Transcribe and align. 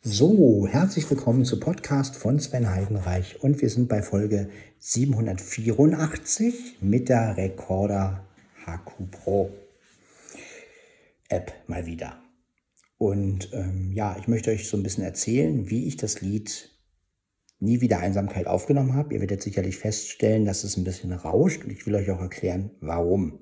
So, 0.00 0.68
herzlich 0.68 1.10
willkommen 1.10 1.44
zu 1.44 1.58
Podcast 1.58 2.14
von 2.14 2.38
Sven 2.38 2.70
Heidenreich 2.70 3.42
und 3.42 3.60
wir 3.60 3.68
sind 3.68 3.88
bei 3.88 4.00
Folge 4.00 4.48
784 4.78 6.76
mit 6.80 7.08
der 7.08 7.36
Recorder 7.36 8.24
HQ 8.64 9.10
Pro 9.10 9.50
App 11.28 11.52
mal 11.66 11.86
wieder. 11.86 12.22
Und 12.96 13.50
ähm, 13.52 13.92
ja, 13.92 14.16
ich 14.20 14.28
möchte 14.28 14.52
euch 14.52 14.68
so 14.68 14.76
ein 14.76 14.84
bisschen 14.84 15.02
erzählen, 15.02 15.68
wie 15.68 15.88
ich 15.88 15.96
das 15.96 16.20
Lied 16.20 16.70
Nie 17.60 17.80
wieder 17.80 17.98
Einsamkeit 17.98 18.46
aufgenommen 18.46 18.94
habe. 18.94 19.14
Ihr 19.14 19.20
werdet 19.20 19.42
sicherlich 19.42 19.78
feststellen, 19.78 20.44
dass 20.44 20.62
es 20.62 20.76
ein 20.76 20.84
bisschen 20.84 21.12
rauscht 21.12 21.64
und 21.64 21.72
ich 21.72 21.86
will 21.86 21.96
euch 21.96 22.08
auch 22.12 22.20
erklären, 22.20 22.70
warum. 22.80 23.40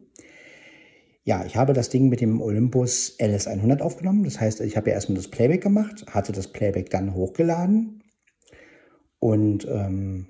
Ja, 1.26 1.44
ich 1.44 1.56
habe 1.56 1.72
das 1.72 1.88
Ding 1.88 2.08
mit 2.08 2.20
dem 2.20 2.40
Olympus 2.40 3.16
LS100 3.18 3.80
aufgenommen. 3.80 4.22
Das 4.22 4.40
heißt, 4.40 4.60
ich 4.60 4.76
habe 4.76 4.90
ja 4.90 4.94
erstmal 4.94 5.16
das 5.16 5.26
Playback 5.26 5.60
gemacht, 5.60 6.06
hatte 6.08 6.30
das 6.30 6.46
Playback 6.46 6.88
dann 6.90 7.14
hochgeladen 7.14 8.04
und 9.18 9.66
ähm, 9.68 10.28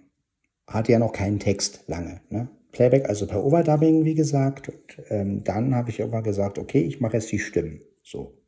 hatte 0.67 0.93
ja 0.93 0.99
noch 0.99 1.13
keinen 1.13 1.39
Text 1.39 1.85
lange. 1.87 2.23
Ne? 2.31 2.49
Playback 2.73 3.11
also 3.11 3.27
per 3.27 3.45
Overdubbing, 3.45 4.07
wie 4.07 4.15
gesagt. 4.15 4.71
Und 4.71 5.05
ähm, 5.11 5.45
dann 5.45 5.75
habe 5.75 5.91
ich 5.91 6.01
irgendwann 6.01 6.25
gesagt, 6.25 6.59
okay, 6.59 6.81
ich 6.81 6.99
mache 6.99 7.19
jetzt 7.19 7.31
die 7.31 7.41
Stimmen. 7.41 7.83
So. 8.03 8.39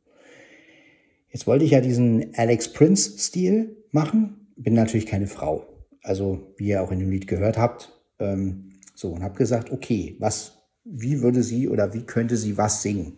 Jetzt 1.29 1.45
wollte 1.45 1.65
ich 1.65 1.71
ja 1.71 1.81
diesen 1.81 2.33
Alex 2.33 2.73
Prince-Stil 2.73 3.77
machen. 3.91 4.47
Bin 4.55 4.73
natürlich 4.73 5.05
keine 5.05 5.27
Frau. 5.27 5.67
Also, 6.01 6.55
wie 6.57 6.69
ihr 6.69 6.81
auch 6.81 6.91
in 6.91 6.97
dem 6.97 7.11
Lied 7.11 7.27
gehört 7.27 7.59
habt. 7.59 8.01
Ähm, 8.17 8.71
so, 8.95 9.11
und 9.11 9.21
habe 9.21 9.37
gesagt, 9.37 9.71
okay, 9.71 10.15
was 10.17 10.58
wie 10.83 11.21
würde 11.21 11.43
sie 11.43 11.67
oder 11.69 11.93
wie 11.93 12.03
könnte 12.03 12.37
sie 12.37 12.57
was 12.57 12.81
singen. 12.81 13.17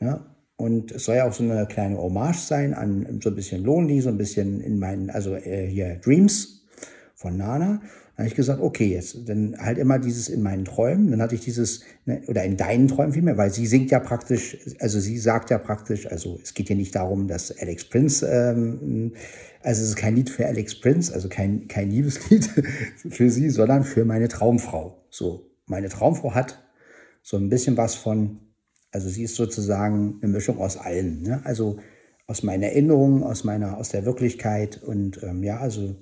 Ja? 0.00 0.26
Und 0.56 0.92
es 0.92 1.04
soll 1.04 1.16
ja 1.16 1.28
auch 1.28 1.34
so 1.34 1.42
eine 1.42 1.66
kleine 1.66 1.98
Hommage 1.98 2.38
sein 2.38 2.72
an 2.72 3.20
so 3.22 3.28
ein 3.28 3.36
bisschen 3.36 3.62
Lonely, 3.62 4.00
so 4.00 4.08
ein 4.08 4.16
bisschen 4.16 4.60
in 4.60 4.78
meinen, 4.78 5.10
also 5.10 5.34
äh, 5.34 5.66
hier 5.66 5.96
Dreams 5.96 6.66
von 7.14 7.36
Nana. 7.36 7.82
Da 8.16 8.22
habe 8.22 8.28
ich 8.28 8.34
gesagt, 8.34 8.62
okay, 8.62 8.86
jetzt 8.86 9.28
dann 9.28 9.54
halt 9.58 9.76
immer 9.76 9.98
dieses 9.98 10.30
in 10.30 10.40
meinen 10.40 10.64
Träumen. 10.64 11.10
Dann 11.10 11.20
hatte 11.20 11.34
ich 11.34 11.42
dieses, 11.42 11.82
ne, 12.06 12.22
oder 12.28 12.44
in 12.44 12.56
deinen 12.56 12.88
Träumen 12.88 13.12
vielmehr, 13.12 13.36
weil 13.36 13.50
sie 13.50 13.66
singt 13.66 13.90
ja 13.90 14.00
praktisch, 14.00 14.56
also 14.78 14.98
sie 14.98 15.18
sagt 15.18 15.50
ja 15.50 15.58
praktisch, 15.58 16.10
also 16.10 16.38
es 16.42 16.54
geht 16.54 16.70
ja 16.70 16.76
nicht 16.76 16.94
darum, 16.94 17.28
dass 17.28 17.54
Alex 17.60 17.84
Prince, 17.90 18.26
ähm, 18.26 19.12
also 19.62 19.82
es 19.82 19.90
ist 19.90 19.96
kein 19.96 20.16
Lied 20.16 20.30
für 20.30 20.46
Alex 20.46 20.80
Prince, 20.80 21.12
also 21.12 21.28
kein, 21.28 21.68
kein 21.68 21.90
Liebeslied 21.90 22.48
für 23.10 23.28
sie, 23.28 23.50
sondern 23.50 23.84
für 23.84 24.06
meine 24.06 24.28
Traumfrau. 24.28 25.04
So, 25.10 25.50
meine 25.66 25.90
Traumfrau 25.90 26.34
hat 26.34 26.65
so 27.26 27.36
ein 27.36 27.48
bisschen 27.48 27.76
was 27.76 27.96
von, 27.96 28.38
also 28.92 29.08
sie 29.08 29.24
ist 29.24 29.34
sozusagen 29.34 30.20
eine 30.22 30.30
Mischung 30.30 30.58
aus 30.60 30.76
allen. 30.76 31.22
Ne? 31.22 31.40
Also 31.42 31.80
aus 32.28 32.44
meinen 32.44 32.62
Erinnerungen, 32.62 33.24
aus 33.24 33.42
meiner, 33.42 33.78
aus 33.78 33.88
der 33.88 34.04
Wirklichkeit 34.04 34.80
und 34.80 35.20
ähm, 35.24 35.42
ja, 35.42 35.58
also, 35.58 35.96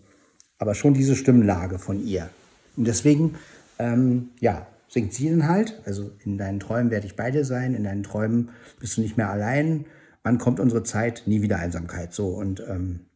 aber 0.58 0.74
schon 0.74 0.92
diese 0.92 1.16
Stimmlage 1.16 1.78
von 1.78 2.06
ihr. 2.06 2.28
Und 2.76 2.86
deswegen, 2.86 3.36
ähm, 3.78 4.28
ja, 4.40 4.66
singt 4.86 5.14
sie 5.14 5.30
dann 5.30 5.48
halt. 5.48 5.80
Also 5.86 6.10
in 6.26 6.36
deinen 6.36 6.60
Träumen 6.60 6.90
werde 6.90 7.06
ich 7.06 7.16
bei 7.16 7.30
dir 7.30 7.46
sein, 7.46 7.74
in 7.74 7.84
deinen 7.84 8.02
Träumen 8.02 8.50
bist 8.78 8.98
du 8.98 9.00
nicht 9.00 9.16
mehr 9.16 9.30
allein. 9.30 9.86
Wann 10.24 10.36
kommt 10.36 10.60
unsere 10.60 10.82
Zeit? 10.82 11.22
Nie 11.24 11.40
wieder 11.40 11.58
Einsamkeit. 11.58 12.12
So, 12.12 12.28
und 12.28 12.62
ähm, 12.68 13.06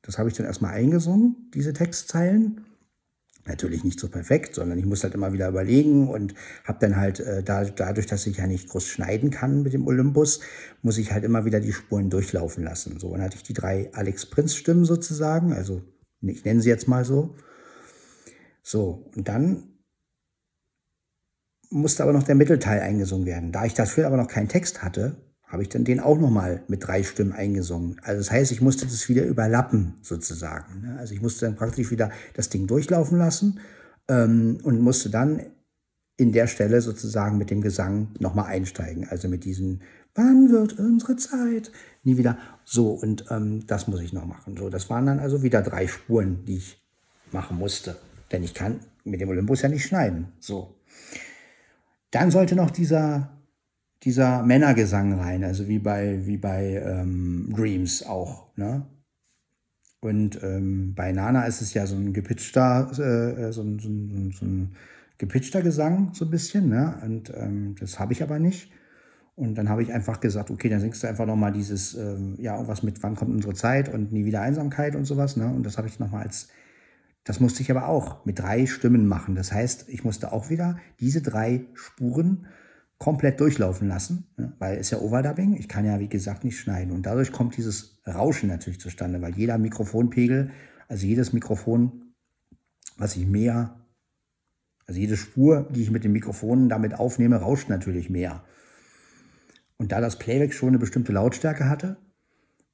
das 0.00 0.16
habe 0.16 0.30
ich 0.30 0.34
dann 0.34 0.46
erstmal 0.46 0.72
eingesungen, 0.72 1.50
diese 1.52 1.74
Textzeilen. 1.74 2.62
Natürlich 3.46 3.84
nicht 3.84 3.98
so 3.98 4.08
perfekt, 4.08 4.54
sondern 4.54 4.78
ich 4.78 4.84
muss 4.84 5.02
halt 5.02 5.14
immer 5.14 5.32
wieder 5.32 5.48
überlegen 5.48 6.08
und 6.08 6.34
habe 6.64 6.78
dann 6.80 6.96
halt 6.96 7.20
äh, 7.20 7.42
da, 7.42 7.64
dadurch, 7.64 8.06
dass 8.06 8.26
ich 8.26 8.36
ja 8.36 8.46
nicht 8.46 8.68
groß 8.68 8.86
schneiden 8.86 9.30
kann 9.30 9.62
mit 9.62 9.72
dem 9.72 9.86
Olympus, 9.86 10.40
muss 10.82 10.98
ich 10.98 11.12
halt 11.12 11.24
immer 11.24 11.44
wieder 11.44 11.60
die 11.60 11.72
Spuren 11.72 12.10
durchlaufen 12.10 12.62
lassen. 12.64 12.98
So, 12.98 13.12
dann 13.12 13.22
hatte 13.22 13.36
ich 13.36 13.42
die 13.42 13.54
drei 13.54 13.90
Alex 13.92 14.26
Prinz 14.26 14.54
Stimmen 14.54 14.84
sozusagen, 14.84 15.52
also 15.52 15.82
ich 16.20 16.44
nenne 16.44 16.60
sie 16.60 16.68
jetzt 16.68 16.86
mal 16.86 17.04
so. 17.04 17.34
So, 18.62 19.10
und 19.16 19.26
dann 19.26 19.70
musste 21.70 22.02
aber 22.02 22.12
noch 22.12 22.24
der 22.24 22.34
Mittelteil 22.34 22.80
eingesungen 22.80 23.26
werden. 23.26 23.52
Da 23.52 23.64
ich 23.64 23.74
dafür 23.74 24.06
aber 24.06 24.16
noch 24.16 24.28
keinen 24.28 24.48
Text 24.48 24.82
hatte, 24.82 25.16
habe 25.50 25.62
ich 25.62 25.68
dann 25.68 25.84
den 25.84 26.00
auch 26.00 26.18
nochmal 26.18 26.62
mit 26.68 26.86
drei 26.86 27.02
Stimmen 27.02 27.32
eingesungen. 27.32 27.96
Also 28.02 28.20
das 28.20 28.30
heißt, 28.30 28.52
ich 28.52 28.60
musste 28.60 28.86
das 28.86 29.08
wieder 29.08 29.24
überlappen 29.24 29.94
sozusagen. 30.00 30.82
Ne? 30.82 30.96
Also 30.98 31.12
ich 31.12 31.20
musste 31.20 31.46
dann 31.46 31.56
praktisch 31.56 31.90
wieder 31.90 32.10
das 32.34 32.48
Ding 32.48 32.66
durchlaufen 32.68 33.18
lassen 33.18 33.58
ähm, 34.08 34.58
und 34.62 34.80
musste 34.80 35.10
dann 35.10 35.42
in 36.16 36.32
der 36.32 36.46
Stelle 36.46 36.80
sozusagen 36.80 37.36
mit 37.36 37.50
dem 37.50 37.62
Gesang 37.62 38.08
nochmal 38.20 38.46
einsteigen. 38.46 39.08
Also 39.08 39.28
mit 39.28 39.44
diesem 39.44 39.80
Wann 40.14 40.50
wird 40.50 40.78
unsere 40.78 41.16
Zeit? 41.16 41.72
Nie 42.04 42.16
wieder. 42.16 42.38
So, 42.64 42.90
und 42.90 43.24
ähm, 43.30 43.66
das 43.66 43.88
muss 43.88 44.00
ich 44.00 44.12
noch 44.12 44.26
machen. 44.26 44.56
So, 44.56 44.70
das 44.70 44.88
waren 44.88 45.06
dann 45.06 45.18
also 45.18 45.42
wieder 45.42 45.62
drei 45.62 45.86
Spuren, 45.86 46.44
die 46.44 46.58
ich 46.58 46.80
machen 47.32 47.58
musste. 47.58 47.96
Denn 48.30 48.44
ich 48.44 48.54
kann 48.54 48.80
mit 49.04 49.20
dem 49.20 49.28
Olympus 49.28 49.62
ja 49.62 49.68
nicht 49.68 49.84
schneiden. 49.84 50.28
So. 50.38 50.76
Dann 52.10 52.30
sollte 52.30 52.54
noch 52.54 52.70
dieser 52.70 53.39
dieser 54.02 54.42
Männergesang 54.42 55.12
rein, 55.14 55.44
also 55.44 55.68
wie 55.68 55.78
bei, 55.78 56.26
wie 56.26 56.38
bei 56.38 56.82
ähm, 56.84 57.52
Dreams 57.54 58.04
auch. 58.06 58.56
Ne? 58.56 58.86
Und 60.00 60.42
ähm, 60.42 60.94
bei 60.94 61.12
Nana 61.12 61.44
ist 61.44 61.60
es 61.60 61.74
ja 61.74 61.86
so 61.86 61.96
ein 61.96 62.12
gepitchter, 62.12 62.90
äh, 62.98 63.48
äh 63.48 63.52
so, 63.52 63.62
ein, 63.62 63.78
so, 63.78 63.88
so 64.38 64.46
ein 64.46 64.74
gepitchter 65.18 65.60
Gesang, 65.60 66.14
so 66.14 66.24
ein 66.24 66.30
bisschen. 66.30 66.70
Ne? 66.70 66.98
Und 67.04 67.32
ähm, 67.36 67.74
das 67.78 67.98
habe 67.98 68.14
ich 68.14 68.22
aber 68.22 68.38
nicht. 68.38 68.72
Und 69.36 69.54
dann 69.56 69.68
habe 69.68 69.82
ich 69.82 69.92
einfach 69.92 70.20
gesagt, 70.20 70.50
okay, 70.50 70.68
dann 70.68 70.80
singst 70.80 71.02
du 71.02 71.06
einfach 71.06 71.26
nochmal 71.26 71.52
dieses, 71.52 71.94
ähm, 71.94 72.36
ja, 72.38 72.54
irgendwas 72.54 72.82
mit 72.82 73.02
Wann 73.02 73.16
kommt 73.16 73.32
unsere 73.32 73.54
Zeit 73.54 73.92
und 73.92 74.12
nie 74.12 74.24
wieder 74.24 74.40
Einsamkeit 74.40 74.96
und 74.96 75.04
sowas. 75.04 75.36
Ne? 75.36 75.46
Und 75.46 75.64
das 75.64 75.76
habe 75.76 75.88
ich 75.88 75.98
nochmal 75.98 76.24
als, 76.24 76.48
das 77.24 77.40
musste 77.40 77.62
ich 77.62 77.70
aber 77.70 77.88
auch 77.88 78.24
mit 78.24 78.38
drei 78.38 78.64
Stimmen 78.66 79.06
machen. 79.06 79.34
Das 79.34 79.52
heißt, 79.52 79.88
ich 79.88 80.04
musste 80.04 80.32
auch 80.32 80.48
wieder 80.48 80.78
diese 81.00 81.20
drei 81.20 81.66
Spuren 81.74 82.46
komplett 83.00 83.40
durchlaufen 83.40 83.88
lassen, 83.88 84.26
ne? 84.36 84.52
weil 84.58 84.76
es 84.76 84.90
ja 84.90 84.98
Overdubbing. 84.98 85.56
Ich 85.56 85.68
kann 85.68 85.86
ja, 85.86 85.98
wie 85.98 86.08
gesagt, 86.08 86.44
nicht 86.44 86.58
schneiden. 86.58 86.92
Und 86.92 87.06
dadurch 87.06 87.32
kommt 87.32 87.56
dieses 87.56 87.98
Rauschen 88.06 88.50
natürlich 88.50 88.78
zustande, 88.78 89.20
weil 89.22 89.34
jeder 89.34 89.56
Mikrofonpegel, 89.56 90.50
also 90.86 91.06
jedes 91.06 91.32
Mikrofon, 91.32 92.12
was 92.98 93.16
ich 93.16 93.26
mehr, 93.26 93.86
also 94.86 95.00
jede 95.00 95.16
Spur, 95.16 95.66
die 95.74 95.82
ich 95.82 95.90
mit 95.90 96.04
den 96.04 96.12
Mikrofonen 96.12 96.68
damit 96.68 96.92
aufnehme, 96.92 97.36
rauscht 97.36 97.70
natürlich 97.70 98.10
mehr. 98.10 98.44
Und 99.78 99.92
da 99.92 100.02
das 100.02 100.18
Playback 100.18 100.52
schon 100.52 100.68
eine 100.68 100.78
bestimmte 100.78 101.12
Lautstärke 101.12 101.70
hatte, 101.70 101.96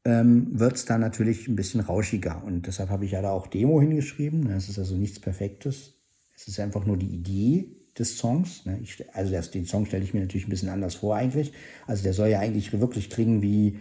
ähm, 0.04 0.58
wird 0.58 0.74
es 0.74 0.86
dann 0.86 1.00
natürlich 1.00 1.46
ein 1.46 1.54
bisschen 1.54 1.80
rauschiger. 1.80 2.42
Und 2.42 2.66
deshalb 2.66 2.90
habe 2.90 3.04
ich 3.04 3.12
ja 3.12 3.22
da 3.22 3.30
auch 3.30 3.46
Demo 3.46 3.80
hingeschrieben. 3.80 4.50
Es 4.50 4.68
ist 4.68 4.80
also 4.80 4.96
nichts 4.96 5.20
Perfektes. 5.20 5.94
Es 6.34 6.48
ist 6.48 6.58
einfach 6.58 6.84
nur 6.84 6.96
die 6.96 7.14
Idee, 7.14 7.76
des 7.98 8.18
Songs. 8.18 8.64
Ne? 8.66 8.78
Ich, 8.82 9.04
also 9.14 9.32
das, 9.32 9.50
den 9.50 9.64
Song 9.64 9.86
stelle 9.86 10.04
ich 10.04 10.14
mir 10.14 10.20
natürlich 10.20 10.46
ein 10.46 10.50
bisschen 10.50 10.68
anders 10.68 10.96
vor 10.96 11.16
eigentlich. 11.16 11.52
Also 11.86 12.02
der 12.02 12.12
soll 12.12 12.28
ja 12.28 12.40
eigentlich 12.40 12.78
wirklich 12.78 13.10
klingen 13.10 13.42
wie 13.42 13.78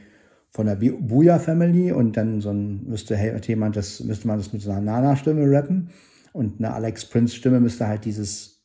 von 0.49 0.67
der 0.67 0.75
Booyah 0.75 1.39
Family 1.39 1.91
und 1.91 2.15
dann 2.15 2.39
so 2.39 2.49
ein, 2.49 2.85
müsste 2.85 3.15
jemand 3.45 3.75
das, 3.75 4.01
müsste 4.01 4.27
man 4.27 4.37
das 4.37 4.53
mit 4.53 4.61
so 4.61 4.71
einer 4.71 4.81
Nana-Stimme 4.81 5.51
rappen 5.51 5.89
und 6.31 6.59
eine 6.59 6.73
Alex 6.73 7.05
Prince-Stimme 7.05 7.59
müsste 7.59 7.87
halt 7.87 8.05
dieses 8.05 8.55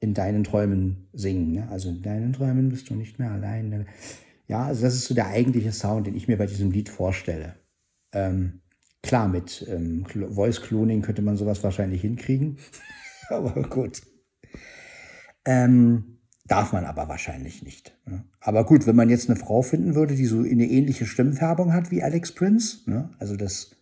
in 0.00 0.14
deinen 0.14 0.44
Träumen 0.44 1.08
singen. 1.12 1.52
Ne? 1.52 1.68
Also 1.68 1.88
in 1.88 2.02
deinen 2.02 2.32
Träumen 2.32 2.70
bist 2.70 2.88
du 2.88 2.94
nicht 2.94 3.18
mehr 3.18 3.30
allein. 3.30 3.86
Ja, 4.46 4.64
also 4.64 4.82
das 4.82 4.94
ist 4.94 5.06
so 5.06 5.14
der 5.14 5.26
eigentliche 5.26 5.72
Sound, 5.72 6.06
den 6.06 6.14
ich 6.14 6.28
mir 6.28 6.38
bei 6.38 6.46
diesem 6.46 6.70
Lied 6.70 6.88
vorstelle. 6.88 7.56
Ähm, 8.12 8.60
klar, 9.02 9.28
mit 9.28 9.66
ähm, 9.68 10.06
Voice 10.30 10.62
Cloning 10.62 11.02
könnte 11.02 11.22
man 11.22 11.36
sowas 11.36 11.62
wahrscheinlich 11.64 12.02
hinkriegen. 12.02 12.58
aber 13.30 13.62
gut. 13.62 14.02
Ähm, 15.44 16.18
darf 16.46 16.72
man 16.72 16.84
aber 16.84 17.08
wahrscheinlich 17.08 17.62
nicht. 17.62 17.96
Ne? 18.06 18.24
Aber 18.40 18.64
gut, 18.64 18.86
wenn 18.86 18.96
man 18.96 19.10
jetzt 19.10 19.28
eine 19.28 19.38
Frau 19.38 19.62
finden 19.62 19.94
würde, 19.94 20.14
die 20.14 20.26
so 20.26 20.40
eine 20.40 20.66
ähnliche 20.66 21.06
Stimmfärbung 21.06 21.72
hat 21.72 21.90
wie 21.90 22.02
Alex 22.02 22.32
Prince, 22.32 22.90
ne? 22.90 23.10
also 23.18 23.36
dass 23.36 23.72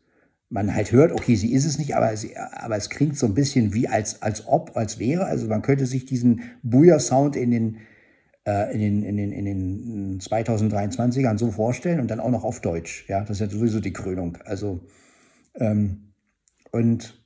man 0.50 0.74
halt 0.74 0.92
hört, 0.92 1.12
okay, 1.12 1.34
sie 1.34 1.52
ist 1.52 1.64
es 1.64 1.78
nicht, 1.78 1.96
aber, 1.96 2.16
sie, 2.16 2.36
aber 2.36 2.76
es 2.76 2.90
klingt 2.90 3.18
so 3.18 3.26
ein 3.26 3.34
bisschen 3.34 3.74
wie 3.74 3.88
als, 3.88 4.22
als 4.22 4.46
ob, 4.46 4.76
als 4.76 4.98
wäre. 4.98 5.24
Also 5.24 5.48
man 5.48 5.62
könnte 5.62 5.86
sich 5.86 6.04
diesen 6.04 6.42
Booyah-Sound 6.62 7.34
in 7.34 7.50
den, 7.50 7.78
äh, 8.46 8.72
in, 8.72 8.80
den, 8.80 9.02
in, 9.02 9.16
den, 9.16 9.32
in 9.32 9.44
den 9.44 10.20
2023ern 10.20 11.38
so 11.38 11.50
vorstellen 11.50 12.00
und 12.00 12.08
dann 12.08 12.20
auch 12.20 12.30
noch 12.30 12.44
auf 12.44 12.60
Deutsch. 12.60 13.06
Ja, 13.08 13.20
das 13.20 13.30
ist 13.30 13.40
ja 13.40 13.50
sowieso 13.50 13.80
die 13.80 13.92
Krönung. 13.92 14.38
Also, 14.44 14.86
ähm, 15.56 16.12
und 16.70 17.23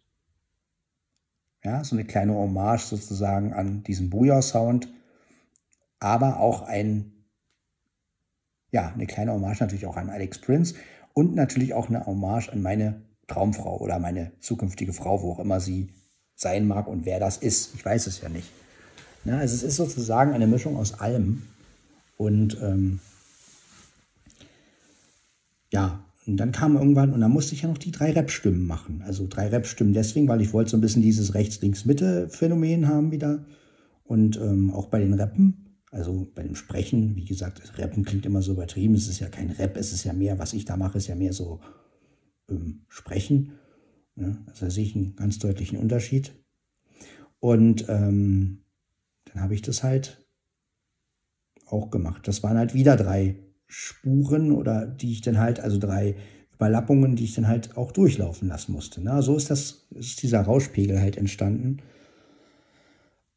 ja, 1.69 1.85
so 1.85 1.95
eine 1.95 2.05
kleine 2.05 2.35
Hommage 2.35 2.83
sozusagen 2.83 3.53
an 3.53 3.83
diesen 3.83 4.09
Booyah-Sound, 4.09 4.89
aber 6.01 6.41
auch 6.41 6.63
ein, 6.63 7.13
ja, 8.71 8.93
eine 8.93 9.07
kleine 9.07 9.33
Hommage 9.33 9.61
natürlich 9.61 9.87
auch 9.87 9.97
an 9.97 10.09
Alex 10.09 10.39
Prince 10.39 10.75
und 11.13 11.35
natürlich 11.35 11.75
auch 11.75 11.89
eine 11.89 12.07
Hommage 12.07 12.49
an 12.51 12.63
meine 12.63 13.03
Traumfrau 13.27 13.79
oder 13.79 13.99
meine 13.99 14.33
zukünftige 14.41 14.95
Frau, 14.95 15.23
wo 15.23 15.33
auch 15.33 15.41
immer 15.41 15.61
sie 15.61 15.93
sein 16.35 16.67
mag 16.67 16.87
und 16.87 17.05
wer 17.05 17.21
das 17.21 17.37
ist. 17.37 17.75
Ich 17.75 17.85
weiß 17.85 18.07
es 18.07 18.21
ja 18.23 18.29
nicht. 18.29 18.51
Ja, 19.25 19.39
also 19.39 19.55
es 19.55 19.63
ist 19.63 19.77
sozusagen 19.77 20.33
eine 20.33 20.47
Mischung 20.47 20.77
aus 20.77 21.01
allem. 21.01 21.43
Und 22.17 22.57
ähm, 22.63 23.01
ja, 25.71 26.03
und 26.29 26.37
dann 26.37 26.53
kam 26.53 26.77
irgendwann, 26.77 27.15
und 27.15 27.21
dann 27.21 27.31
musste 27.31 27.55
ich 27.55 27.63
ja 27.63 27.69
noch 27.69 27.79
die 27.79 27.91
drei 27.91 28.13
Rap-Stimmen 28.13 28.67
machen. 28.67 29.03
Also 29.03 29.27
drei 29.27 29.49
Rap-Stimmen 29.49 29.95
deswegen, 29.95 30.29
weil 30.29 30.43
ich 30.43 30.53
wollte 30.53 30.71
so 30.71 30.77
ein 30.77 30.83
bisschen 30.83 31.01
dieses 31.01 31.35
Rechts-Links-Mitte-Phänomen 31.35 32.87
haben 32.87 33.11
wieder. 33.11 33.47
Und 34.05 34.37
ähm, 34.37 34.71
auch 34.71 34.87
bei 34.87 34.99
den 34.99 35.15
Rappen, 35.15 35.81
also 35.91 36.31
bei 36.35 36.43
dem 36.43 36.55
Sprechen, 36.55 37.17
wie 37.17 37.25
gesagt, 37.25 37.79
Rappen 37.79 38.05
klingt 38.05 38.27
immer 38.27 38.43
so 38.43 38.53
übertrieben. 38.53 38.95
Es 38.95 39.09
ist 39.09 39.21
ja 39.21 39.29
kein 39.29 39.51
Rap, 39.51 39.77
es 39.79 39.93
ist 39.93 40.05
ja 40.05 40.13
mehr, 40.13 40.39
was 40.39 40.53
ich 40.53 40.67
da 40.67 40.77
mache, 40.77 40.99
ist 40.99 41.07
ja 41.07 41.15
mehr 41.15 41.33
so 41.33 41.61
ähm, 42.51 42.83
Sprechen. 42.89 43.53
Ja, 44.17 44.37
also 44.47 44.67
da 44.67 44.71
sehe 44.71 44.85
ich 44.85 44.95
einen 44.95 45.17
ganz 45.17 45.39
deutlichen 45.39 45.79
Unterschied. 45.79 46.33
Und 47.41 47.87
ähm, 47.89 48.65
dann 49.25 49.43
habe 49.43 49.55
ich 49.55 49.63
das 49.63 49.83
halt 49.83 50.27
auch 51.65 51.91
gemacht. 51.91 52.29
Das 52.29 52.43
waren 52.43 52.59
halt 52.59 52.75
wieder 52.75 52.97
drei 52.97 53.37
Spuren 53.69 54.51
oder 54.51 54.87
die 54.87 55.13
ich 55.13 55.21
dann 55.21 55.39
halt, 55.39 55.61
also 55.61 55.79
drei 55.79 56.17
Überlappungen, 56.55 57.15
die 57.15 57.25
ich 57.25 57.35
dann 57.35 57.47
halt 57.47 57.77
auch 57.77 57.93
durchlaufen 57.93 58.49
lassen 58.49 58.73
musste. 58.73 59.01
Na, 59.03 59.23
so 59.23 59.37
ist 59.37 59.51
das, 59.51 59.87
ist 59.95 60.23
dieser 60.23 60.41
Rauschpegel 60.41 61.01
halt 61.01 61.17
entstanden. 61.17 61.79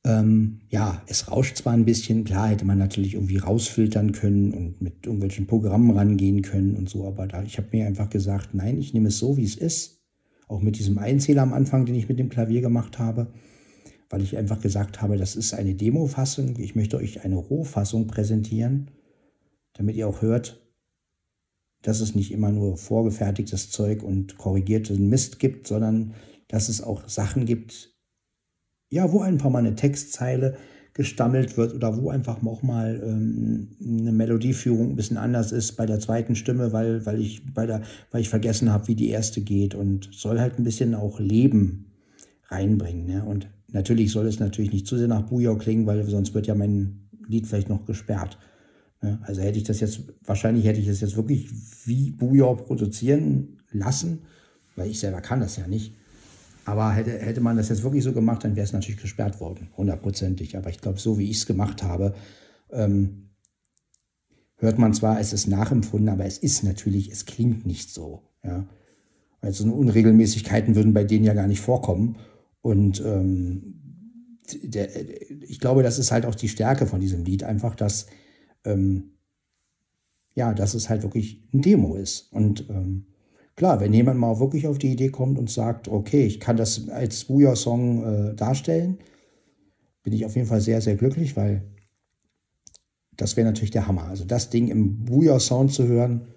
Ähm, 0.04 0.62
ja, 0.70 1.04
es 1.06 1.30
rauscht 1.30 1.58
zwar 1.58 1.74
ein 1.74 1.86
bisschen, 1.86 2.24
klar 2.24 2.50
hätte 2.50 2.66
man 2.66 2.80
natürlich 2.80 3.14
irgendwie 3.14 3.38
rausfiltern 3.38 4.14
können 4.14 4.52
und 4.52 4.82
mit 4.82 5.06
irgendwelchen 5.06 5.46
Programmen 5.46 5.92
rangehen 5.92 6.42
können 6.42 6.76
und 6.76 6.90
so, 6.90 7.06
aber 7.06 7.28
da, 7.28 7.44
ich 7.44 7.58
habe 7.58 7.68
mir 7.72 7.86
einfach 7.86 8.10
gesagt, 8.10 8.56
nein, 8.56 8.80
ich 8.80 8.96
nehme 8.96 9.10
es 9.10 9.20
so, 9.20 9.38
wie 9.38 9.44
es 9.44 9.56
ist. 9.56 10.02
Auch 10.48 10.62
mit 10.62 10.80
diesem 10.80 10.98
Einzähler 10.98 11.44
am 11.44 11.54
Anfang, 11.54 11.86
den 11.86 11.96
ich 11.96 12.10
mit 12.10 12.18
dem 12.18 12.30
Klavier 12.30 12.62
gemacht 12.62 12.98
habe, 12.98 13.28
weil 14.10 14.24
ich 14.24 14.36
einfach 14.38 14.60
gesagt 14.60 15.02
habe, 15.02 15.18
das 15.18 15.36
ist 15.36 15.54
eine 15.54 15.76
Demo-Fassung. 15.76 16.56
Ich 16.58 16.76
möchte 16.76 16.98
euch 16.98 17.24
eine 17.24 17.36
Rohfassung 17.36 18.08
präsentieren 18.08 18.90
damit 19.82 19.96
ihr 19.96 20.08
auch 20.08 20.22
hört, 20.22 20.62
dass 21.82 22.02
es 22.02 22.14
nicht 22.14 22.32
immer 22.32 22.52
nur 22.52 22.78
vorgefertigtes 22.78 23.72
Zeug 23.72 24.04
und 24.04 24.38
korrigierten 24.38 25.10
Mist 25.10 25.40
gibt, 25.40 25.66
sondern 25.66 26.14
dass 26.48 26.70
es 26.70 26.84
auch 26.84 27.10
Sachen 27.10 27.46
gibt, 27.46 27.90
ja, 28.90 29.12
wo 29.12 29.22
einfach 29.22 29.50
mal 29.50 29.58
eine 29.58 29.74
Textzeile 29.74 30.56
gestammelt 30.94 31.58
wird 31.58 31.74
oder 31.74 31.98
wo 31.98 32.12
einfach 32.12 32.46
auch 32.46 32.62
mal 32.62 33.02
ähm, 33.04 33.70
eine 33.82 34.12
Melodieführung 34.12 34.92
ein 34.92 34.96
bisschen 34.96 35.18
anders 35.18 35.52
ist 35.52 35.72
bei 35.78 35.88
der 35.88 36.00
zweiten 36.00 36.36
Stimme, 36.36 36.74
weil, 36.74 37.04
weil, 37.08 37.20
ich, 37.20 37.52
bei 37.52 37.66
der, 37.66 37.82
weil 38.12 38.22
ich 38.22 38.30
vergessen 38.30 38.72
habe, 38.72 38.88
wie 38.88 38.96
die 38.96 39.10
erste 39.10 39.42
geht 39.42 39.74
und 39.74 40.10
soll 40.12 40.40
halt 40.40 40.60
ein 40.60 40.64
bisschen 40.64 40.94
auch 40.94 41.20
Leben 41.20 41.92
reinbringen. 42.50 43.08
Ne? 43.08 43.24
Und 43.24 43.48
natürlich 43.70 44.12
soll 44.12 44.28
es 44.28 44.40
natürlich 44.40 44.74
nicht 44.74 44.86
zu 44.86 44.98
sehr 44.98 45.08
nach 45.08 45.24
Bujau 45.24 45.56
klingen, 45.56 45.88
weil 45.88 46.04
sonst 46.08 46.36
wird 46.36 46.46
ja 46.46 46.54
mein 46.54 47.10
Lied 47.26 47.48
vielleicht 47.48 47.70
noch 47.70 47.86
gesperrt. 47.86 48.38
Ja, 49.04 49.20
also 49.24 49.42
hätte 49.42 49.58
ich 49.58 49.64
das 49.64 49.80
jetzt, 49.80 50.02
wahrscheinlich 50.26 50.66
hätte 50.66 50.80
ich 50.80 50.88
es 50.88 51.02
jetzt 51.02 51.16
wirklich 51.16 51.50
wie 51.86 52.12
Bujor 52.12 52.58
produzieren 52.58 53.58
lassen, 53.72 54.24
weil 54.76 54.90
ich 54.90 55.00
selber 55.00 55.22
kann 55.22 55.40
das 55.40 55.58
ja 55.58 55.68
nicht. 55.68 55.96
Aber 56.66 56.92
hätte, 56.92 57.12
hätte 57.18 57.42
man 57.42 57.58
das 57.58 57.70
jetzt 57.70 57.84
wirklich 57.84 58.04
so 58.04 58.14
gemacht, 58.14 58.44
dann 58.44 58.56
wäre 58.56 58.64
es 58.64 58.74
natürlich 58.74 59.02
gesperrt 59.02 59.40
worden, 59.40 59.70
hundertprozentig. 59.76 60.56
Aber 60.56 60.70
ich 60.70 60.80
glaube, 60.80 61.00
so 61.00 61.18
wie 61.18 61.30
ich 61.30 61.38
es 61.38 61.46
gemacht 61.48 61.82
habe, 61.82 62.14
ähm, 62.72 63.32
hört 64.58 64.78
man 64.78 64.94
zwar, 64.94 65.20
es 65.20 65.34
ist 65.34 65.48
nachempfunden, 65.48 66.10
aber 66.10 66.26
es 66.26 66.38
ist 66.38 66.64
natürlich, 66.64 67.12
es 67.12 67.26
klingt 67.26 67.66
nicht 67.66 67.92
so. 67.92 68.22
Ja? 68.44 68.68
Weil 69.42 69.54
so 69.54 69.66
Unregelmäßigkeiten 69.74 70.76
würden 70.76 70.94
bei 70.94 71.04
denen 71.04 71.26
ja 71.26 71.34
gar 71.34 71.48
nicht 71.48 71.62
vorkommen. 71.62 72.18
Und 72.62 73.04
ähm, 73.04 73.82
der, 74.62 74.90
ich 75.42 75.60
glaube, 75.60 75.82
das 75.82 75.98
ist 75.98 76.12
halt 76.12 76.28
auch 76.28 76.36
die 76.36 76.50
Stärke 76.50 76.86
von 76.86 77.00
diesem 77.00 77.26
Lied, 77.26 77.44
einfach, 77.44 77.74
dass 77.74 78.06
ähm, 78.66 79.12
ja, 80.34 80.54
dass 80.54 80.74
es 80.74 80.90
halt 80.90 81.04
wirklich 81.04 81.44
ein 81.54 81.62
Demo 81.62 81.96
ist. 81.96 82.32
Und 82.32 82.70
ähm, 82.70 83.06
klar, 83.56 83.80
wenn 83.80 83.94
jemand 83.94 84.20
mal 84.20 84.40
wirklich 84.40 84.68
auf 84.68 84.78
die 84.78 84.92
Idee 84.92 85.10
kommt 85.10 85.38
und 85.38 85.50
sagt, 85.50 85.88
okay, 85.88 86.26
ich 86.26 86.40
kann 86.40 86.58
das 86.58 86.90
als 86.90 87.26
Booyah-Song 87.26 88.04
äh, 88.04 88.36
darstellen, 88.36 89.00
bin 90.04 90.14
ich 90.14 90.26
auf 90.26 90.36
jeden 90.36 90.48
Fall 90.48 90.62
sehr, 90.62 90.82
sehr 90.82 90.96
glücklich, 90.96 91.36
weil 91.36 91.64
das 93.18 93.36
wäre 93.38 93.48
natürlich 93.48 93.72
der 93.72 93.88
Hammer. 93.88 94.06
Also 94.06 94.26
das 94.26 94.50
Ding 94.50 94.70
im 94.70 95.06
Booyah-Sound 95.06 95.72
zu 95.72 95.88
hören, 95.88 96.28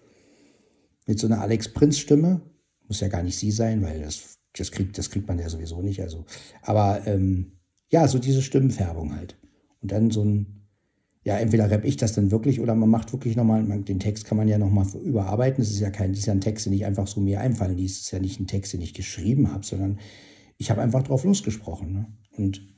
mit 1.07 1.19
so 1.19 1.27
einer 1.27 1.41
Alex 1.41 1.73
Prinz-Stimme, 1.73 2.41
muss 2.89 3.01
ja 3.01 3.09
gar 3.09 3.23
nicht 3.23 3.39
sie 3.39 3.51
sein, 3.51 3.83
weil 3.83 4.01
das, 4.01 4.39
das, 4.57 4.71
kriegt, 4.71 4.99
das 4.99 5.11
kriegt 5.11 5.29
man 5.29 5.39
ja 5.39 5.49
sowieso 5.49 5.81
nicht. 5.81 6.01
Also, 6.03 6.25
aber 6.63 7.07
ähm, 7.07 7.53
ja, 7.91 8.09
so 8.09 8.19
diese 8.19 8.43
Stimmenfärbung 8.43 9.15
halt. 9.15 9.37
Und 9.81 9.93
dann 9.93 10.11
so 10.11 10.25
ein 10.25 10.64
ja, 11.25 11.39
entweder 11.39 11.71
rapp 11.71 11.85
ich 11.85 11.97
das 11.97 12.13
dann 12.13 12.31
wirklich 12.31 12.61
oder 12.61 12.75
man 12.75 12.91
macht 12.91 13.13
wirklich 13.13 13.35
nochmal, 13.35 13.65
den 13.65 13.99
Text 13.99 14.27
kann 14.27 14.37
man 14.37 14.47
ja 14.47 14.59
nochmal 14.59 14.87
überarbeiten. 15.03 15.65
Das 15.65 15.73
ist 15.73 15.81
ja 15.81 15.91
kein, 15.91 16.11
das 16.11 16.21
ist 16.21 16.27
ja 16.27 16.35
ein 16.35 16.43
Text, 16.43 16.67
den 16.67 16.75
ich 16.75 16.85
einfach 16.85 17.07
so 17.07 17.21
mir 17.21 17.41
einfallen 17.41 17.77
ließ. 17.77 17.95
Das 17.95 18.05
ist 18.07 18.11
ja 18.11 18.19
nicht 18.19 18.41
ein 18.41 18.47
Text, 18.47 18.75
den 18.75 18.83
ich 18.83 18.93
geschrieben 18.93 19.51
habe, 19.51 19.65
sondern 19.65 19.99
ich 20.59 20.71
habe 20.71 20.83
einfach 20.83 21.03
drauf 21.03 21.25
losgesprochen. 21.25 21.93
Ne? 21.93 22.07
Und 22.37 22.69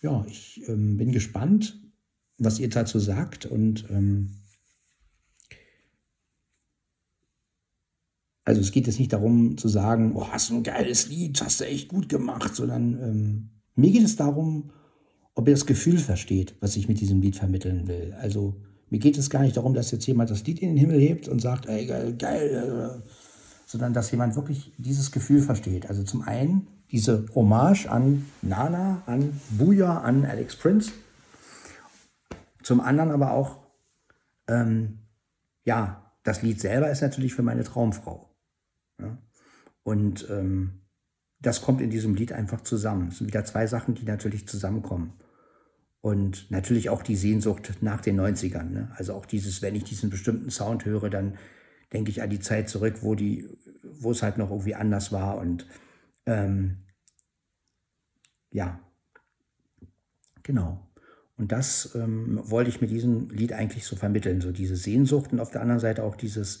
ja, 0.00 0.24
ich 0.26 0.62
ähm, 0.68 0.96
bin 0.96 1.12
gespannt, 1.12 1.78
was 2.38 2.58
ihr 2.58 2.70
dazu 2.70 2.98
sagt 2.98 3.44
und 3.44 3.84
ähm, 3.90 4.30
also 8.44 8.62
es 8.62 8.72
geht 8.72 8.86
jetzt 8.86 8.98
nicht 8.98 9.12
darum 9.12 9.58
zu 9.58 9.68
sagen, 9.68 10.12
oh, 10.14 10.28
hast 10.28 10.48
du 10.48 10.56
ein 10.56 10.62
geiles 10.62 11.08
Lied, 11.10 11.42
hast 11.42 11.60
du 11.60 11.66
echt 11.66 11.88
gut 11.88 12.08
gemacht, 12.08 12.56
sondern 12.56 12.94
ähm, 13.02 13.50
mir 13.74 13.90
geht 13.90 14.02
es 14.02 14.16
darum, 14.16 14.70
ob 15.34 15.48
ihr 15.48 15.54
das 15.54 15.66
Gefühl 15.66 15.98
versteht, 15.98 16.54
was 16.60 16.76
ich 16.76 16.88
mit 16.88 17.00
diesem 17.00 17.20
Lied 17.20 17.36
vermitteln 17.36 17.86
will. 17.86 18.14
Also 18.20 18.56
mir 18.90 18.98
geht 18.98 19.16
es 19.16 19.30
gar 19.30 19.42
nicht 19.42 19.56
darum, 19.56 19.74
dass 19.74 19.90
jetzt 19.90 20.06
jemand 20.06 20.30
das 20.30 20.44
Lied 20.44 20.60
in 20.60 20.70
den 20.70 20.76
Himmel 20.76 21.00
hebt 21.00 21.28
und 21.28 21.40
sagt, 21.40 21.66
ey, 21.66 21.86
geil, 21.86 22.14
geil, 22.16 23.02
sondern 23.66 23.94
dass 23.94 24.10
jemand 24.10 24.34
wirklich 24.34 24.72
dieses 24.78 25.12
Gefühl 25.12 25.40
versteht. 25.40 25.88
Also 25.88 26.02
zum 26.02 26.22
einen 26.22 26.66
diese 26.90 27.26
Hommage 27.34 27.86
an 27.86 28.26
Nana, 28.42 29.02
an 29.06 29.40
Booyah, 29.50 30.00
an 30.00 30.24
Alex 30.24 30.56
Prince. 30.56 30.90
Zum 32.62 32.80
anderen 32.80 33.12
aber 33.12 33.32
auch, 33.32 33.58
ähm, 34.48 34.98
ja, 35.64 36.12
das 36.24 36.42
Lied 36.42 36.60
selber 36.60 36.90
ist 36.90 37.00
natürlich 37.00 37.32
für 37.32 37.42
meine 37.42 37.62
Traumfrau. 37.62 38.28
Ja? 39.00 39.16
Und 39.84 40.26
ähm, 40.30 40.79
das 41.40 41.62
kommt 41.62 41.80
in 41.80 41.90
diesem 41.90 42.14
Lied 42.14 42.32
einfach 42.32 42.60
zusammen. 42.60 43.08
Es 43.08 43.18
sind 43.18 43.26
wieder 43.26 43.44
zwei 43.44 43.66
Sachen, 43.66 43.94
die 43.94 44.04
natürlich 44.04 44.46
zusammenkommen. 44.46 45.14
Und 46.02 46.50
natürlich 46.50 46.88
auch 46.88 47.02
die 47.02 47.16
Sehnsucht 47.16 47.72
nach 47.80 48.00
den 48.00 48.18
90ern. 48.18 48.70
Ne? 48.70 48.92
Also 48.96 49.14
auch 49.14 49.26
dieses, 49.26 49.60
wenn 49.60 49.74
ich 49.74 49.84
diesen 49.84 50.10
bestimmten 50.10 50.50
Sound 50.50 50.84
höre, 50.84 51.10
dann 51.10 51.36
denke 51.92 52.10
ich 52.10 52.22
an 52.22 52.30
die 52.30 52.40
Zeit 52.40 52.68
zurück, 52.68 52.98
wo, 53.02 53.14
die, 53.14 53.48
wo 53.82 54.12
es 54.12 54.22
halt 54.22 54.38
noch 54.38 54.50
irgendwie 54.50 54.74
anders 54.74 55.12
war. 55.12 55.38
Und 55.38 55.66
ähm, 56.26 56.78
ja, 58.50 58.80
genau. 60.42 60.90
Und 61.36 61.52
das 61.52 61.94
ähm, 61.94 62.40
wollte 62.44 62.70
ich 62.70 62.80
mit 62.80 62.90
diesem 62.90 63.30
Lied 63.30 63.52
eigentlich 63.52 63.86
so 63.86 63.96
vermitteln. 63.96 64.40
So 64.40 64.52
diese 64.52 64.76
Sehnsucht 64.76 65.32
und 65.32 65.40
auf 65.40 65.50
der 65.50 65.62
anderen 65.62 65.80
Seite 65.80 66.02
auch 66.02 66.16
dieses, 66.16 66.60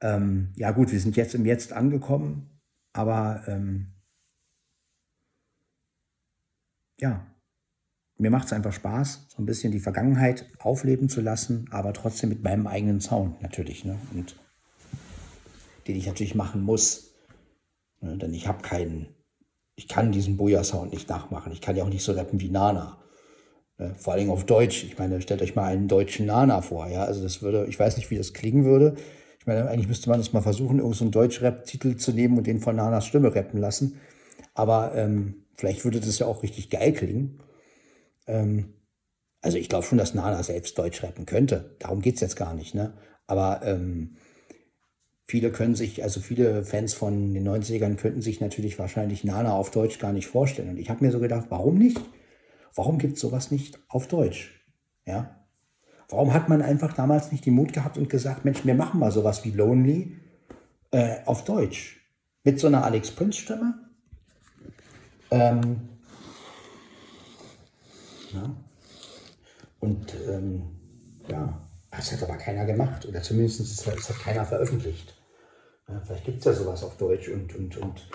ähm, 0.00 0.52
ja 0.56 0.72
gut, 0.72 0.90
wir 0.92 1.00
sind 1.00 1.16
jetzt 1.16 1.34
im 1.34 1.46
Jetzt 1.46 1.72
angekommen, 1.72 2.55
aber 2.96 3.42
ähm, 3.46 3.92
ja, 6.98 7.26
mir 8.18 8.30
macht 8.30 8.46
es 8.46 8.52
einfach 8.52 8.72
Spaß, 8.72 9.26
so 9.28 9.42
ein 9.42 9.46
bisschen 9.46 9.72
die 9.72 9.80
Vergangenheit 9.80 10.46
aufleben 10.58 11.08
zu 11.08 11.20
lassen, 11.20 11.68
aber 11.70 11.92
trotzdem 11.92 12.30
mit 12.30 12.42
meinem 12.42 12.66
eigenen 12.66 13.00
Sound 13.00 13.42
natürlich. 13.42 13.84
Ne? 13.84 13.98
Und 14.14 14.36
den 15.86 15.96
ich 15.96 16.06
natürlich 16.06 16.34
machen 16.34 16.62
muss. 16.62 17.14
Ne? 18.00 18.16
Denn 18.16 18.32
ich 18.32 18.48
habe 18.48 18.62
keinen, 18.62 19.08
ich 19.74 19.88
kann 19.88 20.12
diesen 20.12 20.38
Boja-Sound 20.38 20.92
nicht 20.92 21.08
nachmachen. 21.10 21.52
Ich 21.52 21.60
kann 21.60 21.76
ja 21.76 21.84
auch 21.84 21.90
nicht 21.90 22.04
so 22.04 22.12
rappen 22.12 22.40
wie 22.40 22.48
Nana. 22.48 22.98
Ne? 23.76 23.94
Vor 23.96 24.14
allem 24.14 24.30
auf 24.30 24.46
Deutsch. 24.46 24.84
Ich 24.84 24.98
meine, 24.98 25.20
stellt 25.20 25.42
euch 25.42 25.54
mal 25.54 25.66
einen 25.66 25.88
deutschen 25.88 26.24
Nana 26.24 26.62
vor. 26.62 26.88
Ja? 26.88 27.04
Also 27.04 27.22
das 27.22 27.42
würde, 27.42 27.66
ich 27.66 27.78
weiß 27.78 27.98
nicht, 27.98 28.10
wie 28.10 28.16
das 28.16 28.32
klingen 28.32 28.64
würde. 28.64 28.96
Ich 29.46 29.48
meine, 29.48 29.68
eigentlich 29.68 29.86
müsste 29.86 30.10
man 30.10 30.18
das 30.18 30.32
mal 30.32 30.40
versuchen, 30.40 30.80
irgendeinen 30.80 30.94
so 30.94 31.08
Deutsch-Rap-Titel 31.08 31.94
zu 31.98 32.10
nehmen 32.10 32.36
und 32.36 32.48
den 32.48 32.58
von 32.58 32.74
Nanas 32.74 33.06
Stimme 33.06 33.32
rappen 33.32 33.60
lassen. 33.60 34.00
Aber 34.54 34.92
ähm, 34.96 35.44
vielleicht 35.54 35.84
würde 35.84 36.00
das 36.00 36.18
ja 36.18 36.26
auch 36.26 36.42
richtig 36.42 36.68
geil 36.68 36.92
klingen. 36.92 37.38
Ähm, 38.26 38.74
also 39.42 39.56
ich 39.56 39.68
glaube 39.68 39.86
schon, 39.86 39.98
dass 39.98 40.14
Nana 40.14 40.42
selbst 40.42 40.76
Deutsch 40.76 41.00
rappen 41.04 41.26
könnte. 41.26 41.76
Darum 41.78 42.02
geht 42.02 42.16
es 42.16 42.22
jetzt 42.22 42.34
gar 42.34 42.54
nicht. 42.54 42.74
Ne? 42.74 42.94
Aber 43.28 43.60
ähm, 43.62 44.16
viele 45.28 45.52
können 45.52 45.76
sich, 45.76 46.02
also 46.02 46.18
viele 46.18 46.64
Fans 46.64 46.94
von 46.94 47.32
den 47.32 47.46
90ern 47.46 47.94
könnten 47.94 48.22
sich 48.22 48.40
natürlich 48.40 48.80
wahrscheinlich 48.80 49.22
Nana 49.22 49.52
auf 49.52 49.70
Deutsch 49.70 50.00
gar 50.00 50.12
nicht 50.12 50.26
vorstellen. 50.26 50.70
Und 50.70 50.78
ich 50.78 50.90
habe 50.90 51.04
mir 51.04 51.12
so 51.12 51.20
gedacht, 51.20 51.46
warum 51.50 51.78
nicht? 51.78 52.00
Warum 52.74 52.98
gibt 52.98 53.14
es 53.14 53.20
sowas 53.20 53.52
nicht 53.52 53.78
auf 53.86 54.08
Deutsch? 54.08 54.66
Ja? 55.06 55.45
Warum 56.08 56.32
hat 56.32 56.48
man 56.48 56.62
einfach 56.62 56.92
damals 56.92 57.32
nicht 57.32 57.46
den 57.46 57.54
Mut 57.54 57.72
gehabt 57.72 57.98
und 57.98 58.08
gesagt, 58.08 58.44
Mensch, 58.44 58.64
wir 58.64 58.74
machen 58.74 59.00
mal 59.00 59.10
sowas 59.10 59.44
wie 59.44 59.50
Lonely 59.50 60.16
äh, 60.92 61.16
auf 61.24 61.44
Deutsch? 61.44 62.00
Mit 62.44 62.60
so 62.60 62.68
einer 62.68 62.84
Alex 62.84 63.10
Prince-Stimme? 63.10 63.74
Ähm, 65.32 65.88
ja. 68.32 68.54
Und 69.80 70.14
ähm, 70.28 70.62
ja, 71.28 71.68
Das 71.90 72.12
hat 72.12 72.22
aber 72.22 72.36
keiner 72.36 72.64
gemacht 72.66 73.06
oder 73.06 73.22
zumindest 73.22 73.60
ist, 73.60 73.86
das 73.86 74.08
hat 74.08 74.18
keiner 74.20 74.44
veröffentlicht. 74.44 75.14
Ja, 75.88 76.00
vielleicht 76.04 76.24
gibt 76.24 76.38
es 76.38 76.44
ja 76.44 76.52
sowas 76.52 76.82
auf 76.82 76.96
Deutsch 76.96 77.28
und, 77.28 77.54
und, 77.54 77.76
und 77.76 78.08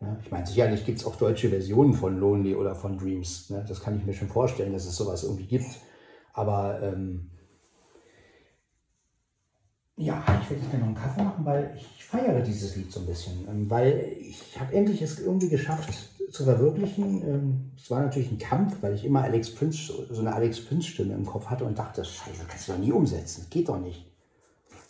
ja, 0.00 0.16
ich 0.22 0.30
meine, 0.30 0.46
sicherlich 0.46 0.84
gibt 0.84 0.98
es 0.98 1.04
auch 1.04 1.16
deutsche 1.16 1.48
Versionen 1.48 1.94
von 1.94 2.18
Lonely 2.18 2.54
oder 2.54 2.74
von 2.74 2.96
Dreams. 2.96 3.50
Ne? 3.50 3.64
Das 3.66 3.80
kann 3.80 3.98
ich 3.98 4.04
mir 4.04 4.14
schon 4.14 4.28
vorstellen, 4.28 4.72
dass 4.72 4.86
es 4.86 4.96
sowas 4.96 5.24
irgendwie 5.24 5.46
gibt. 5.46 5.66
Aber 6.38 6.80
ähm, 6.80 7.30
ja, 9.96 10.22
ich 10.40 10.50
werde 10.50 10.64
mir 10.66 10.78
noch 10.78 10.86
einen 10.86 10.94
Kaffee 10.94 11.22
machen, 11.24 11.44
weil 11.44 11.74
ich 11.76 12.04
feiere 12.04 12.40
dieses 12.42 12.76
Lied 12.76 12.92
so 12.92 13.00
ein 13.00 13.06
bisschen. 13.06 13.48
Ähm, 13.48 13.68
weil 13.68 14.12
ich 14.20 14.58
habe 14.58 14.72
endlich 14.72 15.02
es 15.02 15.18
irgendwie 15.18 15.48
geschafft 15.48 15.92
zu 16.30 16.44
verwirklichen. 16.44 17.22
Ähm, 17.28 17.72
es 17.76 17.90
war 17.90 18.02
natürlich 18.02 18.30
ein 18.30 18.38
Kampf, 18.38 18.76
weil 18.82 18.94
ich 18.94 19.04
immer 19.04 19.24
Alex 19.24 19.52
Prince, 19.52 19.92
so 20.08 20.20
eine 20.20 20.32
Alex 20.32 20.64
Prince-Stimme 20.64 21.12
im 21.12 21.26
Kopf 21.26 21.46
hatte 21.46 21.64
und 21.64 21.76
dachte, 21.76 22.04
Scheiße, 22.04 22.44
kannst 22.46 22.68
du 22.68 22.72
doch 22.72 22.78
nie 22.78 22.92
umsetzen. 22.92 23.48
Geht 23.50 23.68
doch 23.68 23.80
nicht. 23.80 24.06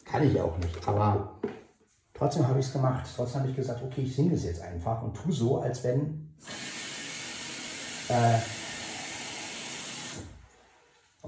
Kann 0.04 0.28
ich 0.28 0.38
auch 0.38 0.58
nicht. 0.58 0.86
Aber 0.86 1.40
trotzdem 2.12 2.46
habe 2.46 2.60
ich 2.60 2.66
es 2.66 2.72
gemacht. 2.74 3.08
Trotzdem 3.16 3.40
habe 3.40 3.50
ich 3.50 3.56
gesagt, 3.56 3.82
okay, 3.82 4.02
ich 4.02 4.14
singe 4.14 4.34
es 4.34 4.44
jetzt 4.44 4.60
einfach 4.60 5.02
und 5.02 5.16
tu 5.16 5.32
so, 5.32 5.62
als 5.62 5.82
wenn. 5.82 6.28
Äh, 8.10 8.38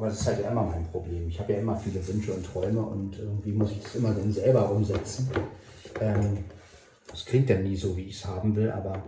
aber 0.01 0.09
das 0.09 0.23
ist 0.23 0.27
halt 0.29 0.41
immer 0.41 0.63
mein 0.63 0.87
Problem. 0.87 1.29
Ich 1.29 1.39
habe 1.39 1.53
ja 1.53 1.59
immer 1.59 1.77
viele 1.77 2.07
Wünsche 2.09 2.33
und 2.33 2.43
Träume 2.43 2.81
und 2.81 3.19
irgendwie 3.19 3.53
muss 3.53 3.71
ich 3.71 3.83
das 3.83 3.97
immer 3.97 4.15
dann 4.15 4.33
selber 4.33 4.71
umsetzen. 4.71 5.29
Ähm, 6.01 6.43
das 7.07 7.27
klingt 7.27 7.51
dann 7.51 7.65
nie 7.65 7.77
so, 7.77 7.95
wie 7.99 8.05
ich 8.05 8.17
es 8.17 8.25
haben 8.25 8.57
will, 8.57 8.71
aber 8.71 9.03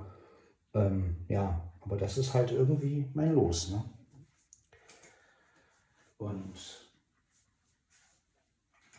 ähm, 0.74 1.24
ja, 1.28 1.72
aber 1.80 1.96
das 1.96 2.18
ist 2.18 2.34
halt 2.34 2.52
irgendwie 2.52 3.10
mein 3.14 3.32
Los. 3.32 3.70
Ne? 3.70 3.82
Und 6.18 6.52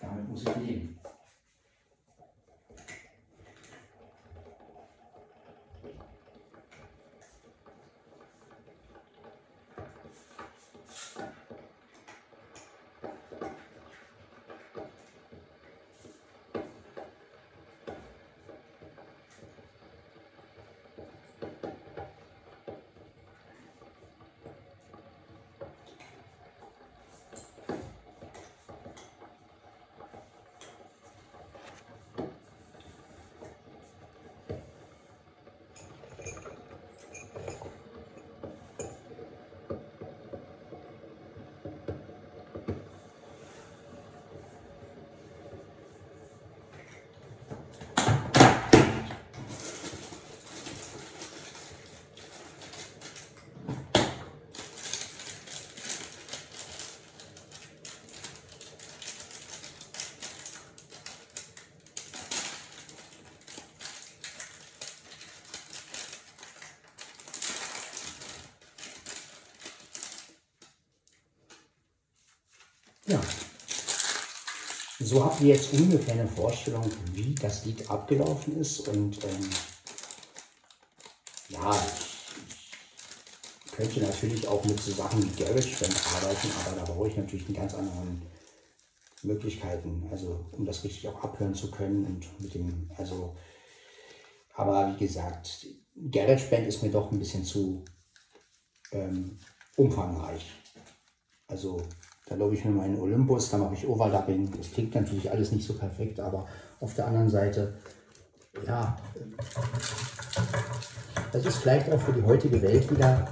damit 0.02 0.30
muss 0.30 0.42
ich 0.42 0.56
leben. 0.66 1.00
Ja. 73.14 73.22
So 75.00 75.24
habt 75.24 75.40
ihr 75.42 75.50
jetzt 75.50 75.72
ungefähr 75.72 76.16
eine 76.16 76.28
Vorstellung, 76.28 76.90
wie 77.12 77.36
das 77.36 77.64
Lied 77.64 77.88
abgelaufen 77.88 78.60
ist. 78.60 78.88
Und 78.88 79.24
ähm, 79.24 79.50
ja, 81.50 81.86
ich 83.66 83.72
könnte 83.72 84.00
natürlich 84.00 84.48
auch 84.48 84.66
mit 84.66 84.80
so 84.80 84.92
Sachen 84.94 85.22
wie 85.24 85.44
GarageBand 85.44 85.96
arbeiten, 86.16 86.48
aber 86.66 86.76
da 86.76 86.92
brauche 86.92 87.08
ich 87.08 87.16
natürlich 87.16 87.46
einen 87.46 87.58
ganz 87.58 87.76
anderen 87.76 88.24
Möglichkeiten, 89.22 90.08
also 90.10 90.48
um 90.52 90.66
das 90.66 90.84
richtig 90.84 91.08
auch 91.08 91.24
abhören 91.24 91.54
zu 91.54 91.70
können 91.70 92.06
und 92.06 92.42
mit 92.42 92.56
dem, 92.56 92.90
also, 92.98 93.36
aber 94.56 94.92
wie 94.92 95.06
gesagt, 95.06 95.68
GarageBand 96.10 96.66
ist 96.66 96.82
mir 96.82 96.90
doch 96.90 97.12
ein 97.12 97.20
bisschen 97.20 97.46
zu 97.46 97.86
ähm, 98.92 99.38
umfangreich. 99.76 100.50
Also 101.46 101.80
da 102.34 102.40
lobe 102.40 102.56
ich 102.56 102.66
mir 102.66 102.72
meinen 102.72 103.00
Olympus, 103.00 103.52
da 103.52 103.60
mache 103.60 103.76
ich 103.76 103.88
Overlapping. 103.88 104.52
Das 104.58 104.72
klingt 104.72 104.96
natürlich 104.96 105.30
alles 105.30 105.52
nicht 105.52 105.68
so 105.68 105.74
perfekt, 105.74 106.20
aber 106.20 106.48
auf 106.80 106.96
der 106.96 107.06
anderen 107.06 107.30
Seite, 107.30 107.76
ja, 108.66 108.98
das 111.32 111.46
ist 111.46 111.58
vielleicht 111.58 111.92
auch 111.92 112.02
für 112.02 112.12
die 112.12 112.24
heutige 112.24 112.60
Welt 112.64 112.90
wieder 112.90 113.28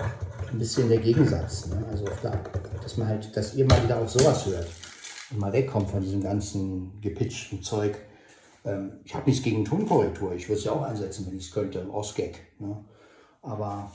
ein 0.51 0.59
bisschen 0.59 0.87
der 0.87 0.99
Gegensatz. 0.99 1.65
Ne? 1.67 1.83
Also, 1.89 2.05
da, 2.21 2.39
dass 2.83 2.97
man 2.97 3.07
halt, 3.07 3.35
dass 3.35 3.55
ihr 3.55 3.65
mal 3.65 3.83
wieder 3.83 3.99
auch 3.99 4.07
sowas 4.07 4.45
hört 4.45 4.67
und 5.31 5.39
mal 5.39 5.51
wegkommt 5.51 5.89
von 5.89 6.01
diesem 6.01 6.21
ganzen 6.21 7.01
gepitchten 7.01 7.63
Zeug. 7.63 7.97
Ähm, 8.65 8.99
ich 9.03 9.15
habe 9.15 9.27
nichts 9.27 9.43
gegen 9.43 9.65
Tonkorrektur, 9.65 10.35
ich 10.35 10.47
würde 10.47 10.59
es 10.59 10.65
ja 10.65 10.73
auch 10.73 10.83
einsetzen, 10.83 11.25
wenn 11.27 11.37
ich 11.37 11.47
es 11.47 11.51
könnte, 11.51 11.87
aus 11.91 12.13
Gag. 12.13 12.39
Ne? 12.59 12.77
Aber 13.41 13.91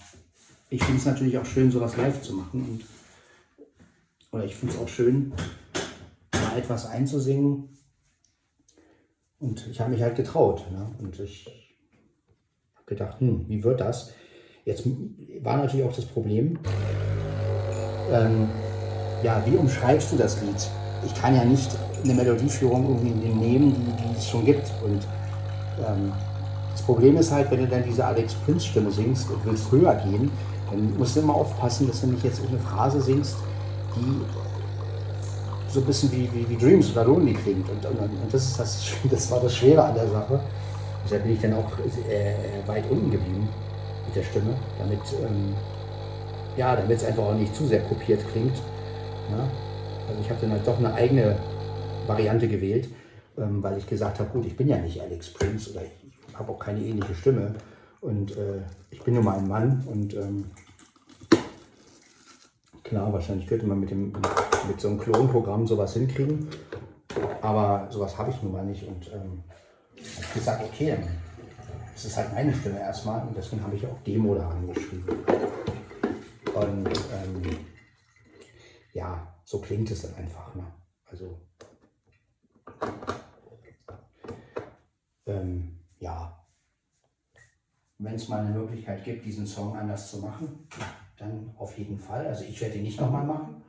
ich 0.69 0.83
finde 0.83 0.99
es 0.99 1.07
natürlich 1.07 1.39
auch 1.39 1.47
schön, 1.47 1.71
sowas 1.71 1.97
live 1.97 2.21
zu 2.23 2.33
machen 2.33 2.61
und 2.63 2.96
oder 4.33 4.45
ich 4.45 4.55
finde 4.55 4.75
es 4.75 4.81
auch 4.81 4.89
schön, 4.89 5.33
mal 6.33 6.59
etwas 6.59 6.87
einzusingen. 6.87 7.69
Und 9.39 9.67
ich 9.69 9.81
habe 9.81 9.91
mich 9.91 10.03
halt 10.03 10.17
getraut. 10.17 10.65
Ne? 10.71 10.91
Und 10.99 11.19
ich 11.21 11.47
habe 12.75 12.87
gedacht, 12.87 13.21
hm, 13.21 13.49
wie 13.49 13.63
wird 13.63 13.81
das? 13.81 14.13
Jetzt 14.65 14.85
war 15.43 15.59
natürlich 15.59 15.87
auch 15.87 15.95
das 15.95 16.07
Problem, 16.07 16.59
ähm, 18.11 18.49
ja, 19.23 19.43
wie 19.47 19.57
umschreibst 19.57 20.13
du 20.13 20.17
das 20.17 20.41
Lied? 20.43 20.69
Ich 21.05 21.15
kann 21.15 21.35
ja 21.35 21.45
nicht 21.45 21.71
eine 22.03 22.15
Melodieführung 22.15 22.85
irgendwie 22.85 23.29
nehmen, 23.29 23.75
die, 23.75 24.03
die 24.03 24.19
es 24.19 24.29
schon 24.29 24.45
gibt. 24.45 24.73
Und 24.85 25.07
ähm, 25.79 26.13
das 26.73 26.83
Problem 26.83 27.17
ist 27.17 27.33
halt, 27.33 27.51
wenn 27.51 27.61
du 27.61 27.69
dann 27.69 27.85
diese 27.85 28.05
Alex 28.05 28.35
Prince-Stimme 28.35 28.91
singst 28.91 29.31
und 29.31 29.45
willst 29.45 29.71
höher 29.71 29.95
gehen, 29.95 30.31
dann 30.71 30.97
musst 30.97 31.17
du 31.17 31.21
immer 31.21 31.35
aufpassen, 31.35 31.87
dass 31.87 32.01
du 32.01 32.09
nicht 32.09 32.25
jetzt 32.25 32.41
eine 32.47 32.59
Phrase 32.59 33.01
singst, 33.01 33.37
die 33.97 34.21
so 35.69 35.81
ein 35.81 35.87
bisschen 35.87 36.13
wie, 36.13 36.29
wie, 36.33 36.49
wie 36.49 36.57
Dreams 36.57 36.93
oder 36.93 37.05
Lonely 37.05 37.35
klingt. 37.35 37.69
Und, 37.69 37.85
und, 37.85 37.99
und 37.99 38.33
das, 38.33 38.47
ist 38.47 38.59
das, 38.59 38.87
das 39.11 39.31
war 39.31 39.41
das 39.41 39.55
Schwere 39.55 39.83
an 39.85 39.95
der 39.95 40.09
Sache. 40.09 40.41
Deshalb 41.05 41.23
bin 41.23 41.33
ich 41.35 41.41
dann 41.41 41.55
auch 41.55 41.71
äh, 42.09 42.35
weit 42.67 42.91
unten 42.91 43.11
geblieben 43.11 43.49
mit 44.07 44.17
der 44.17 44.23
Stimme, 44.23 44.55
damit 44.79 45.01
ähm, 45.23 45.55
ja, 46.57 46.75
damit 46.75 46.97
es 46.97 47.05
einfach 47.05 47.25
auch 47.25 47.35
nicht 47.35 47.55
zu 47.55 47.67
sehr 47.67 47.81
kopiert 47.81 48.27
klingt. 48.33 48.57
Ja? 49.31 49.49
Also 50.09 50.21
ich 50.21 50.31
habe 50.31 50.41
dann 50.41 50.53
halt 50.53 50.67
doch 50.67 50.79
eine 50.79 50.93
eigene 50.95 51.37
Variante 52.07 52.49
gewählt, 52.49 52.89
ähm, 53.39 53.63
weil 53.63 53.79
ich 53.79 53.87
gesagt 53.87 54.19
habe, 54.21 54.31
gut, 54.31 54.47
ich 54.47 54.57
bin 54.57 54.69
ja 54.69 54.79
nicht 54.79 55.01
Alex 55.01 55.33
Prince 55.33 55.71
oder 55.71 55.83
ich 55.83 56.35
habe 56.35 56.53
auch 56.53 56.59
keine 56.59 56.81
ähnliche 56.81 57.15
Stimme 57.15 57.55
und 58.01 58.33
äh, 58.37 58.63
ich 58.91 59.03
bin 59.03 59.15
nur 59.15 59.23
mal 59.23 59.39
ein 59.39 59.49
Mann 59.49 59.85
und 59.91 60.15
ähm, 60.15 60.45
Klar, 62.87 63.13
wahrscheinlich 63.13 63.49
könnte 63.49 63.67
man 63.67 63.81
mit, 63.81 63.91
dem, 63.91 64.13
mit 64.69 64.81
so 64.81 64.87
einem 64.87 65.01
Klonprogramm 65.01 65.67
sowas 65.67 65.95
hinkriegen. 65.95 66.49
Aber 67.43 67.89
sowas 67.91 68.17
habe 68.17 68.31
ich 68.31 68.41
nun 68.43 68.53
mal 68.53 68.65
nicht. 68.65 68.87
Und 68.87 69.13
ähm, 69.13 69.43
habe 69.97 70.35
gesagt, 70.35 70.65
okay, 70.65 70.91
dann 70.91 71.09
ist 71.97 72.05
es 72.05 72.17
halt 72.17 72.33
meine 72.33 72.55
Stimme 72.55 72.79
erstmal. 72.79 73.27
Und 73.27 73.37
deswegen 73.37 73.65
habe 73.65 73.75
ich 73.75 73.85
auch 73.85 73.99
Demo 74.07 74.37
da 74.37 74.51
angeschrieben. 74.51 75.19
Und 76.55 76.87
ähm, 76.87 77.59
ja, 78.93 79.35
so 79.43 79.61
klingt 79.61 79.91
es 79.91 80.03
dann 80.03 80.15
einfach. 80.15 80.55
Ne? 80.55 80.65
Also, 81.11 81.41
ähm, 85.27 85.81
ja, 85.99 86.47
wenn 87.99 88.15
es 88.15 88.29
mal 88.29 88.47
eine 88.47 88.57
Möglichkeit 88.57 89.03
gibt, 89.03 89.25
diesen 89.25 89.47
Song 89.47 89.77
anders 89.77 90.09
zu 90.09 90.19
machen, 90.19 90.69
dann 91.19 91.51
auf 91.59 91.77
jeden 91.79 91.99
Fall. 91.99 92.27
Also 92.27 92.45
ich 92.45 92.61
werde 92.61 92.77
ihn 92.77 92.85
nicht 92.85 93.01
nochmal 93.01 93.25
machen, 93.25 93.63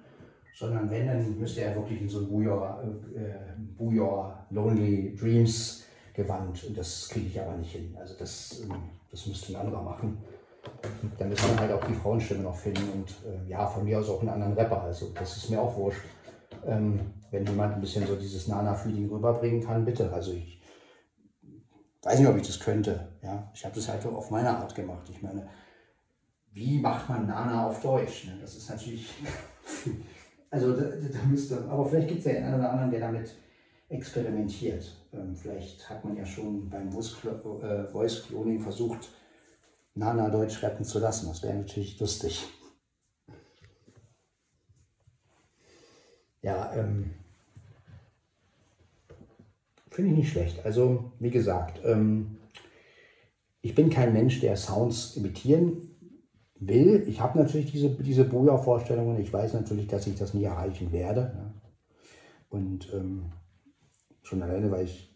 sondern 0.54 0.90
wenn, 0.90 1.08
dann 1.08 1.40
müsste 1.40 1.62
er 1.62 1.76
wirklich 1.76 2.02
in 2.02 2.10
so 2.10 2.20
ein 2.20 2.30
Bujor, 2.30 2.84
äh, 3.16 3.60
Bujor 3.78 4.46
Lonely 4.50 5.16
Dreams 5.16 5.84
Gewand. 6.14 6.64
Und 6.64 6.78
das 6.78 7.08
kriege 7.10 7.28
ich 7.28 7.40
aber 7.40 7.56
nicht 7.58 7.72
hin. 7.72 7.96
Also 8.00 8.16
das, 8.18 8.62
ähm, 8.64 8.76
das 9.12 9.28
müsste 9.28 9.54
ein 9.54 9.62
anderer 9.62 9.84
machen. 9.84 10.18
Dann 11.18 11.30
müssen 11.30 11.50
wir 11.50 11.60
halt 11.60 11.72
auch 11.72 11.86
die 11.86 11.94
Frauenstimme 11.94 12.44
noch 12.44 12.56
finden 12.56 12.90
und 12.92 13.10
äh, 13.26 13.50
ja, 13.50 13.66
von 13.68 13.86
mir 13.86 14.00
aus 14.00 14.10
auch 14.10 14.20
einen 14.20 14.30
anderen 14.30 14.54
Rapper. 14.54 14.82
Also 14.82 15.14
das 15.14 15.38
ist 15.38 15.50
mir 15.50 15.62
auch 15.62 15.78
wurscht. 15.78 16.02
ähm, 16.66 17.00
wenn 17.32 17.46
jemand 17.46 17.76
ein 17.76 17.82
bisschen 17.82 18.06
so 18.08 18.16
dieses 18.16 18.48
Nana-Feeling 18.48 19.10
rüberbringen 19.10 19.64
kann, 19.64 19.86
bitte. 19.86 20.12
Also 20.12 20.32
ich 20.32 20.62
weiß 22.04 22.20
nicht, 22.20 22.28
ob 22.28 22.38
ich 22.38 22.48
das 22.48 22.60
könnte. 22.60 23.10
Ja? 23.22 23.52
Ich 23.54 23.66
habe 23.66 23.76
das 23.76 23.90
halt 23.90 24.06
auf 24.06 24.32
meine 24.32 24.58
Art 24.58 24.74
gemacht. 24.76 25.08
Ich 25.10 25.22
meine, 25.22 25.48
wie 26.58 26.80
macht 26.80 27.08
man 27.08 27.28
Nana 27.28 27.68
auf 27.68 27.82
Deutsch? 27.82 28.26
Ne? 28.26 28.38
Das 28.42 28.56
ist 28.56 28.68
natürlich, 28.70 29.08
also 30.50 30.76
da, 30.76 30.86
da 30.86 31.24
müsste, 31.28 31.64
aber 31.70 31.86
vielleicht 31.86 32.08
gibt 32.08 32.20
es 32.20 32.26
ja 32.26 32.32
einen 32.34 32.56
oder 32.56 32.72
anderen, 32.72 32.90
der 32.90 33.00
damit 33.00 33.36
experimentiert. 33.90 34.92
Ähm, 35.14 35.36
vielleicht 35.36 35.88
hat 35.88 36.04
man 36.04 36.18
ja 36.18 36.26
schon 36.26 36.68
beim 36.68 36.88
äh, 36.90 37.88
Voice 37.88 38.24
Cloning 38.28 38.60
versucht, 38.60 39.10
Nana 39.94 40.30
Deutsch 40.30 40.64
retten 40.64 40.84
zu 40.84 40.98
lassen. 40.98 41.28
Das 41.28 41.44
wäre 41.44 41.54
natürlich 41.54 42.00
lustig. 42.00 42.48
Ja, 46.42 46.74
ähm, 46.74 47.14
finde 49.92 50.12
ich 50.12 50.18
nicht 50.18 50.32
schlecht. 50.32 50.66
Also, 50.66 51.12
wie 51.20 51.32
gesagt, 51.32 51.82
ähm, 51.84 52.38
ich 53.62 53.76
bin 53.76 53.92
kein 53.92 54.14
Mensch, 54.14 54.40
der 54.40 54.56
Sounds 54.56 55.18
imitieren 55.18 55.97
will. 56.60 57.04
Ich 57.08 57.22
habe 57.22 57.38
natürlich 57.38 57.72
diese, 57.72 57.90
diese 57.90 58.24
Boja-Vorstellungen. 58.24 59.20
Ich 59.20 59.32
weiß 59.32 59.54
natürlich, 59.54 59.88
dass 59.88 60.08
ich 60.08 60.16
das 60.16 60.34
nie 60.34 60.44
erreichen 60.44 60.92
werde. 60.92 61.34
Ja. 61.36 61.54
Und 62.50 62.92
ähm, 62.94 63.32
schon 64.24 64.42
alleine, 64.42 64.72
weil 64.72 64.86
ich, 64.86 65.16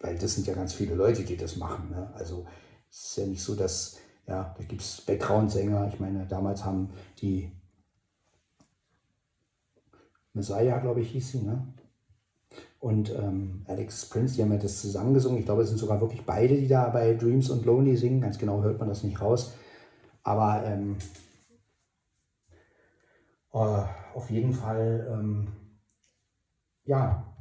weil 0.00 0.18
das 0.18 0.34
sind 0.34 0.46
ja 0.46 0.54
ganz 0.54 0.72
viele 0.72 0.94
Leute, 0.94 1.24
die 1.24 1.36
das 1.36 1.56
machen. 1.56 1.90
Ne? 1.90 2.10
Also 2.14 2.46
es 2.90 3.08
ist 3.08 3.16
ja 3.16 3.26
nicht 3.26 3.42
so, 3.42 3.54
dass, 3.54 3.98
ja, 4.26 4.54
da 4.56 4.64
gibt 4.64 4.82
es 4.82 5.00
Background-Sänger. 5.02 5.90
Ich 5.92 6.00
meine, 6.00 6.26
damals 6.26 6.64
haben 6.64 6.90
die 7.20 7.52
Messiah, 10.32 10.78
glaube 10.78 11.00
ich, 11.00 11.10
hieß 11.10 11.32
sie, 11.32 11.42
ne? 11.42 11.66
Und 12.78 13.10
ähm, 13.10 13.64
Alex 13.66 14.06
Prince, 14.10 14.34
die 14.34 14.42
haben 14.42 14.52
ja 14.52 14.58
das 14.58 14.80
zusammengesungen. 14.82 15.38
Ich 15.38 15.46
glaube, 15.46 15.62
es 15.62 15.68
sind 15.68 15.78
sogar 15.78 16.00
wirklich 16.00 16.24
beide, 16.24 16.56
die 16.56 16.68
da 16.68 16.88
bei 16.90 17.14
Dreams 17.14 17.50
und 17.50 17.64
Lonely 17.64 17.96
singen. 17.96 18.20
Ganz 18.20 18.38
genau 18.38 18.62
hört 18.62 18.78
man 18.78 18.88
das 18.88 19.02
nicht 19.02 19.20
raus. 19.20 19.54
Aber 20.26 20.64
ähm, 20.64 20.98
äh, 23.52 23.84
auf 24.14 24.28
jeden 24.28 24.52
Fall, 24.52 25.06
ähm, 25.08 25.46
ja. 26.84 27.32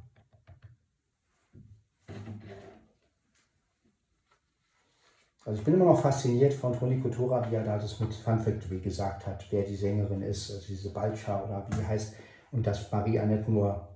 Also 5.44 5.60
ich 5.60 5.66
bin 5.66 5.74
immer 5.74 5.86
noch 5.86 6.00
fasziniert 6.00 6.54
von 6.54 6.78
Toni 6.78 7.00
Kotura, 7.02 7.50
wie 7.50 7.56
er 7.56 7.64
da 7.64 7.80
das 7.80 8.00
mit 8.00 8.14
Fun 8.14 8.38
Factory 8.38 8.80
gesagt 8.80 9.26
hat, 9.26 9.48
wer 9.50 9.64
die 9.64 9.76
Sängerin 9.76 10.22
ist, 10.22 10.52
also 10.52 10.68
diese 10.68 10.94
Balcha 10.94 11.44
oder 11.44 11.66
wie 11.72 11.84
heißt, 11.84 12.14
und 12.52 12.68
dass 12.68 12.92
Marie-Annette 12.92 13.50
nur 13.50 13.88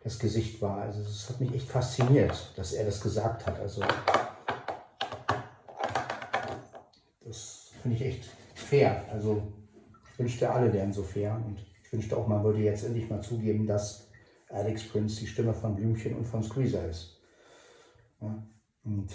das 0.00 0.18
Gesicht 0.18 0.60
war. 0.60 0.82
Also 0.82 1.00
es 1.00 1.30
hat 1.30 1.40
mich 1.40 1.54
echt 1.54 1.70
fasziniert, 1.70 2.52
dass 2.54 2.74
er 2.74 2.84
das 2.84 3.00
gesagt 3.00 3.46
hat. 3.46 3.58
Also 3.58 3.80
das 7.24 7.65
finde 7.86 8.04
ich 8.04 8.04
echt 8.04 8.24
fair. 8.54 9.04
Also 9.12 9.42
ich 10.12 10.18
wünschte, 10.18 10.50
alle 10.50 10.72
wären 10.72 10.92
so 10.92 11.02
fair 11.02 11.40
und 11.46 11.64
ich 11.82 11.92
wünschte 11.92 12.16
auch, 12.16 12.26
man 12.26 12.42
würde 12.42 12.58
jetzt 12.58 12.84
endlich 12.84 13.08
mal 13.08 13.20
zugeben, 13.22 13.66
dass 13.66 14.08
Alex 14.50 14.88
Prince 14.88 15.20
die 15.20 15.26
Stimme 15.26 15.54
von 15.54 15.76
Blümchen 15.76 16.16
und 16.16 16.24
von 16.24 16.42
Squeezer 16.42 16.88
ist. 16.88 17.20
Ja, 18.20 18.42
und 18.84 19.08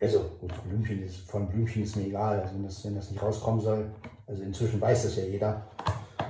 also 0.00 0.30
gut, 0.40 0.52
Blümchen 0.64 1.02
ist, 1.04 1.30
von 1.30 1.48
Blümchen 1.48 1.84
ist 1.84 1.96
mir 1.96 2.06
egal, 2.06 2.40
also 2.40 2.54
wenn 2.54 2.64
das, 2.64 2.84
wenn 2.84 2.96
das 2.96 3.10
nicht 3.10 3.22
rauskommen 3.22 3.60
soll. 3.60 3.90
Also 4.26 4.42
inzwischen 4.42 4.80
weiß 4.80 5.04
das 5.04 5.16
ja 5.16 5.24
jeder. 5.24 5.70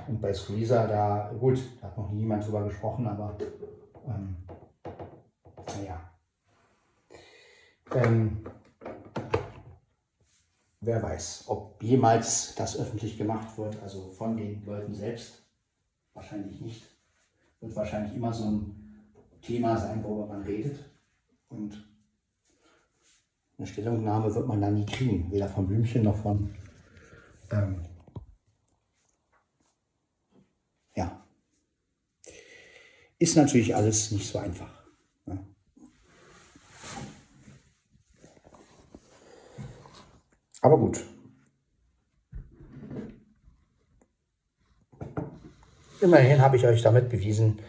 Und 0.09 0.21
bei 0.21 0.35
Squeezer, 0.35 0.87
da, 0.87 1.33
gut, 1.41 1.59
da 1.81 1.87
hat 1.87 1.97
noch 1.97 2.13
niemand 2.13 2.47
drüber 2.47 2.65
gesprochen, 2.65 3.07
aber 3.07 3.37
ähm, 4.07 4.37
naja. 5.79 6.01
Ähm, 7.95 8.45
wer 10.87 11.03
weiß, 11.03 11.45
ob 11.49 11.83
jemals 11.83 12.55
das 12.55 12.79
öffentlich 12.79 13.19
gemacht 13.19 13.59
wird, 13.59 13.81
also 13.83 14.11
von 14.13 14.37
den 14.37 14.65
Leuten 14.65 14.95
selbst. 14.95 15.43
Wahrscheinlich 16.15 16.61
nicht. 16.61 16.87
Wird 17.61 17.77
wahrscheinlich 17.77 18.15
immer 18.15 18.33
so 18.33 18.45
ein 18.45 18.97
Thema 19.43 19.77
sein, 19.77 20.03
worüber 20.03 20.27
man 20.27 20.43
redet. 20.43 20.79
Und 21.49 21.87
eine 23.59 23.67
Stellungnahme 23.67 24.35
wird 24.35 24.47
man 24.47 24.61
dann 24.61 24.75
nie 24.75 24.87
kriegen, 24.87 25.31
weder 25.31 25.49
von 25.49 25.67
Blümchen 25.67 26.05
noch 26.05 26.17
von 26.17 26.55
ähm, 27.51 27.87
ist 33.19 33.37
natürlich 33.37 33.75
alles 33.75 34.11
nicht 34.11 34.27
so 34.27 34.39
einfach. 34.39 34.71
Ja. 35.27 35.39
Aber 40.67 40.79
gut. 40.79 41.01
Immerhin 46.01 46.43
habe 46.43 46.57
ich 46.57 46.67
euch 46.67 46.83
damit 46.83 47.09
bewiesen, 47.09 47.61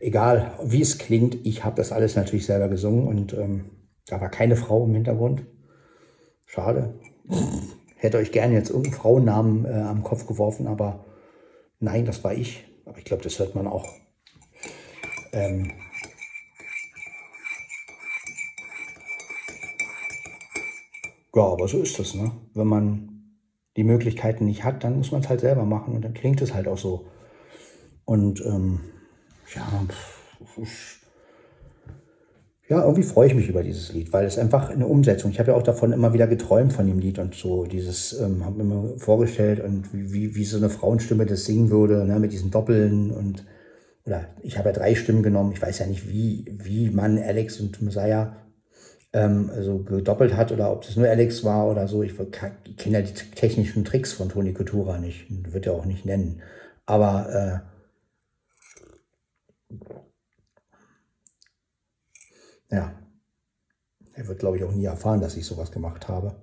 egal 0.00 0.58
wie 0.64 0.82
es 0.82 0.98
klingt, 0.98 1.46
ich 1.46 1.64
habe 1.64 1.76
das 1.76 1.92
alles 1.92 2.16
natürlich 2.16 2.44
selber 2.44 2.66
gesungen 2.66 3.06
und 3.06 3.34
ähm, 3.34 3.70
da 4.08 4.20
war 4.20 4.30
keine 4.30 4.56
Frau 4.56 4.84
im 4.84 4.94
Hintergrund. 4.94 5.46
Schade. 6.44 6.98
Hätte 7.98 8.18
euch 8.18 8.32
gerne 8.32 8.54
jetzt 8.54 8.70
irgendeinen 8.70 9.00
Frauennamen 9.00 9.64
äh, 9.64 9.82
am 9.82 10.02
Kopf 10.02 10.26
geworfen, 10.26 10.66
aber 10.66 11.04
nein, 11.78 12.04
das 12.04 12.24
war 12.24 12.34
ich. 12.34 12.64
Aber 12.84 12.98
ich 12.98 13.04
glaube, 13.04 13.22
das 13.22 13.38
hört 13.38 13.54
man 13.54 13.68
auch 13.68 13.86
ähm, 15.32 15.70
ja, 21.34 21.42
aber 21.42 21.68
so 21.68 21.78
ist 21.78 21.98
das, 21.98 22.14
ne? 22.14 22.30
Wenn 22.54 22.66
man 22.66 23.08
die 23.76 23.84
Möglichkeiten 23.84 24.44
nicht 24.44 24.64
hat, 24.64 24.84
dann 24.84 24.96
muss 24.96 25.10
man 25.10 25.20
es 25.20 25.28
halt 25.28 25.40
selber 25.40 25.64
machen 25.64 25.94
und 25.94 26.04
dann 26.04 26.14
klingt 26.14 26.40
es 26.40 26.54
halt 26.54 26.68
auch 26.68 26.78
so. 26.78 27.06
Und 28.04 28.44
ähm, 28.46 28.80
ja, 29.54 29.66
ja, 32.68 32.82
irgendwie 32.82 33.02
freue 33.02 33.28
ich 33.28 33.34
mich 33.34 33.48
über 33.48 33.62
dieses 33.62 33.92
Lied, 33.92 34.12
weil 34.12 34.24
es 34.24 34.38
einfach 34.38 34.70
eine 34.70 34.86
Umsetzung. 34.86 35.30
Ich 35.30 35.38
habe 35.38 35.50
ja 35.50 35.56
auch 35.56 35.62
davon 35.62 35.92
immer 35.92 36.12
wieder 36.12 36.26
geträumt 36.26 36.72
von 36.72 36.86
dem 36.86 36.98
Lied 36.98 37.18
und 37.18 37.34
so 37.34 37.64
dieses, 37.64 38.18
ähm, 38.20 38.44
habe 38.44 38.56
mir 38.56 38.62
immer 38.62 38.98
vorgestellt 38.98 39.60
und 39.60 39.92
wie, 39.92 40.34
wie 40.34 40.44
so 40.44 40.56
eine 40.56 40.70
Frauenstimme 40.70 41.26
das 41.26 41.44
singen 41.44 41.70
würde, 41.70 42.04
ne, 42.06 42.18
mit 42.18 42.32
diesen 42.32 42.50
Doppeln 42.50 43.10
und 43.10 43.44
oder 44.06 44.26
ich 44.42 44.58
habe 44.58 44.68
ja 44.68 44.74
drei 44.74 44.94
Stimmen 44.94 45.22
genommen, 45.22 45.52
ich 45.52 45.62
weiß 45.62 45.78
ja 45.78 45.86
nicht, 45.86 46.10
wie, 46.10 46.44
wie 46.62 46.90
man 46.90 47.18
Alex 47.18 47.58
und 47.60 47.80
Messiah 47.80 48.36
ähm, 49.14 49.50
also 49.54 49.78
gedoppelt 49.78 50.36
hat 50.36 50.52
oder 50.52 50.70
ob 50.72 50.82
das 50.82 50.96
nur 50.96 51.08
Alex 51.08 51.44
war 51.44 51.70
oder 51.70 51.88
so. 51.88 52.02
Ich, 52.02 52.18
ich 52.18 52.30
kenne 52.76 52.98
ja 52.98 53.00
die 53.00 53.12
technischen 53.12 53.84
Tricks 53.84 54.12
von 54.12 54.28
Toni 54.28 54.52
Coutura 54.52 54.98
nicht, 54.98 55.26
wird 55.52 55.66
er 55.66 55.72
auch 55.72 55.86
nicht 55.86 56.04
nennen. 56.04 56.42
Aber 56.84 57.64
äh, 62.70 62.74
ja, 62.74 62.92
er 64.14 64.26
wird, 64.28 64.40
glaube 64.40 64.56
ich, 64.58 64.64
auch 64.64 64.72
nie 64.72 64.84
erfahren, 64.84 65.20
dass 65.20 65.36
ich 65.36 65.46
sowas 65.46 65.70
gemacht 65.70 66.08
habe. 66.08 66.34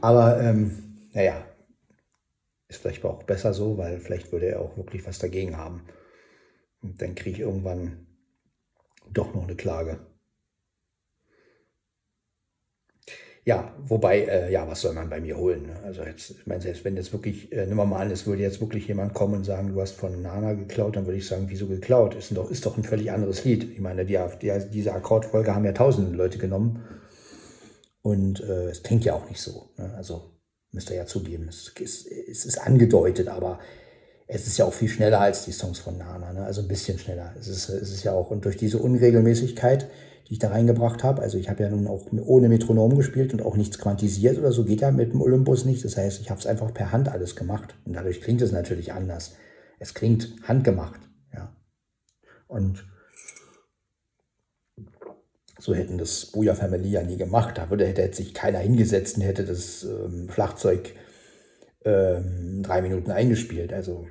Aber 0.00 0.40
ähm, 0.40 0.98
naja, 1.12 1.46
ist 2.68 2.82
vielleicht 2.82 3.04
auch 3.04 3.22
besser 3.22 3.54
so, 3.54 3.78
weil 3.78 4.00
vielleicht 4.00 4.32
würde 4.32 4.46
er 4.46 4.60
auch 4.60 4.76
wirklich 4.76 5.06
was 5.06 5.18
dagegen 5.18 5.56
haben. 5.56 5.82
Und 6.82 7.00
dann 7.00 7.14
kriege 7.14 7.36
ich 7.36 7.40
irgendwann 7.40 8.06
doch 9.12 9.32
noch 9.32 9.44
eine 9.44 9.56
Klage. 9.56 10.00
Ja, 13.48 13.72
wobei, 13.78 14.22
äh, 14.22 14.52
ja, 14.52 14.66
was 14.66 14.80
soll 14.80 14.92
man 14.92 15.08
bei 15.08 15.20
mir 15.20 15.36
holen? 15.36 15.66
Ne? 15.66 15.76
Also 15.84 16.02
jetzt, 16.02 16.30
ich 16.32 16.46
meine, 16.48 16.60
selbst 16.60 16.84
wenn 16.84 16.96
jetzt 16.96 17.12
wirklich, 17.12 17.52
äh, 17.52 17.64
nimm 17.64 17.76
mal 17.76 17.92
an, 17.92 18.10
es 18.10 18.26
würde 18.26 18.42
jetzt 18.42 18.60
wirklich 18.60 18.88
jemand 18.88 19.14
kommen 19.14 19.34
und 19.34 19.44
sagen, 19.44 19.72
du 19.72 19.80
hast 19.80 19.92
von 19.92 20.20
Nana 20.20 20.54
geklaut, 20.54 20.96
dann 20.96 21.06
würde 21.06 21.18
ich 21.18 21.28
sagen, 21.28 21.44
wieso 21.46 21.68
geklaut? 21.68 22.16
Ist 22.16 22.36
doch, 22.36 22.50
ist 22.50 22.66
doch 22.66 22.76
ein 22.76 22.82
völlig 22.82 23.12
anderes 23.12 23.44
Lied. 23.44 23.62
Ich 23.72 23.78
meine, 23.78 24.04
die, 24.04 24.18
die, 24.42 24.52
diese 24.72 24.92
Akkordfolge 24.92 25.54
haben 25.54 25.64
ja 25.64 25.70
tausende 25.70 26.16
Leute 26.16 26.38
genommen. 26.38 26.82
Und 28.02 28.40
äh, 28.40 28.70
es 28.70 28.82
klingt 28.82 29.04
ja 29.04 29.14
auch 29.14 29.28
nicht 29.28 29.40
so. 29.40 29.68
Ne? 29.78 29.94
Also 29.96 30.24
müsst 30.72 30.90
ihr 30.90 30.96
ja 30.96 31.06
zugeben. 31.06 31.46
Es 31.48 31.72
ist, 31.78 32.06
es 32.08 32.46
ist 32.46 32.58
angedeutet, 32.58 33.28
aber 33.28 33.60
es 34.26 34.48
ist 34.48 34.58
ja 34.58 34.64
auch 34.64 34.74
viel 34.74 34.88
schneller 34.88 35.20
als 35.20 35.44
die 35.44 35.52
Songs 35.52 35.78
von 35.78 35.96
Nana, 35.98 36.32
ne? 36.32 36.44
also 36.44 36.62
ein 36.62 36.68
bisschen 36.68 36.98
schneller. 36.98 37.32
Es 37.38 37.46
ist, 37.46 37.68
es 37.68 37.92
ist 37.92 38.02
ja 38.02 38.10
auch, 38.10 38.32
und 38.32 38.44
durch 38.44 38.56
diese 38.56 38.78
Unregelmäßigkeit, 38.78 39.86
die 40.28 40.34
ich 40.34 40.38
da 40.38 40.48
reingebracht 40.48 41.04
habe, 41.04 41.22
also 41.22 41.38
ich 41.38 41.48
habe 41.48 41.62
ja 41.62 41.70
nun 41.70 41.86
auch 41.86 42.06
ohne 42.24 42.48
Metronom 42.48 42.96
gespielt 42.96 43.32
und 43.32 43.42
auch 43.42 43.56
nichts 43.56 43.78
quantisiert 43.78 44.38
oder 44.38 44.50
so, 44.50 44.64
geht 44.64 44.80
ja 44.80 44.90
mit 44.90 45.12
dem 45.12 45.22
Olympus 45.22 45.64
nicht. 45.64 45.84
Das 45.84 45.96
heißt, 45.96 46.20
ich 46.20 46.30
habe 46.30 46.40
es 46.40 46.46
einfach 46.46 46.74
per 46.74 46.90
Hand 46.90 47.08
alles 47.08 47.36
gemacht 47.36 47.76
und 47.84 47.94
dadurch 47.94 48.20
klingt 48.20 48.42
es 48.42 48.52
natürlich 48.52 48.92
anders. 48.92 49.36
Es 49.78 49.94
klingt 49.94 50.34
handgemacht, 50.42 51.00
ja. 51.32 51.54
Und 52.48 52.84
so 55.58 55.74
hätten 55.74 55.98
das 55.98 56.26
Booyah 56.26 56.54
Family 56.54 56.90
ja 56.90 57.02
nie 57.02 57.16
gemacht. 57.16 57.58
Da 57.58 57.70
würde, 57.70 57.86
hätte 57.86 58.14
sich 58.14 58.34
keiner 58.34 58.58
hingesetzt 58.58 59.16
und 59.16 59.22
hätte 59.22 59.44
das 59.44 59.84
ähm, 59.84 60.28
Schlagzeug 60.30 60.92
ähm, 61.84 62.62
drei 62.62 62.82
Minuten 62.82 63.10
eingespielt. 63.10 63.72
Also 63.72 64.06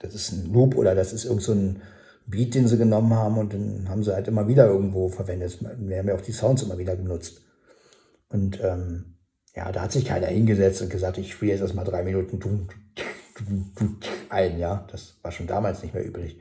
das 0.00 0.14
ist 0.14 0.32
ein 0.32 0.52
Loop 0.52 0.76
oder 0.76 0.94
das 0.94 1.12
ist 1.12 1.24
irgend 1.24 1.42
so 1.42 1.52
ein 1.52 1.82
Beat, 2.26 2.54
den 2.54 2.66
sie 2.66 2.76
genommen 2.76 3.14
haben 3.14 3.38
und 3.38 3.52
den 3.52 3.88
haben 3.88 4.02
sie 4.02 4.12
halt 4.12 4.26
immer 4.26 4.48
wieder 4.48 4.66
irgendwo 4.66 5.08
verwendet. 5.08 5.58
Wir 5.78 5.98
haben 5.98 6.08
ja 6.08 6.14
auch 6.14 6.20
die 6.20 6.32
Sounds 6.32 6.62
immer 6.62 6.76
wieder 6.76 6.96
genutzt. 6.96 7.42
Und 8.28 8.60
ähm, 8.62 9.16
ja, 9.54 9.70
da 9.70 9.82
hat 9.82 9.92
sich 9.92 10.04
keiner 10.04 10.26
hingesetzt 10.26 10.82
und 10.82 10.90
gesagt, 10.90 11.18
ich 11.18 11.32
spiele 11.32 11.52
jetzt 11.52 11.60
erstmal 11.60 11.84
drei 11.84 12.02
Minuten 12.02 12.40
ein, 14.28 14.58
ja. 14.58 14.86
Das 14.90 15.18
war 15.22 15.30
schon 15.30 15.46
damals 15.46 15.82
nicht 15.82 15.94
mehr 15.94 16.06
üblich. 16.06 16.38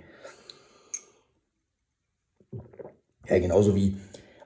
Ja, 3.28 3.40
genauso 3.40 3.76
wie 3.76 3.98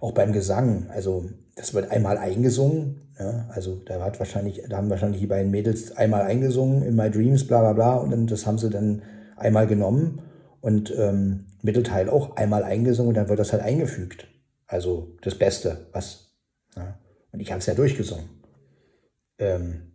auch 0.01 0.13
beim 0.13 0.33
Gesang. 0.33 0.89
Also 0.89 1.29
das 1.55 1.73
wird 1.73 1.89
einmal 1.89 2.17
eingesungen. 2.17 3.13
Ja, 3.17 3.49
also 3.49 3.75
da 3.85 4.01
hat 4.01 4.19
wahrscheinlich, 4.19 4.63
da 4.69 4.77
haben 4.77 4.89
wahrscheinlich 4.89 5.21
die 5.21 5.27
beiden 5.27 5.51
Mädels 5.51 5.95
einmal 5.95 6.21
eingesungen 6.21 6.83
in 6.83 6.95
My 6.95 7.09
Dreams, 7.09 7.47
bla 7.47 7.61
bla 7.61 7.73
bla. 7.73 7.95
Und 7.95 8.11
dann, 8.11 8.27
das 8.27 8.45
haben 8.45 8.57
sie 8.57 8.69
dann 8.69 9.03
einmal 9.37 9.67
genommen 9.67 10.21
und 10.61 10.93
ähm, 10.97 11.47
Mittelteil 11.61 12.09
auch 12.09 12.35
einmal 12.35 12.63
eingesungen 12.63 13.09
und 13.09 13.15
dann 13.15 13.29
wird 13.29 13.39
das 13.39 13.53
halt 13.53 13.63
eingefügt. 13.63 14.27
Also 14.67 15.15
das 15.21 15.35
Beste, 15.35 15.87
was. 15.91 16.31
Ja. 16.75 16.97
Und 17.31 17.39
ich 17.39 17.51
habe 17.51 17.59
es 17.59 17.65
ja 17.65 17.73
durchgesungen. 17.73 18.29
Ähm, 19.37 19.91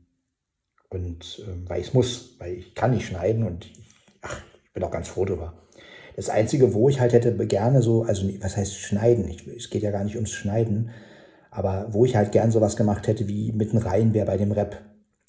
und 0.90 1.42
ähm, 1.46 1.68
weil 1.68 1.80
ich 1.80 1.88
es 1.88 1.94
muss, 1.94 2.36
weil 2.38 2.54
ich 2.54 2.74
kann 2.74 2.92
nicht 2.92 3.06
schneiden 3.06 3.44
und 3.44 3.66
ich, 3.66 3.84
ach, 4.22 4.40
ich 4.64 4.72
bin 4.72 4.82
auch 4.82 4.90
ganz 4.90 5.08
froh 5.08 5.24
drüber. 5.24 5.54
Das 6.16 6.28
Einzige, 6.28 6.74
wo 6.74 6.88
ich 6.88 7.00
halt 7.00 7.12
hätte 7.12 7.34
gerne 7.46 7.82
so, 7.82 8.04
also 8.04 8.28
was 8.40 8.56
heißt 8.56 8.76
schneiden? 8.76 9.28
Ich, 9.28 9.46
es 9.48 9.70
geht 9.70 9.82
ja 9.82 9.90
gar 9.90 10.04
nicht 10.04 10.14
ums 10.14 10.30
Schneiden, 10.30 10.90
aber 11.50 11.88
wo 11.90 12.04
ich 12.04 12.16
halt 12.16 12.32
gern 12.32 12.52
sowas 12.52 12.76
gemacht 12.76 13.06
hätte, 13.06 13.26
wie 13.26 13.52
mitten 13.52 13.78
rein 13.78 14.14
wäre 14.14 14.26
bei 14.26 14.36
dem 14.36 14.52
Rap. 14.52 14.80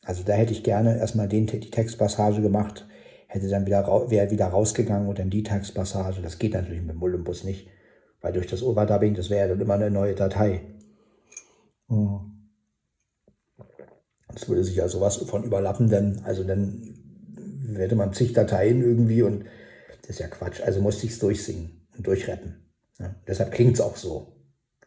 Also 0.04 0.24
da 0.24 0.34
hätte 0.34 0.54
ich 0.54 0.64
gerne 0.64 0.98
erstmal 0.98 1.28
den, 1.28 1.48
die 1.48 1.72
Textpassage 1.72 2.42
gemacht, 2.42 2.88
hätte 3.36 3.50
dann 3.50 3.66
wieder, 3.66 3.86
wäre 4.10 4.32
wieder 4.32 4.48
rausgegangen 4.48 5.10
und 5.10 5.20
dann 5.20 5.30
die 5.30 5.44
Textpassage. 5.44 6.22
Das 6.22 6.40
geht 6.40 6.54
natürlich 6.54 6.82
mit 6.82 6.96
dem 6.96 7.04
Olympus 7.04 7.44
nicht, 7.44 7.68
weil 8.22 8.34
durch 8.34 8.48
das 8.48 8.64
Overdubbing, 8.64 9.14
das 9.14 9.30
wäre 9.30 9.50
dann 9.50 9.62
immer 9.62 9.74
eine 9.76 9.92
neue 9.92 10.16
Datei. 10.16 10.62
Mhm. 11.90 12.32
Das 14.30 14.50
würde 14.50 14.64
sich 14.64 14.76
ja 14.76 14.88
sowas 14.88 15.18
von 15.18 15.44
überlappen, 15.44 15.90
denn 15.90 16.22
also 16.24 16.44
dann 16.44 16.96
hätte 17.76 17.96
man 17.96 18.14
zig 18.14 18.34
Dateien 18.34 18.82
irgendwie 18.82 19.22
und 19.22 19.46
das 20.02 20.12
ist 20.12 20.20
ja 20.20 20.28
Quatsch. 20.28 20.62
Also 20.62 20.82
musste 20.82 21.06
ich 21.06 21.14
es 21.14 21.20
durchsingen 21.20 21.88
und 21.98 22.08
durchretten. 22.08 22.72
Ja, 23.00 23.16
deshalb 23.28 23.52
klingt 23.52 23.76
es 23.76 23.82
auch 23.82 23.98
so. 23.98 24.34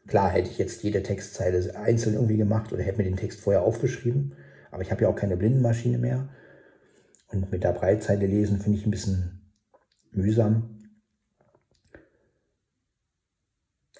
Klar 0.07 0.31
hätte 0.31 0.51
ich 0.51 0.59
jetzt 0.59 0.83
jede 0.83 1.03
Textzeile 1.03 1.77
einzeln 1.77 2.15
irgendwie 2.15 2.39
gemacht 2.39 2.73
oder 2.73 2.83
hätte 2.83 2.99
mir 2.99 3.05
den 3.05 3.17
Text 3.17 3.41
vorher 3.41 3.63
aufgeschrieben, 3.63 4.35
aber 4.71 4.83
ich 4.83 4.91
habe 4.91 5.03
ja 5.03 5.09
auch 5.09 5.17
keine 5.17 5.37
Blindenmaschine 5.37 5.99
mehr. 5.99 6.31
Und 7.29 7.51
mit 7.51 7.63
der 7.63 7.73
Breitzeile 7.73 8.27
lesen 8.27 8.59
finde 8.59 8.79
ich 8.79 8.87
ein 8.87 8.91
bisschen 8.91 9.53
mühsam 10.11 10.79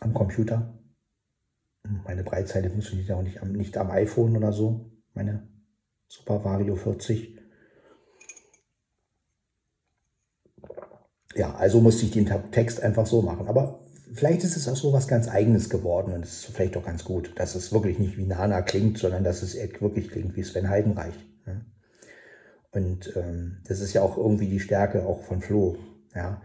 am 0.01 0.15
Computer. 0.15 0.79
Meine 2.05 2.23
Breitzeile 2.23 2.71
funktioniert 2.71 3.09
ja 3.09 3.17
auch 3.17 3.23
nicht 3.23 3.43
am, 3.43 3.53
nicht 3.53 3.77
am 3.77 3.91
iPhone 3.91 4.37
oder 4.37 4.53
so 4.53 4.91
meine 5.19 5.49
Super 6.07 6.45
Vario 6.45 6.77
40. 6.77 7.37
Ja, 11.35 11.55
also 11.57 11.81
musste 11.81 12.07
ich 12.07 12.13
den 12.13 12.27
Text 12.51 12.83
einfach 12.83 13.07
so 13.07 13.21
machen. 13.21 13.47
Aber 13.49 13.85
vielleicht 14.15 14.45
ist 14.45 14.57
es 14.57 14.69
auch 14.69 14.77
so 14.77 14.93
was 14.93 15.07
ganz 15.07 15.29
Eigenes 15.29 15.69
geworden 15.69 16.13
und 16.13 16.25
es 16.25 16.45
ist 16.45 16.57
vielleicht 16.57 16.77
auch 16.77 16.85
ganz 16.85 17.05
gut, 17.05 17.33
dass 17.37 17.55
es 17.55 17.73
wirklich 17.73 17.99
nicht 17.99 18.17
wie 18.17 18.27
Nana 18.27 18.63
klingt, 18.63 18.99
sondern 18.99 19.25
dass 19.25 19.43
es 19.43 19.55
wirklich 19.81 20.09
klingt 20.09 20.37
wie 20.37 20.43
Sven 20.43 20.69
Heidenreich. 20.69 21.15
Und 22.73 23.17
ähm, 23.17 23.59
das 23.67 23.81
ist 23.81 23.95
ja 23.95 24.03
auch 24.03 24.17
irgendwie 24.17 24.49
die 24.49 24.61
Stärke 24.61 25.07
auch 25.07 25.23
von 25.23 25.41
Flo. 25.41 25.77
Ja? 26.15 26.43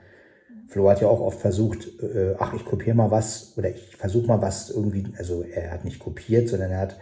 Flo 0.67 0.89
hat 0.89 1.01
ja 1.01 1.07
auch 1.07 1.19
oft 1.19 1.39
versucht, 1.39 1.88
äh, 2.01 2.36
ach, 2.39 2.53
ich 2.53 2.65
kopiere 2.65 2.95
mal 2.95 3.12
was 3.12 3.57
oder 3.57 3.69
ich 3.69 3.95
versuche 3.95 4.27
mal 4.27 4.41
was 4.41 4.69
irgendwie, 4.69 5.13
also 5.17 5.43
er 5.43 5.71
hat 5.71 5.86
nicht 5.86 5.99
kopiert, 5.99 6.49
sondern 6.49 6.71
er 6.71 6.79
hat 6.79 6.97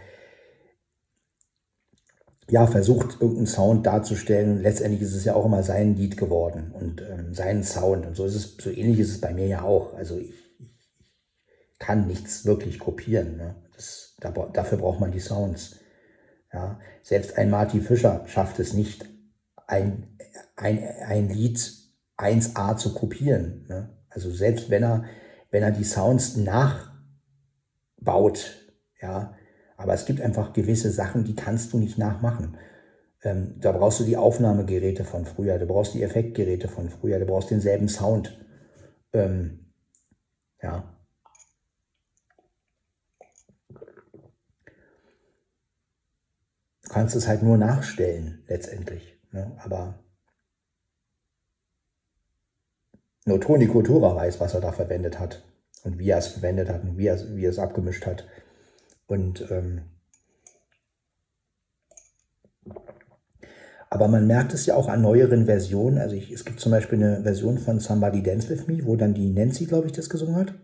ja, 2.50 2.66
versucht, 2.66 3.20
irgendeinen 3.20 3.46
Sound 3.46 3.86
darzustellen. 3.86 4.60
Letztendlich 4.60 5.00
ist 5.00 5.14
es 5.14 5.24
ja 5.24 5.34
auch 5.34 5.46
immer 5.46 5.62
sein 5.62 5.96
Lied 5.96 6.18
geworden 6.18 6.72
und 6.78 7.00
ähm, 7.00 7.32
sein 7.32 7.62
Sound. 7.62 8.04
Und 8.04 8.14
so 8.14 8.26
ist 8.26 8.34
es, 8.34 8.56
so 8.62 8.68
ähnlich 8.68 8.98
ist 8.98 9.10
es 9.10 9.20
bei 9.20 9.32
mir 9.32 9.46
ja 9.46 9.62
auch. 9.62 9.94
Also 9.94 10.18
ich, 10.18 10.34
ich 10.60 11.78
kann 11.78 12.06
nichts 12.06 12.44
wirklich 12.44 12.78
kopieren. 12.78 13.36
Ne? 13.38 13.54
Das, 13.74 14.16
da, 14.20 14.30
dafür 14.30 14.78
braucht 14.78 15.00
man 15.00 15.12
die 15.12 15.20
Sounds. 15.20 15.76
Ja? 16.52 16.78
Selbst 17.02 17.38
ein 17.38 17.48
Marty 17.48 17.80
Fischer 17.80 18.24
schafft 18.26 18.58
es 18.58 18.74
nicht, 18.74 19.06
ein, 19.72 20.06
ein, 20.56 20.78
ein 21.06 21.28
Lied 21.30 21.58
1A 22.18 22.76
zu 22.76 22.92
kopieren. 22.94 23.64
Ne? 23.68 23.88
Also 24.10 24.30
selbst 24.30 24.70
wenn 24.70 24.82
er, 24.82 25.04
wenn 25.50 25.62
er 25.62 25.70
die 25.70 25.84
Sounds 25.84 26.36
nachbaut, 26.36 26.90
ja, 29.00 29.34
aber 29.76 29.94
es 29.94 30.04
gibt 30.04 30.20
einfach 30.20 30.52
gewisse 30.52 30.90
Sachen, 30.90 31.24
die 31.24 31.34
kannst 31.34 31.72
du 31.72 31.78
nicht 31.78 31.96
nachmachen. 31.98 32.58
Ähm, 33.24 33.54
da 33.58 33.72
brauchst 33.72 34.00
du 34.00 34.04
die 34.04 34.16
Aufnahmegeräte 34.16 35.04
von 35.04 35.24
früher, 35.24 35.58
du 35.58 35.66
brauchst 35.66 35.94
die 35.94 36.02
Effektgeräte 36.02 36.68
von 36.68 36.90
früher, 36.90 37.18
du 37.18 37.26
brauchst 37.26 37.50
denselben 37.50 37.88
Sound. 37.88 38.38
Ähm, 39.12 39.72
ja. 40.62 40.84
Du 46.82 46.88
kannst 46.90 47.16
es 47.16 47.26
halt 47.26 47.42
nur 47.42 47.56
nachstellen, 47.56 48.44
letztendlich. 48.48 49.11
Ne? 49.32 49.52
Aber 49.58 49.98
nur 53.24 53.40
Toni 53.40 53.66
Kultura 53.66 54.14
weiß, 54.14 54.40
was 54.40 54.54
er 54.54 54.60
da 54.60 54.72
verwendet 54.72 55.18
hat 55.18 55.42
und 55.84 55.98
wie 55.98 56.10
er 56.10 56.18
es 56.18 56.28
verwendet 56.28 56.68
hat 56.68 56.82
und 56.82 56.98
wie 56.98 57.06
er, 57.06 57.18
wie 57.36 57.44
er 57.44 57.50
es 57.50 57.58
abgemischt 57.58 58.06
hat. 58.06 58.26
Und 59.06 59.50
ähm, 59.50 59.82
aber 63.90 64.08
man 64.08 64.26
merkt 64.26 64.54
es 64.54 64.64
ja 64.64 64.74
auch 64.74 64.88
an 64.88 65.02
neueren 65.02 65.44
Versionen. 65.44 65.98
Also 65.98 66.16
ich, 66.16 66.32
es 66.32 66.46
gibt 66.46 66.60
zum 66.60 66.72
Beispiel 66.72 66.98
eine 67.02 67.22
Version 67.22 67.58
von 67.58 67.78
Somebody 67.78 68.22
Dance 68.22 68.48
With 68.48 68.66
Me, 68.66 68.78
wo 68.84 68.96
dann 68.96 69.12
die 69.12 69.28
Nancy, 69.28 69.66
glaube 69.66 69.86
ich, 69.86 69.92
das 69.92 70.08
gesungen 70.08 70.36
hat. 70.36 70.54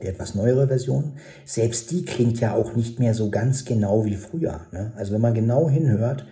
Die 0.00 0.06
etwas 0.06 0.36
neuere 0.36 0.68
Version. 0.68 1.16
Selbst 1.44 1.90
die 1.90 2.04
klingt 2.04 2.38
ja 2.38 2.54
auch 2.54 2.76
nicht 2.76 3.00
mehr 3.00 3.14
so 3.14 3.30
ganz 3.30 3.64
genau 3.64 4.04
wie 4.04 4.14
früher. 4.14 4.60
Ne? 4.70 4.92
Also 4.94 5.12
wenn 5.12 5.22
man 5.22 5.34
genau 5.34 5.68
hinhört, 5.68 6.24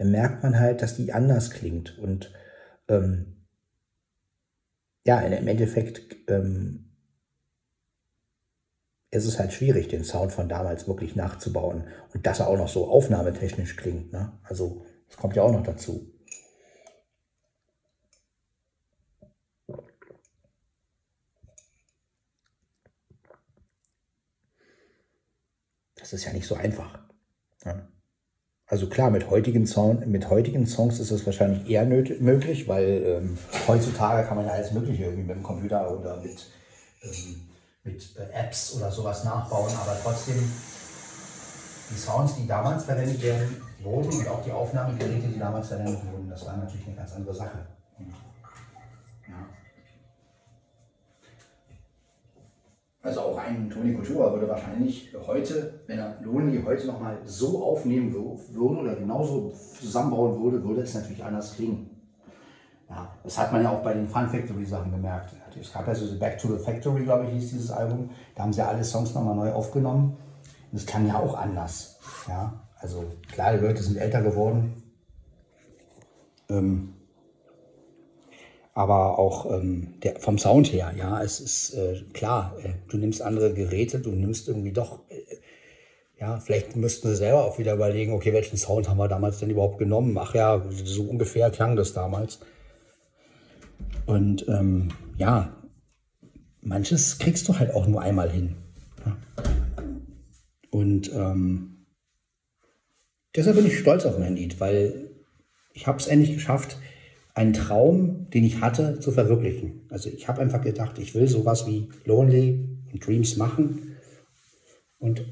dann 0.00 0.12
merkt 0.12 0.42
man 0.42 0.58
halt, 0.58 0.80
dass 0.80 0.96
die 0.96 1.12
anders 1.12 1.50
klingt. 1.50 1.98
Und 1.98 2.32
ähm, 2.88 3.44
ja, 5.04 5.20
im 5.20 5.46
Endeffekt 5.46 6.16
ähm, 6.30 6.90
ist 9.10 9.26
es 9.26 9.38
halt 9.38 9.52
schwierig, 9.52 9.88
den 9.88 10.02
Sound 10.02 10.32
von 10.32 10.48
damals 10.48 10.88
wirklich 10.88 11.16
nachzubauen 11.16 11.86
und 12.14 12.26
dass 12.26 12.40
er 12.40 12.46
auch 12.46 12.56
noch 12.56 12.68
so 12.68 12.88
aufnahmetechnisch 12.88 13.76
klingt. 13.76 14.10
Ne? 14.10 14.32
Also 14.42 14.86
das 15.06 15.18
kommt 15.18 15.36
ja 15.36 15.42
auch 15.42 15.52
noch 15.52 15.64
dazu. 15.64 16.10
Das 25.96 26.14
ist 26.14 26.24
ja 26.24 26.32
nicht 26.32 26.46
so 26.46 26.54
einfach. 26.54 27.06
Ne? 27.66 27.86
Also 28.70 28.86
klar, 28.86 29.10
mit 29.10 29.28
heutigen, 29.30 29.66
Sound, 29.66 30.06
mit 30.06 30.30
heutigen 30.30 30.64
Songs 30.64 31.00
ist 31.00 31.10
es 31.10 31.26
wahrscheinlich 31.26 31.68
eher 31.68 31.84
möglich, 31.84 32.68
weil 32.68 33.02
ähm, 33.04 33.38
heutzutage 33.66 34.28
kann 34.28 34.36
man 34.36 34.46
ja 34.46 34.52
alles 34.52 34.70
Mögliche 34.70 35.04
irgendwie 35.04 35.24
mit 35.24 35.36
dem 35.36 35.42
Computer 35.42 35.90
oder 35.90 36.18
mit 36.18 36.46
ähm, 37.02 37.48
mit 37.82 38.16
äh, 38.16 38.32
Apps 38.32 38.76
oder 38.76 38.92
sowas 38.92 39.24
nachbauen, 39.24 39.72
aber 39.74 39.96
trotzdem 40.02 40.36
die 41.90 41.98
Sounds, 41.98 42.36
die 42.36 42.46
damals 42.46 42.84
verwendet 42.84 43.20
werden, 43.22 43.60
wurden 43.82 44.10
und 44.10 44.28
auch 44.28 44.44
die 44.44 44.52
Aufnahmegeräte, 44.52 45.26
die 45.26 45.38
damals 45.38 45.66
verwendet 45.66 45.98
wurden, 46.12 46.28
das 46.28 46.46
war 46.46 46.56
natürlich 46.56 46.86
eine 46.86 46.96
ganz 46.96 47.12
andere 47.12 47.34
Sache. 47.34 47.58
Ja. 47.98 48.29
Also 53.02 53.20
auch 53.22 53.38
ein 53.38 53.70
Toni 53.70 53.94
Kultura 53.94 54.30
würde 54.32 54.46
wahrscheinlich 54.46 55.14
heute, 55.26 55.80
wenn 55.86 55.98
er 55.98 56.20
Loni 56.20 56.62
heute 56.62 56.86
nochmal 56.86 57.18
so 57.24 57.64
aufnehmen 57.64 58.12
würde 58.12 58.80
oder 58.80 58.94
genauso 58.94 59.50
zusammenbauen 59.50 60.42
würde, 60.42 60.62
würde 60.62 60.82
es 60.82 60.94
natürlich 60.94 61.24
anders 61.24 61.54
klingen. 61.54 61.88
Ja, 62.90 63.08
das 63.22 63.38
hat 63.38 63.52
man 63.52 63.62
ja 63.62 63.70
auch 63.70 63.82
bei 63.82 63.94
den 63.94 64.06
Fun 64.06 64.28
Factory 64.28 64.66
Sachen 64.66 64.90
gemerkt. 64.90 65.32
Es 65.58 65.72
gab 65.72 65.86
ja 65.86 65.94
so 65.94 66.18
Back 66.18 66.38
to 66.38 66.48
the 66.48 66.62
Factory, 66.62 67.04
glaube 67.04 67.24
ich, 67.24 67.30
hieß 67.32 67.50
dieses 67.50 67.70
Album. 67.70 68.10
Da 68.34 68.42
haben 68.42 68.52
sie 68.52 68.66
alle 68.66 68.84
Songs 68.84 69.14
nochmal 69.14 69.36
neu 69.36 69.52
aufgenommen. 69.52 70.16
Das 70.72 70.84
klang 70.84 71.06
ja 71.06 71.18
auch 71.18 71.38
anders. 71.38 71.98
Ja, 72.28 72.60
also 72.80 73.04
klar, 73.32 73.54
die 73.54 73.64
Leute 73.64 73.82
sind 73.82 73.96
älter 73.96 74.22
geworden. 74.22 74.82
Ähm, 76.50 76.94
aber 78.72 79.18
auch 79.18 79.50
ähm, 79.50 79.94
der, 80.02 80.20
vom 80.20 80.38
Sound 80.38 80.72
her, 80.72 80.92
ja, 80.96 81.22
es 81.22 81.40
ist 81.40 81.74
äh, 81.74 82.02
klar, 82.12 82.56
äh, 82.62 82.70
du 82.88 82.98
nimmst 82.98 83.22
andere 83.22 83.52
Geräte, 83.52 83.98
du 83.98 84.10
nimmst 84.10 84.48
irgendwie 84.48 84.72
doch, 84.72 85.00
äh, 85.08 85.36
ja, 86.20 86.38
vielleicht 86.38 86.76
müssten 86.76 87.08
sie 87.08 87.16
selber 87.16 87.44
auch 87.44 87.58
wieder 87.58 87.74
überlegen, 87.74 88.12
okay, 88.12 88.32
welchen 88.32 88.56
Sound 88.56 88.88
haben 88.88 88.98
wir 88.98 89.08
damals 89.08 89.38
denn 89.38 89.50
überhaupt 89.50 89.78
genommen? 89.78 90.16
Ach 90.18 90.34
ja, 90.34 90.62
so 90.84 91.04
ungefähr 91.04 91.50
klang 91.50 91.76
das 91.76 91.94
damals. 91.94 92.40
Und 94.06 94.46
ähm, 94.48 94.88
ja, 95.16 95.56
manches 96.60 97.18
kriegst 97.18 97.48
du 97.48 97.58
halt 97.58 97.74
auch 97.74 97.86
nur 97.86 98.02
einmal 98.02 98.30
hin. 98.30 98.56
Und 100.70 101.12
ähm, 101.12 101.86
deshalb 103.34 103.56
bin 103.56 103.66
ich 103.66 103.78
stolz 103.78 104.04
auf 104.06 104.18
mein 104.18 104.36
Lied, 104.36 104.60
weil 104.60 105.10
ich 105.72 105.86
habe 105.86 105.98
es 105.98 106.06
endlich 106.06 106.34
geschafft, 106.34 106.78
einen 107.40 107.54
Traum, 107.54 108.28
den 108.28 108.44
ich 108.44 108.60
hatte, 108.60 109.00
zu 109.00 109.12
verwirklichen. 109.12 109.86
Also 109.88 110.10
ich 110.10 110.28
habe 110.28 110.42
einfach 110.42 110.60
gedacht, 110.60 110.98
ich 110.98 111.14
will 111.14 111.26
sowas 111.26 111.66
wie 111.66 111.88
Lonely 112.04 112.68
und 112.92 113.06
Dreams 113.06 113.38
machen. 113.38 113.96
Und 114.98 115.24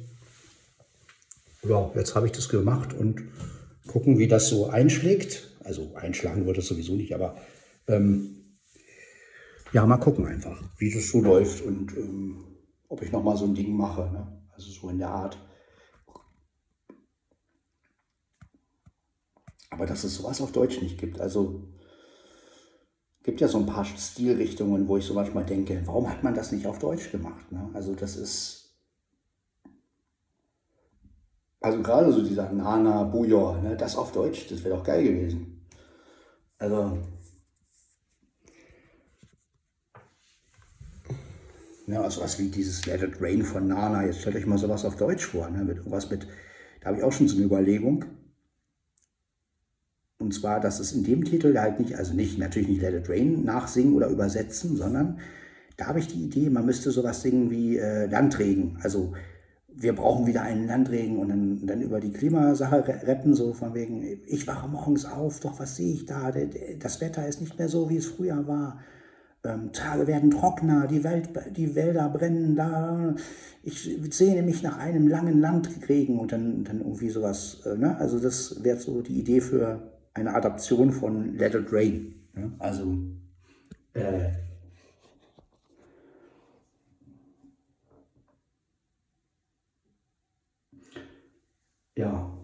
ja, 1.68 1.92
jetzt 1.94 2.14
habe 2.14 2.24
ich 2.24 2.32
das 2.32 2.48
gemacht 2.48 2.94
und 2.94 3.24
gucken, 3.86 4.18
wie 4.18 4.26
das 4.26 4.48
so 4.48 4.70
einschlägt. 4.70 5.54
Also 5.62 5.94
einschlagen 5.96 6.46
wird 6.46 6.56
es 6.56 6.68
sowieso 6.68 6.94
nicht, 6.94 7.14
aber 7.14 7.36
ähm, 7.88 8.56
ja, 9.74 9.84
mal 9.84 9.98
gucken 9.98 10.24
einfach, 10.24 10.62
wie 10.78 10.90
das 10.90 11.10
so 11.10 11.20
läuft 11.20 11.62
und 11.62 11.94
ähm, 11.94 12.42
ob 12.88 13.02
ich 13.02 13.12
nochmal 13.12 13.36
so 13.36 13.44
ein 13.44 13.54
Ding 13.54 13.76
mache. 13.76 14.10
Ne? 14.10 14.46
Also 14.54 14.70
so 14.70 14.88
in 14.88 14.96
der 14.96 15.10
Art. 15.10 15.38
Aber 19.68 19.84
dass 19.84 20.04
es 20.04 20.14
sowas 20.14 20.40
auf 20.40 20.52
Deutsch 20.52 20.80
nicht 20.80 20.98
gibt. 20.98 21.20
Also 21.20 21.68
gibt 23.28 23.42
ja 23.42 23.48
so 23.48 23.58
ein 23.58 23.66
paar 23.66 23.84
Stilrichtungen, 23.84 24.88
wo 24.88 24.96
ich 24.96 25.04
so 25.04 25.12
manchmal 25.12 25.44
denke, 25.44 25.82
warum 25.84 26.08
hat 26.08 26.24
man 26.24 26.34
das 26.34 26.50
nicht 26.50 26.66
auf 26.66 26.78
Deutsch 26.78 27.12
gemacht? 27.12 27.52
Ne? 27.52 27.68
Also 27.74 27.94
das 27.94 28.16
ist, 28.16 28.74
also 31.60 31.82
gerade 31.82 32.10
so 32.10 32.22
dieser 32.22 32.50
Nana 32.50 33.02
Bujor, 33.04 33.60
ne, 33.60 33.76
das 33.76 33.96
auf 33.96 34.12
Deutsch, 34.12 34.46
das 34.48 34.64
wäre 34.64 34.76
doch 34.76 34.82
geil 34.82 35.04
gewesen. 35.04 35.60
Also, 36.56 36.96
ja, 41.86 42.00
also 42.00 42.22
was 42.22 42.38
wie 42.38 42.48
dieses 42.48 42.86
Let 42.86 43.02
It 43.02 43.20
Rain 43.20 43.42
von 43.42 43.68
Nana, 43.68 44.06
jetzt 44.06 44.22
stellt 44.22 44.36
euch 44.36 44.46
mal 44.46 44.56
sowas 44.56 44.86
auf 44.86 44.96
Deutsch 44.96 45.26
vor, 45.26 45.50
ne, 45.50 45.64
mit 45.64 45.76
irgendwas 45.76 46.08
mit, 46.08 46.26
da 46.80 46.86
habe 46.86 46.96
ich 46.96 47.04
auch 47.04 47.12
schon 47.12 47.28
so 47.28 47.36
eine 47.36 47.44
Überlegung. 47.44 48.06
Und 50.18 50.34
zwar, 50.34 50.60
dass 50.60 50.80
es 50.80 50.92
in 50.92 51.04
dem 51.04 51.24
Titel 51.24 51.56
halt 51.58 51.78
nicht, 51.78 51.94
also 51.94 52.12
nicht, 52.12 52.38
natürlich 52.38 52.68
nicht 52.68 52.82
Let 52.82 52.94
It 52.94 53.08
Rain 53.08 53.44
nachsingen 53.44 53.94
oder 53.94 54.08
übersetzen, 54.08 54.76
sondern 54.76 55.18
da 55.76 55.86
habe 55.86 56.00
ich 56.00 56.08
die 56.08 56.24
Idee, 56.24 56.50
man 56.50 56.66
müsste 56.66 56.90
sowas 56.90 57.22
singen 57.22 57.50
wie 57.50 57.78
äh, 57.78 58.06
Landregen. 58.06 58.78
Also 58.82 59.12
wir 59.68 59.94
brauchen 59.94 60.26
wieder 60.26 60.42
einen 60.42 60.66
Landregen 60.66 61.18
und 61.18 61.28
dann, 61.28 61.66
dann 61.66 61.80
über 61.80 62.00
die 62.00 62.12
Klimasache 62.12 62.84
retten, 63.06 63.34
so 63.34 63.52
von 63.52 63.74
wegen, 63.74 64.02
ich 64.26 64.46
wache 64.48 64.68
morgens 64.68 65.04
auf, 65.04 65.38
doch 65.38 65.60
was 65.60 65.76
sehe 65.76 65.94
ich 65.94 66.04
da? 66.04 66.32
Das 66.80 67.00
Wetter 67.00 67.28
ist 67.28 67.40
nicht 67.40 67.56
mehr 67.58 67.68
so, 67.68 67.88
wie 67.88 67.96
es 67.98 68.06
früher 68.06 68.48
war. 68.48 68.80
Ähm, 69.44 69.72
Tage 69.72 70.08
werden 70.08 70.32
trockener, 70.32 70.88
die, 70.88 71.04
Welt, 71.04 71.28
die 71.56 71.76
Wälder 71.76 72.08
brennen 72.08 72.56
da. 72.56 73.14
Ich 73.62 73.88
sehne 74.10 74.42
mich 74.42 74.64
nach 74.64 74.78
einem 74.78 75.06
langen 75.06 75.40
Landregen 75.40 76.18
und 76.18 76.32
dann, 76.32 76.64
dann 76.64 76.80
irgendwie 76.80 77.10
sowas. 77.10 77.60
Äh, 77.64 77.76
ne? 77.76 77.96
Also 77.98 78.18
das 78.18 78.64
wäre 78.64 78.78
so 78.78 79.00
die 79.00 79.20
Idee 79.20 79.40
für 79.40 79.97
eine 80.18 80.34
Adaption 80.34 80.92
von 80.92 81.36
Let 81.36 81.54
It 81.54 81.72
Rain. 81.72 82.14
Ne? 82.34 82.52
Also 82.58 82.98
äh, 83.94 84.30
ja. 91.96 92.34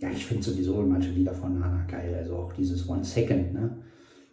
Ja, 0.00 0.10
ich 0.10 0.24
finde 0.26 0.44
sowieso 0.44 0.80
manche 0.82 1.10
Lieder 1.10 1.34
von 1.34 1.58
Nana 1.58 1.84
geil, 1.86 2.14
also 2.14 2.36
auch 2.36 2.52
dieses 2.52 2.88
One 2.88 3.04
Second, 3.04 3.52
ne? 3.52 3.82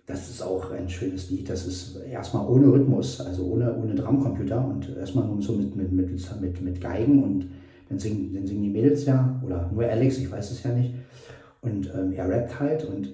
Das 0.06 0.30
ist 0.30 0.41
auch 0.41 0.72
ein 0.72 0.88
schönes 0.88 1.32
Lied. 1.32 1.50
Das 1.50 1.65
ist 1.65 1.96
erstmal 1.98 2.48
ohne 2.48 2.68
Rhythmus, 2.68 3.20
also 3.22 3.44
ohne, 3.46 3.76
ohne 3.76 3.96
Drumcomputer 3.96 4.63
und 4.63 4.96
erstmal 4.96 5.26
nur 5.28 5.41
so 5.41 5.54
mit, 5.54 5.76
mit, 5.76 5.91
mit, 5.91 6.41
mit, 6.41 6.62
mit 6.62 6.82
Geigen 6.82 7.24
und 7.24 7.50
dann 7.89 8.00
singen, 8.00 8.34
dann 8.34 8.46
singen 8.46 8.63
die 8.63 8.70
Mädels 8.70 9.06
ja, 9.06 9.41
oder 9.44 9.70
nur 9.72 9.84
Alex, 9.84 10.18
ich 10.18 10.32
weiß 10.32 10.52
es 10.52 10.63
ja 10.63 10.72
nicht. 10.72 10.94
Und 11.62 11.91
ähm, 11.96 12.13
er 12.13 12.30
rappt 12.30 12.60
halt 12.60 12.86
und 12.86 13.13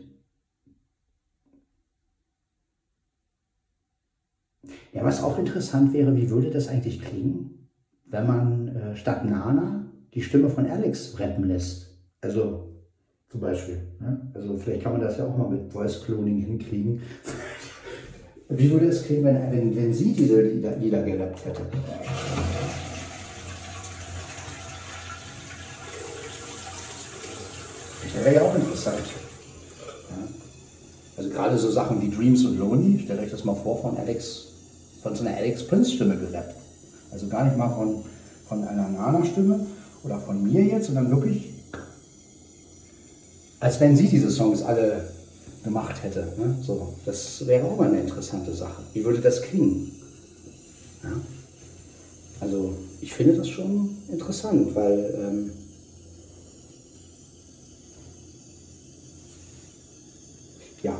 ja, 4.93 5.05
was 5.05 5.23
auch 5.23 5.39
interessant 5.39 5.93
wäre, 5.93 6.15
wie 6.15 6.29
würde 6.29 6.49
das 6.49 6.67
eigentlich 6.67 7.01
klingen, 7.01 7.69
wenn 8.05 8.27
man 8.27 8.67
äh, 8.67 8.95
statt 8.97 9.23
Nana 9.23 9.85
die 10.13 10.21
Stimme 10.21 10.49
von 10.49 10.69
Alex 10.69 11.17
rappen 11.17 11.45
lässt? 11.45 11.97
Also 12.19 12.70
zum 13.31 13.39
Beispiel. 13.39 13.81
Ne? 13.99 14.19
Also 14.33 14.57
vielleicht 14.57 14.83
kann 14.83 14.91
man 14.91 15.01
das 15.01 15.17
ja 15.17 15.25
auch 15.25 15.37
mal 15.37 15.49
mit 15.49 15.71
Voice 15.71 16.03
Cloning 16.03 16.41
hinkriegen. 16.41 17.01
Wie 18.49 18.69
würde 18.69 18.87
es 18.87 19.05
klingen, 19.05 19.23
wenn, 19.23 19.51
wenn, 19.51 19.75
wenn 19.75 19.93
sie 19.93 20.11
diese 20.11 20.41
Lieder, 20.41 21.03
gerappt 21.03 21.45
hätte? 21.45 21.61
Das 28.13 28.25
wäre 28.25 28.35
ja 28.35 28.41
auch 28.41 28.55
interessant. 28.55 28.97
Ja? 30.09 30.17
Also 31.15 31.29
gerade 31.29 31.57
so 31.57 31.71
Sachen 31.71 32.01
wie 32.01 32.09
Dreams 32.09 32.43
und 32.43 32.59
Lonely, 32.59 32.99
stellt 32.99 33.21
euch 33.21 33.31
das 33.31 33.45
mal 33.45 33.55
vor, 33.55 33.81
von 33.81 33.95
Alex, 33.95 34.47
von 35.01 35.15
so 35.15 35.25
einer 35.25 35.37
Alex 35.37 35.65
Prince 35.65 35.91
Stimme 35.91 36.17
gerappt. 36.17 36.55
Also 37.09 37.27
gar 37.29 37.45
nicht 37.45 37.57
mal 37.57 37.69
von, 37.69 38.03
von 38.49 38.65
einer 38.65 38.89
Nana 38.89 39.23
Stimme 39.23 39.65
oder 40.03 40.19
von 40.19 40.43
mir 40.43 40.65
jetzt, 40.65 40.87
sondern 40.87 41.09
wirklich 41.09 41.50
als 43.61 43.79
wenn 43.79 43.95
sie 43.95 44.07
diese 44.07 44.29
Songs 44.29 44.63
alle 44.63 45.07
gemacht 45.63 46.03
hätte. 46.03 46.33
Ne? 46.37 46.57
So, 46.61 46.95
das 47.05 47.45
wäre 47.45 47.65
auch 47.65 47.77
mal 47.77 47.87
eine 47.89 48.01
interessante 48.01 48.53
Sache. 48.53 48.81
Wie 48.93 49.05
würde 49.05 49.21
das 49.21 49.41
klingen? 49.43 49.91
Ja? 51.03 51.11
Also 52.39 52.75
ich 52.99 53.13
finde 53.13 53.37
das 53.37 53.47
schon 53.47 53.97
interessant, 54.09 54.73
weil 54.73 55.13
ähm, 55.15 55.51
ja, 60.81 60.97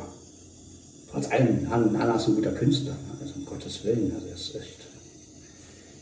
trotz 1.09 1.31
allem, 1.31 1.63
Nana 1.63 2.15
ist 2.15 2.27
ein 2.27 2.35
guter 2.35 2.53
Künstler, 2.53 2.91
ne? 2.91 3.17
also 3.19 3.39
um 3.39 3.45
Gottes 3.45 3.83
Willen, 3.83 4.13
also 4.13 4.27
er 4.27 4.35
ist 4.35 4.55
echt, 4.55 4.87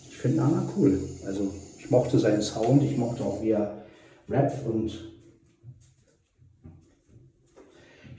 ich 0.09 0.17
finde 0.17 0.37
Nana 0.37 0.69
cool. 0.75 0.99
Also 1.25 1.53
ich 1.77 1.89
mochte 1.89 2.19
seinen 2.19 2.41
Sound, 2.41 2.83
ich 2.83 2.97
mochte 2.97 3.23
auch 3.23 3.41
wie 3.41 3.51
er 3.51 3.85
rappt 4.27 4.67
und 4.67 5.09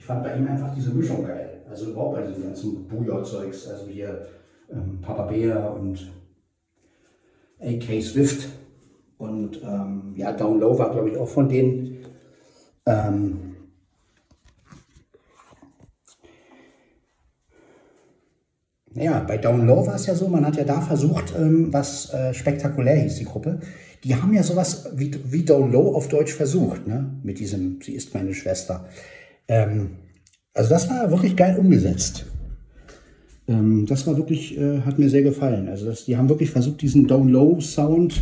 fand 0.11 0.23
bei 0.23 0.35
ihm 0.35 0.47
einfach 0.47 0.73
diese 0.75 0.91
Mischung 0.91 1.25
geil. 1.25 1.61
Also 1.69 1.91
überhaupt 1.91 2.15
bei 2.15 2.27
diesem 2.27 2.43
ganzen 2.43 2.87
Bouillon-Zeugs, 2.87 3.69
also 3.69 3.87
hier 3.87 4.25
ähm, 4.69 4.99
Papa 5.01 5.23
Bär 5.23 5.73
und 5.73 6.11
AK 7.61 8.01
Swift 8.01 8.49
und 9.17 9.61
ähm, 9.63 10.13
ja, 10.15 10.33
Down 10.33 10.59
Low 10.59 10.77
war 10.77 10.91
glaube 10.91 11.11
ich 11.11 11.17
auch 11.17 11.27
von 11.27 11.47
denen. 11.47 11.97
Ähm, 12.85 13.47
Naja, 18.93 19.23
bei 19.25 19.37
Down 19.37 19.65
Low 19.65 19.87
war 19.87 19.95
es 19.95 20.05
ja 20.05 20.13
so, 20.13 20.27
man 20.27 20.45
hat 20.45 20.57
ja 20.57 20.65
da 20.65 20.81
versucht, 20.81 21.33
ähm, 21.33 21.71
was 21.71 22.13
äh, 22.13 22.33
spektakulär 22.33 22.97
hieß, 22.97 23.15
die 23.15 23.23
Gruppe. 23.23 23.61
Die 24.03 24.13
haben 24.17 24.33
ja 24.33 24.43
sowas 24.43 24.89
wie, 24.93 25.17
wie 25.31 25.45
Down 25.45 25.71
Low 25.71 25.95
auf 25.95 26.09
Deutsch 26.09 26.33
versucht, 26.33 26.87
ne? 26.87 27.09
mit 27.23 27.39
diesem 27.39 27.79
Sie 27.81 27.93
ist 27.93 28.13
meine 28.13 28.33
Schwester. 28.33 28.89
Ähm, 29.47 29.97
also 30.53 30.69
das 30.69 30.89
war 30.89 31.09
wirklich 31.11 31.35
geil 31.35 31.57
umgesetzt. 31.57 32.25
Ähm, 33.47 33.85
das 33.85 34.05
war 34.07 34.17
wirklich, 34.17 34.57
äh, 34.57 34.81
hat 34.81 34.99
mir 34.99 35.09
sehr 35.09 35.23
gefallen. 35.23 35.67
Also 35.67 35.85
das, 35.85 36.05
die 36.05 36.17
haben 36.17 36.29
wirklich 36.29 36.51
versucht, 36.51 36.81
diesen 36.81 37.07
Down-Low-Sound 37.07 38.21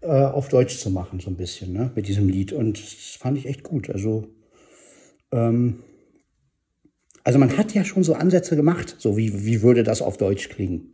äh, 0.00 0.06
auf 0.06 0.48
Deutsch 0.48 0.78
zu 0.78 0.90
machen, 0.90 1.20
so 1.20 1.30
ein 1.30 1.36
bisschen, 1.36 1.72
ne? 1.72 1.90
mit 1.94 2.08
diesem 2.08 2.28
Lied. 2.28 2.52
Und 2.52 2.78
das 2.78 3.16
fand 3.18 3.38
ich 3.38 3.46
echt 3.46 3.62
gut. 3.62 3.90
Also, 3.90 4.28
ähm, 5.32 5.80
also 7.24 7.38
man 7.38 7.56
hat 7.56 7.74
ja 7.74 7.84
schon 7.84 8.02
so 8.02 8.14
Ansätze 8.14 8.56
gemacht, 8.56 8.96
so 8.98 9.16
wie, 9.16 9.44
wie 9.44 9.62
würde 9.62 9.82
das 9.82 10.02
auf 10.02 10.16
Deutsch 10.16 10.48
klingen. 10.48 10.92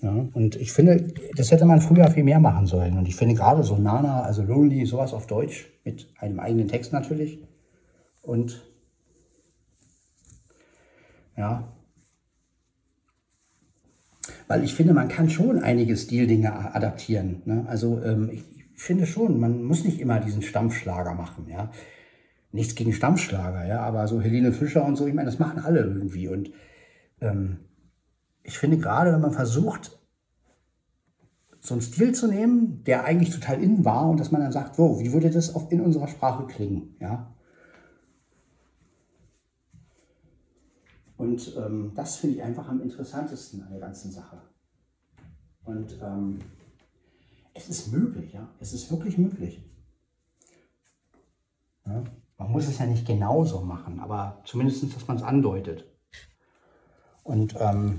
Ja, 0.00 0.28
und 0.32 0.54
ich 0.54 0.70
finde, 0.70 1.12
das 1.34 1.50
hätte 1.50 1.64
man 1.64 1.80
früher 1.80 2.08
viel 2.08 2.22
mehr 2.22 2.38
machen 2.38 2.66
sollen. 2.66 2.96
Und 2.98 3.08
ich 3.08 3.16
finde 3.16 3.34
gerade 3.34 3.64
so 3.64 3.76
Nana, 3.76 4.22
also 4.22 4.42
Lonely, 4.42 4.86
sowas 4.86 5.12
auf 5.12 5.26
Deutsch, 5.26 5.66
mit 5.84 6.06
einem 6.18 6.38
eigenen 6.38 6.68
Text 6.68 6.92
natürlich, 6.92 7.40
und 8.28 8.62
ja, 11.34 11.72
weil 14.48 14.64
ich 14.64 14.74
finde, 14.74 14.92
man 14.92 15.08
kann 15.08 15.30
schon 15.30 15.58
einige 15.60 15.96
Stildinge 15.96 16.74
adaptieren. 16.74 17.42
Ne? 17.46 17.64
Also 17.68 18.02
ähm, 18.02 18.28
ich 18.30 18.44
finde 18.74 19.06
schon, 19.06 19.40
man 19.40 19.62
muss 19.62 19.84
nicht 19.84 19.98
immer 19.98 20.20
diesen 20.20 20.42
Stampfschlager 20.42 21.14
machen. 21.14 21.46
Ja? 21.48 21.70
Nichts 22.52 22.74
gegen 22.74 22.92
Stampfschlager, 22.92 23.66
ja, 23.66 23.80
aber 23.80 24.08
so 24.08 24.20
Helene 24.20 24.52
Fischer 24.52 24.84
und 24.84 24.96
so, 24.96 25.06
ich 25.06 25.14
meine, 25.14 25.30
das 25.30 25.38
machen 25.38 25.60
alle 25.60 25.80
irgendwie. 25.80 26.28
Und 26.28 26.50
ähm, 27.20 27.60
ich 28.42 28.58
finde 28.58 28.76
gerade, 28.76 29.12
wenn 29.12 29.20
man 29.20 29.32
versucht, 29.32 29.98
so 31.60 31.74
einen 31.74 31.82
Stil 31.82 32.14
zu 32.14 32.26
nehmen, 32.28 32.84
der 32.84 33.04
eigentlich 33.04 33.30
total 33.30 33.62
innen 33.62 33.84
war 33.84 34.08
und 34.08 34.20
dass 34.20 34.32
man 34.32 34.42
dann 34.42 34.52
sagt, 34.52 34.78
wo, 34.78 35.00
wie 35.00 35.12
würde 35.12 35.30
das 35.30 35.54
in 35.70 35.80
unserer 35.80 36.08
Sprache 36.08 36.46
klingen, 36.46 36.96
ja? 37.00 37.34
Und 41.18 41.56
ähm, 41.56 41.92
das 41.96 42.16
finde 42.16 42.36
ich 42.36 42.42
einfach 42.42 42.68
am 42.68 42.80
interessantesten 42.80 43.62
an 43.62 43.70
der 43.70 43.80
ganzen 43.80 44.12
Sache. 44.12 44.40
Und 45.64 45.98
ähm, 46.00 46.38
es 47.54 47.68
ist 47.68 47.92
möglich, 47.92 48.32
ja, 48.32 48.48
es 48.60 48.72
ist 48.72 48.90
wirklich 48.90 49.18
möglich. 49.18 49.60
Ja? 51.84 52.04
Man 52.38 52.52
muss 52.52 52.68
es 52.68 52.78
ja 52.78 52.86
nicht 52.86 53.04
genauso 53.04 53.60
machen, 53.62 53.98
aber 53.98 54.40
zumindest, 54.44 54.94
dass 54.94 55.08
man 55.08 55.16
es 55.16 55.24
andeutet. 55.24 55.84
Und 57.24 57.56
ähm, 57.58 57.98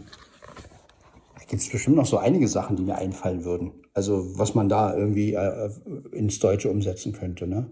da 1.36 1.43
gibt 1.45 1.62
es 1.62 1.69
bestimmt 1.69 1.97
noch 1.97 2.05
so 2.05 2.17
einige 2.17 2.47
Sachen, 2.47 2.77
die 2.77 2.84
mir 2.84 2.95
einfallen 2.95 3.43
würden. 3.43 3.73
Also 3.93 4.39
was 4.39 4.55
man 4.55 4.69
da 4.69 4.95
irgendwie 4.95 5.34
äh, 5.34 5.69
ins 6.13 6.39
Deutsche 6.39 6.71
umsetzen 6.71 7.12
könnte. 7.12 7.47
Ne? 7.47 7.69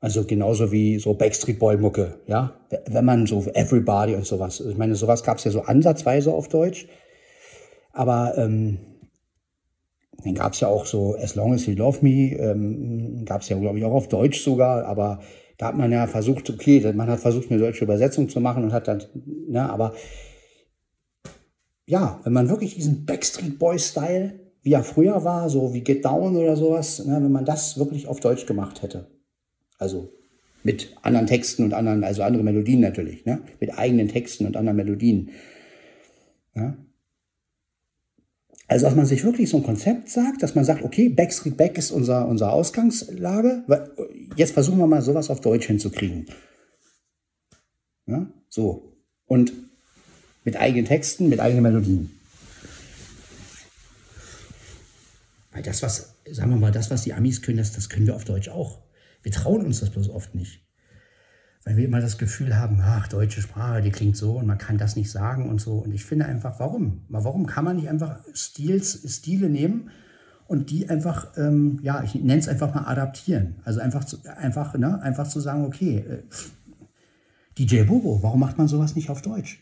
Also 0.00 0.24
genauso 0.24 0.70
wie 0.70 0.98
so 0.98 1.14
Backstreet 1.14 1.58
Boy 1.58 1.76
Mucke, 1.76 2.20
ja. 2.26 2.54
Wenn 2.86 3.04
man 3.04 3.26
so 3.26 3.44
Everybody 3.54 4.14
und 4.14 4.26
sowas. 4.26 4.60
Ich 4.60 4.76
meine, 4.76 4.94
sowas 4.94 5.24
gab 5.24 5.38
es 5.38 5.44
ja 5.44 5.50
so 5.50 5.62
ansatzweise 5.62 6.32
auf 6.32 6.48
Deutsch. 6.48 6.86
Aber 7.92 8.34
ähm, 8.36 8.78
dann 10.24 10.34
gab 10.34 10.52
es 10.52 10.60
ja 10.60 10.68
auch 10.68 10.86
so 10.86 11.16
As 11.16 11.34
Long 11.34 11.54
as 11.54 11.66
You 11.66 11.74
Love 11.74 11.98
Me, 12.02 12.32
ähm, 12.36 13.24
gab 13.24 13.42
es 13.42 13.48
ja, 13.48 13.58
glaube 13.58 13.78
ich, 13.78 13.84
auch 13.84 13.92
auf 13.92 14.08
Deutsch 14.08 14.42
sogar, 14.42 14.84
aber 14.84 15.20
da 15.58 15.68
hat 15.68 15.76
man 15.76 15.90
ja 15.90 16.06
versucht, 16.06 16.50
okay, 16.50 16.92
man 16.92 17.08
hat 17.08 17.20
versucht, 17.20 17.50
eine 17.50 17.60
deutsche 17.60 17.84
Übersetzung 17.84 18.28
zu 18.28 18.40
machen 18.40 18.64
und 18.64 18.72
hat 18.72 18.88
dann, 18.88 19.02
ne, 19.48 19.68
aber 19.70 19.94
ja, 21.86 22.20
wenn 22.22 22.32
man 22.32 22.48
wirklich 22.48 22.74
diesen 22.74 23.06
Backstreet 23.06 23.58
Boy-Style, 23.58 24.38
wie 24.62 24.72
er 24.72 24.84
früher 24.84 25.24
war, 25.24 25.48
so 25.48 25.72
wie 25.72 25.82
Get 25.82 26.04
Down 26.04 26.36
oder 26.36 26.54
sowas, 26.56 27.04
ne, 27.04 27.14
wenn 27.14 27.32
man 27.32 27.44
das 27.44 27.78
wirklich 27.78 28.06
auf 28.06 28.20
Deutsch 28.20 28.46
gemacht 28.46 28.82
hätte. 28.82 29.06
Also 29.78 30.12
mit 30.62 30.94
anderen 31.02 31.26
Texten 31.26 31.64
und 31.64 31.72
anderen, 31.72 32.04
also 32.04 32.22
andere 32.22 32.42
Melodien 32.42 32.80
natürlich, 32.80 33.24
ne, 33.24 33.40
mit 33.60 33.78
eigenen 33.78 34.08
Texten 34.08 34.46
und 34.46 34.56
anderen 34.56 34.76
Melodien. 34.76 35.30
Ja, 36.54 36.76
also, 38.70 38.84
dass 38.84 38.94
man 38.94 39.06
sich 39.06 39.24
wirklich 39.24 39.48
so 39.48 39.56
ein 39.56 39.62
Konzept 39.62 40.10
sagt, 40.10 40.42
dass 40.42 40.54
man 40.54 40.62
sagt, 40.62 40.82
okay, 40.82 41.08
Backstreet 41.08 41.56
Back 41.56 41.78
ist 41.78 41.90
unser, 41.90 42.28
unsere 42.28 42.52
Ausgangslage. 42.52 43.64
Jetzt 44.36 44.52
versuchen 44.52 44.78
wir 44.78 44.86
mal 44.86 45.00
sowas 45.00 45.30
auf 45.30 45.40
Deutsch 45.40 45.66
hinzukriegen. 45.66 46.26
Ja, 48.04 48.26
so. 48.50 48.92
Und 49.24 49.54
mit 50.44 50.56
eigenen 50.56 50.84
Texten, 50.84 51.30
mit 51.30 51.40
eigenen 51.40 51.62
Melodien. 51.62 52.10
Weil 55.52 55.62
das, 55.62 55.82
was, 55.82 56.16
sagen 56.30 56.50
wir 56.50 56.58
mal, 56.58 56.70
das, 56.70 56.90
was 56.90 57.04
die 57.04 57.14
Amis 57.14 57.40
können, 57.40 57.56
das, 57.56 57.72
das 57.72 57.88
können 57.88 58.06
wir 58.06 58.16
auf 58.16 58.26
Deutsch 58.26 58.50
auch. 58.50 58.82
Wir 59.22 59.32
trauen 59.32 59.64
uns 59.64 59.80
das 59.80 59.90
bloß 59.90 60.10
oft 60.10 60.34
nicht 60.34 60.62
weil 61.68 61.76
wir 61.76 61.84
immer 61.84 62.00
das 62.00 62.16
Gefühl 62.16 62.56
haben, 62.56 62.80
ach, 62.82 63.08
deutsche 63.08 63.42
Sprache, 63.42 63.82
die 63.82 63.90
klingt 63.90 64.16
so 64.16 64.38
und 64.38 64.46
man 64.46 64.56
kann 64.56 64.78
das 64.78 64.96
nicht 64.96 65.10
sagen 65.10 65.50
und 65.50 65.60
so. 65.60 65.74
Und 65.74 65.92
ich 65.92 66.02
finde 66.02 66.24
einfach, 66.24 66.58
warum? 66.60 67.02
Warum 67.10 67.44
kann 67.44 67.62
man 67.62 67.76
nicht 67.76 67.90
einfach 67.90 68.20
Stils, 68.32 69.02
Stile 69.06 69.50
nehmen 69.50 69.90
und 70.46 70.70
die 70.70 70.88
einfach, 70.88 71.36
ähm, 71.36 71.78
ja, 71.82 72.02
ich 72.02 72.14
nenne 72.14 72.38
es 72.38 72.48
einfach 72.48 72.74
mal 72.74 72.84
adaptieren. 72.86 73.56
Also 73.64 73.80
einfach, 73.80 74.04
zu, 74.04 74.16
einfach, 74.24 74.78
ne, 74.78 75.02
einfach 75.02 75.28
zu 75.28 75.40
sagen, 75.40 75.66
okay, 75.66 75.98
äh, 75.98 76.22
DJ 77.58 77.82
Bobo, 77.82 78.22
warum 78.22 78.40
macht 78.40 78.56
man 78.56 78.66
sowas 78.66 78.96
nicht 78.96 79.10
auf 79.10 79.20
Deutsch? 79.20 79.60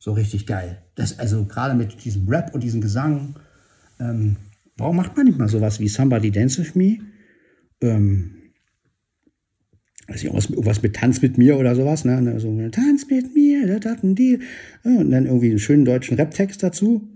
So 0.00 0.14
richtig 0.14 0.48
geil. 0.48 0.82
Das, 0.96 1.20
also 1.20 1.44
gerade 1.44 1.74
mit 1.74 2.04
diesem 2.04 2.28
Rap 2.28 2.52
und 2.52 2.64
diesem 2.64 2.80
Gesang, 2.80 3.36
ähm, 4.00 4.38
warum 4.76 4.96
macht 4.96 5.16
man 5.16 5.26
nicht 5.26 5.38
mal 5.38 5.48
sowas 5.48 5.78
wie 5.78 5.86
Somebody 5.86 6.32
Dance 6.32 6.60
With 6.60 6.74
Me? 6.74 6.98
Ähm, 7.80 8.41
weiß 10.08 10.24
ich, 10.24 10.24
irgendwas 10.24 10.82
mit 10.82 10.94
Tanz 10.94 11.22
mit 11.22 11.38
mir 11.38 11.58
oder 11.58 11.74
sowas, 11.74 12.04
ne? 12.04 12.38
So, 12.40 12.56
Tanz 12.70 13.06
mit 13.08 13.34
mir, 13.34 13.78
da 13.78 13.90
hat 13.90 14.02
ein 14.02 14.14
Deal. 14.14 14.40
Und 14.84 15.10
dann 15.10 15.26
irgendwie 15.26 15.50
einen 15.50 15.58
schönen 15.58 15.84
deutschen 15.84 16.16
Rap-Text 16.16 16.62
dazu. 16.62 17.08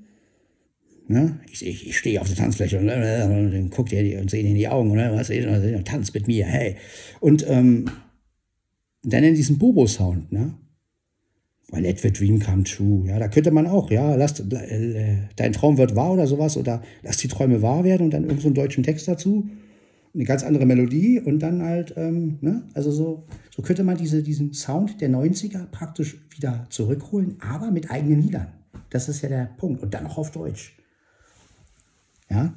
Ne? 1.09 1.39
Ich, 1.51 1.65
ich, 1.65 1.89
ich 1.89 1.99
stehe 1.99 2.21
auf 2.21 2.27
der 2.27 2.37
Tanzfläche 2.37 2.79
und, 2.79 2.89
und 2.89 2.91
dann 2.91 3.71
guckt 3.71 3.93
ihr 3.93 4.21
und 4.21 4.29
seht 4.29 4.45
in 4.45 4.57
die 4.57 4.67
Augen, 4.67 4.93
ne? 4.93 5.11
was 5.15 5.31
ist, 5.31 5.47
tanz 5.85 6.13
mit 6.13 6.27
mir, 6.27 6.47
hey. 6.47 6.77
Und 7.21 7.49
ähm, 7.49 7.89
dann 9.05 9.23
in 9.23 9.35
diesem 9.35 9.59
Bobo-Sound, 9.59 10.33
ne? 10.33 10.55
Weil 11.69 11.83
Let 11.83 12.01
the 12.01 12.13
Dream 12.13 12.41
come 12.41 12.63
true. 12.63 13.09
Ja, 13.09 13.19
da 13.19 13.29
könnte 13.29 13.51
man 13.51 13.67
auch, 13.67 13.91
ja, 13.91 14.15
lass, 14.15 14.39
äh, 14.41 15.17
dein 15.35 15.53
Traum 15.53 15.79
wird 15.79 15.97
wahr 15.97 16.13
oder 16.13 16.27
sowas 16.27 16.57
oder 16.57 16.83
lass 17.03 17.17
die 17.17 17.29
Träume 17.29 17.61
wahr 17.61 17.83
werden 17.83 18.05
und 18.05 18.11
dann 18.13 18.23
irgendeinen 18.23 18.55
so 18.55 18.61
deutschen 18.61 18.85
Text 18.85 19.09
dazu 19.09 19.49
eine 20.17 20.25
ganz 20.25 20.43
andere 20.43 20.65
Melodie 20.65 21.21
und 21.21 21.41
dann 21.41 21.63
halt, 21.63 21.93
ähm, 21.97 22.39
ne? 22.41 22.63
also 22.73 22.91
so, 22.91 23.27
so 23.55 23.63
könnte 23.63 23.85
man 23.85 23.99
diese, 23.99 24.23
diesen 24.23 24.55
Sound 24.55 25.01
der 25.01 25.11
90er 25.11 25.67
praktisch 25.67 26.19
wieder 26.31 26.67
zurückholen, 26.71 27.37
aber 27.41 27.71
mit 27.71 27.91
eigenen 27.91 28.23
Liedern. 28.23 28.49
Das 28.89 29.11
ist 29.11 29.21
ja 29.21 29.29
der 29.29 29.51
Punkt. 29.59 29.83
Und 29.83 29.93
dann 29.93 30.07
auch 30.07 30.17
auf 30.17 30.31
Deutsch. 30.31 30.75
Ja. 32.31 32.55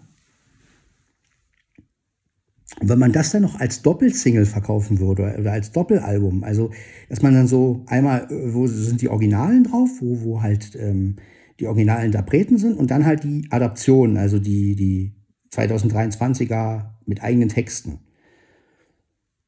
Und 2.80 2.88
wenn 2.88 3.00
man 3.00 3.12
das 3.12 3.32
dann 3.32 3.42
noch 3.42 3.60
als 3.60 3.82
Doppelsingle 3.82 4.46
verkaufen 4.46 5.00
würde 5.00 5.36
oder 5.38 5.52
als 5.52 5.72
Doppelalbum, 5.74 6.46
also 6.46 6.72
dass 7.10 7.22
man 7.22 7.34
dann 7.34 7.48
so 7.48 7.84
einmal, 7.88 8.32
äh, 8.32 8.54
wo 8.54 8.68
sind 8.68 9.02
die 9.02 9.10
Originalen 9.10 9.66
drauf, 9.66 9.90
wo, 10.00 10.22
wo 10.22 10.42
halt 10.42 10.78
ähm, 10.80 11.18
die 11.60 11.68
originalen 11.68 12.06
Interpreten 12.06 12.58
sind 12.58 12.78
und 12.78 12.90
dann 12.90 13.06
halt 13.06 13.26
die 13.26 13.48
Adaptionen, 13.50 14.16
also 14.16 14.40
die, 14.40 14.78
die 14.78 15.14
2023er 15.52 16.99
mit 17.10 17.22
eigenen 17.22 17.50
Texten. 17.50 18.00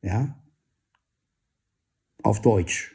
Ja? 0.01 0.35
Auf 2.23 2.41
Deutsch. 2.41 2.93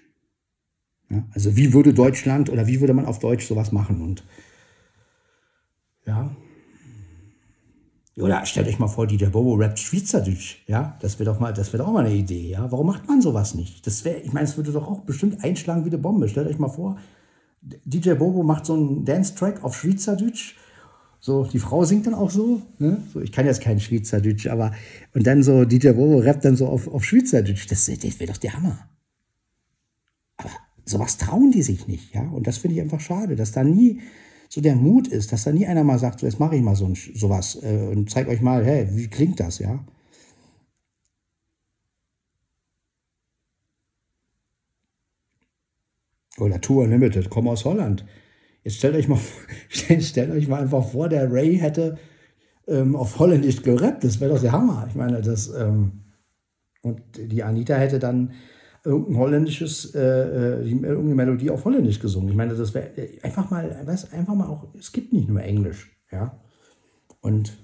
Ja? 1.08 1.24
Also 1.32 1.56
wie 1.56 1.72
würde 1.72 1.94
Deutschland 1.94 2.50
oder 2.50 2.66
wie 2.66 2.80
würde 2.80 2.92
man 2.92 3.06
auf 3.06 3.20
Deutsch 3.20 3.46
sowas 3.46 3.72
machen? 3.72 4.02
Und 4.02 4.24
ja. 6.04 6.36
Oder 8.16 8.44
stellt 8.46 8.66
euch 8.66 8.78
mal 8.78 8.88
vor, 8.88 9.06
die 9.06 9.18
der 9.18 9.30
Bobo 9.30 9.54
rappt 9.54 9.78
Schweizerdeutsch. 9.78 10.64
Ja, 10.66 10.98
das 11.00 11.18
wäre 11.18 11.30
doch 11.30 11.38
mal, 11.38 11.52
doch 11.52 11.92
mal 11.92 12.04
eine 12.04 12.14
Idee. 12.14 12.50
Ja, 12.50 12.70
warum 12.72 12.86
macht 12.86 13.06
man 13.06 13.20
sowas 13.20 13.54
nicht? 13.54 13.86
Das 13.86 14.04
wäre, 14.04 14.18
ich 14.18 14.32
meine, 14.32 14.46
es 14.46 14.56
würde 14.56 14.72
doch 14.72 14.88
auch 14.88 15.00
bestimmt 15.02 15.44
einschlagen 15.44 15.84
wie 15.84 15.90
eine 15.90 15.98
Bombe. 15.98 16.28
Stellt 16.28 16.48
euch 16.48 16.58
mal 16.58 16.68
vor, 16.68 16.98
DJ 17.60 18.14
Bobo 18.14 18.42
macht 18.42 18.66
so 18.66 18.74
einen 18.74 19.04
Dance-Track 19.04 19.62
auf 19.62 19.76
Schweizerdeutsch 19.76 20.56
so, 21.26 21.44
die 21.44 21.58
Frau 21.58 21.84
singt 21.84 22.06
dann 22.06 22.14
auch 22.14 22.30
so, 22.30 22.62
ne? 22.78 23.02
so 23.12 23.20
ich 23.20 23.32
kann 23.32 23.46
jetzt 23.46 23.60
kein 23.60 23.80
Schweizerdeutsch, 23.80 24.46
aber 24.46 24.72
und 25.12 25.26
dann 25.26 25.42
so 25.42 25.64
DJ 25.64 25.88
Bobo 25.90 26.18
rappt 26.18 26.44
dann 26.44 26.54
so 26.54 26.68
auf, 26.68 26.86
auf 26.86 27.04
Schweizerdeutsch, 27.04 27.66
das, 27.68 27.86
das 27.86 28.20
wäre 28.20 28.30
doch 28.30 28.36
der 28.36 28.52
Hammer. 28.52 28.88
Aber 30.36 30.52
sowas 30.84 31.18
trauen 31.18 31.50
die 31.50 31.62
sich 31.62 31.88
nicht, 31.88 32.14
ja, 32.14 32.22
und 32.22 32.46
das 32.46 32.58
finde 32.58 32.76
ich 32.76 32.80
einfach 32.80 33.00
schade, 33.00 33.34
dass 33.34 33.50
da 33.50 33.64
nie 33.64 34.02
so 34.48 34.60
der 34.60 34.76
Mut 34.76 35.08
ist, 35.08 35.32
dass 35.32 35.42
da 35.42 35.50
nie 35.50 35.66
einer 35.66 35.82
mal 35.82 35.98
sagt, 35.98 36.22
jetzt 36.22 36.38
mache 36.38 36.54
ich 36.54 36.62
mal 36.62 36.76
so 36.76 36.86
ein, 36.86 36.94
sowas 36.94 37.58
äh, 37.60 37.88
und 37.90 38.08
zeig 38.08 38.28
euch 38.28 38.40
mal, 38.40 38.64
hey, 38.64 38.86
wie 38.92 39.08
klingt 39.08 39.40
das, 39.40 39.58
ja. 39.58 39.84
Oder 46.38 46.60
Tour 46.60 46.84
Unlimited, 46.84 47.30
komm 47.30 47.48
aus 47.48 47.64
Holland. 47.64 48.04
Jetzt 48.66 48.78
stellt 48.78 48.96
euch 48.96 49.06
mal, 49.06 49.20
stellt 49.68 50.32
euch 50.32 50.48
mal 50.48 50.60
einfach 50.60 50.84
vor, 50.88 51.08
der 51.08 51.32
Ray 51.32 51.56
hätte 51.56 51.98
ähm, 52.66 52.96
auf 52.96 53.16
Holländisch 53.20 53.62
gerappt. 53.62 54.02
Das 54.02 54.18
wäre 54.18 54.34
doch 54.34 54.40
der 54.40 54.50
Hammer. 54.50 54.86
Ich 54.88 54.96
meine, 54.96 55.22
das. 55.22 55.54
Ähm, 55.54 56.02
und 56.82 57.00
die 57.16 57.44
Anita 57.44 57.76
hätte 57.76 58.00
dann 58.00 58.32
irgendein 58.84 59.18
holländisches, 59.18 59.94
äh, 59.94 60.00
äh 60.00 60.68
irgendeine 60.68 61.14
Melodie 61.14 61.50
auf 61.50 61.64
Holländisch 61.64 62.00
gesungen. 62.00 62.28
Ich 62.30 62.34
meine, 62.34 62.56
das 62.56 62.74
wäre 62.74 62.88
äh, 62.96 63.20
einfach 63.22 63.50
mal, 63.50 63.82
was, 63.84 64.12
einfach 64.12 64.34
mal 64.34 64.48
auch, 64.48 64.66
es 64.76 64.90
gibt 64.90 65.12
nicht 65.12 65.28
nur 65.28 65.42
Englisch, 65.42 65.96
ja. 66.10 66.36
Und 67.20 67.56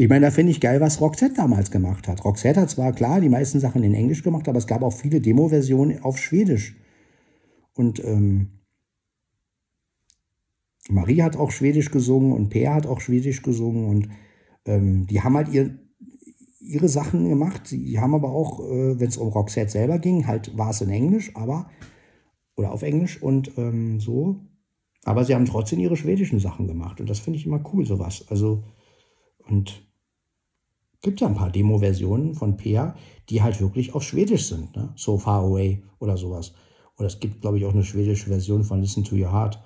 Ich 0.00 0.08
meine, 0.08 0.24
da 0.24 0.30
finde 0.30 0.50
ich 0.50 0.62
geil, 0.62 0.80
was 0.80 1.02
Roxette 1.02 1.34
damals 1.34 1.70
gemacht 1.70 2.08
hat. 2.08 2.24
Roxette 2.24 2.58
hat 2.58 2.70
zwar 2.70 2.94
klar 2.94 3.20
die 3.20 3.28
meisten 3.28 3.60
Sachen 3.60 3.82
in 3.82 3.92
Englisch 3.92 4.22
gemacht, 4.22 4.48
aber 4.48 4.56
es 4.56 4.66
gab 4.66 4.80
auch 4.82 4.94
viele 4.94 5.20
Demo-Versionen 5.20 6.02
auf 6.02 6.16
Schwedisch. 6.16 6.74
Und 7.74 8.02
ähm, 8.02 8.48
Marie 10.88 11.20
hat 11.20 11.36
auch 11.36 11.50
Schwedisch 11.50 11.90
gesungen 11.90 12.32
und 12.32 12.48
Peer 12.48 12.72
hat 12.72 12.86
auch 12.86 13.02
Schwedisch 13.02 13.42
gesungen 13.42 13.90
und 13.90 14.08
ähm, 14.64 15.06
die 15.06 15.20
haben 15.20 15.36
halt 15.36 15.50
ihr, 15.50 15.78
ihre 16.60 16.88
Sachen 16.88 17.28
gemacht. 17.28 17.70
Die 17.70 18.00
haben 18.00 18.14
aber 18.14 18.30
auch, 18.30 18.60
äh, 18.60 18.98
wenn 18.98 19.08
es 19.08 19.18
um 19.18 19.28
Roxette 19.28 19.70
selber 19.70 19.98
ging, 19.98 20.26
halt 20.26 20.56
war 20.56 20.70
es 20.70 20.80
in 20.80 20.88
Englisch, 20.88 21.36
aber 21.36 21.68
oder 22.56 22.72
auf 22.72 22.80
Englisch 22.80 23.22
und 23.22 23.52
ähm, 23.58 24.00
so. 24.00 24.40
Aber 25.04 25.26
sie 25.26 25.34
haben 25.34 25.44
trotzdem 25.44 25.78
ihre 25.78 25.98
schwedischen 25.98 26.40
Sachen 26.40 26.66
gemacht 26.66 27.02
und 27.02 27.10
das 27.10 27.18
finde 27.18 27.38
ich 27.38 27.44
immer 27.44 27.62
cool, 27.74 27.84
sowas. 27.84 28.24
Also 28.30 28.64
und 29.46 29.89
Gibt 31.02 31.20
ja 31.20 31.28
ein 31.28 31.34
paar 31.34 31.50
Demo-Versionen 31.50 32.34
von 32.34 32.56
Peer, 32.56 32.94
die 33.30 33.42
halt 33.42 33.60
wirklich 33.60 33.94
auf 33.94 34.02
Schwedisch 34.02 34.48
sind. 34.48 34.76
Ne? 34.76 34.92
So 34.96 35.18
Far 35.18 35.42
Away 35.42 35.82
oder 35.98 36.16
sowas. 36.16 36.52
Oder 36.98 37.06
es 37.06 37.20
gibt, 37.20 37.40
glaube 37.40 37.58
ich, 37.58 37.64
auch 37.64 37.72
eine 37.72 37.84
schwedische 37.84 38.26
Version 38.26 38.64
von 38.64 38.82
Listen 38.82 39.04
to 39.04 39.16
Your 39.16 39.32
Heart. 39.32 39.62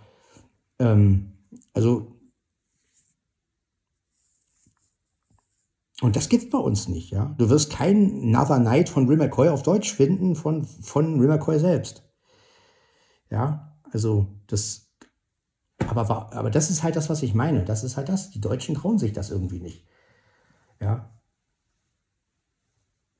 Ähm, 0.78 1.32
also, 1.72 2.20
und 6.00 6.14
das 6.14 6.28
gibt 6.28 6.50
bei 6.50 6.58
uns 6.58 6.88
nicht, 6.88 7.10
ja. 7.10 7.34
Du 7.38 7.50
wirst 7.50 7.72
kein 7.72 8.34
Another 8.34 8.60
Night 8.60 8.88
von 8.88 9.08
Rim 9.08 9.18
McCoy 9.18 9.48
auf 9.48 9.62
Deutsch 9.62 9.92
finden 9.92 10.36
von, 10.36 10.64
von 10.64 11.18
Rim 11.18 11.28
McCoy 11.30 11.58
selbst. 11.58 12.08
Ja, 13.30 13.80
also 13.90 14.28
das, 14.46 14.92
aber, 15.78 16.32
aber 16.32 16.50
das 16.50 16.70
ist 16.70 16.82
halt 16.84 16.94
das, 16.94 17.10
was 17.10 17.22
ich 17.22 17.34
meine. 17.34 17.64
Das 17.64 17.82
ist 17.82 17.96
halt 17.96 18.08
das. 18.08 18.30
Die 18.30 18.40
Deutschen 18.40 18.76
trauen 18.76 18.98
sich 18.98 19.12
das 19.12 19.30
irgendwie 19.30 19.60
nicht. 19.60 19.84
Ja. 20.80 21.13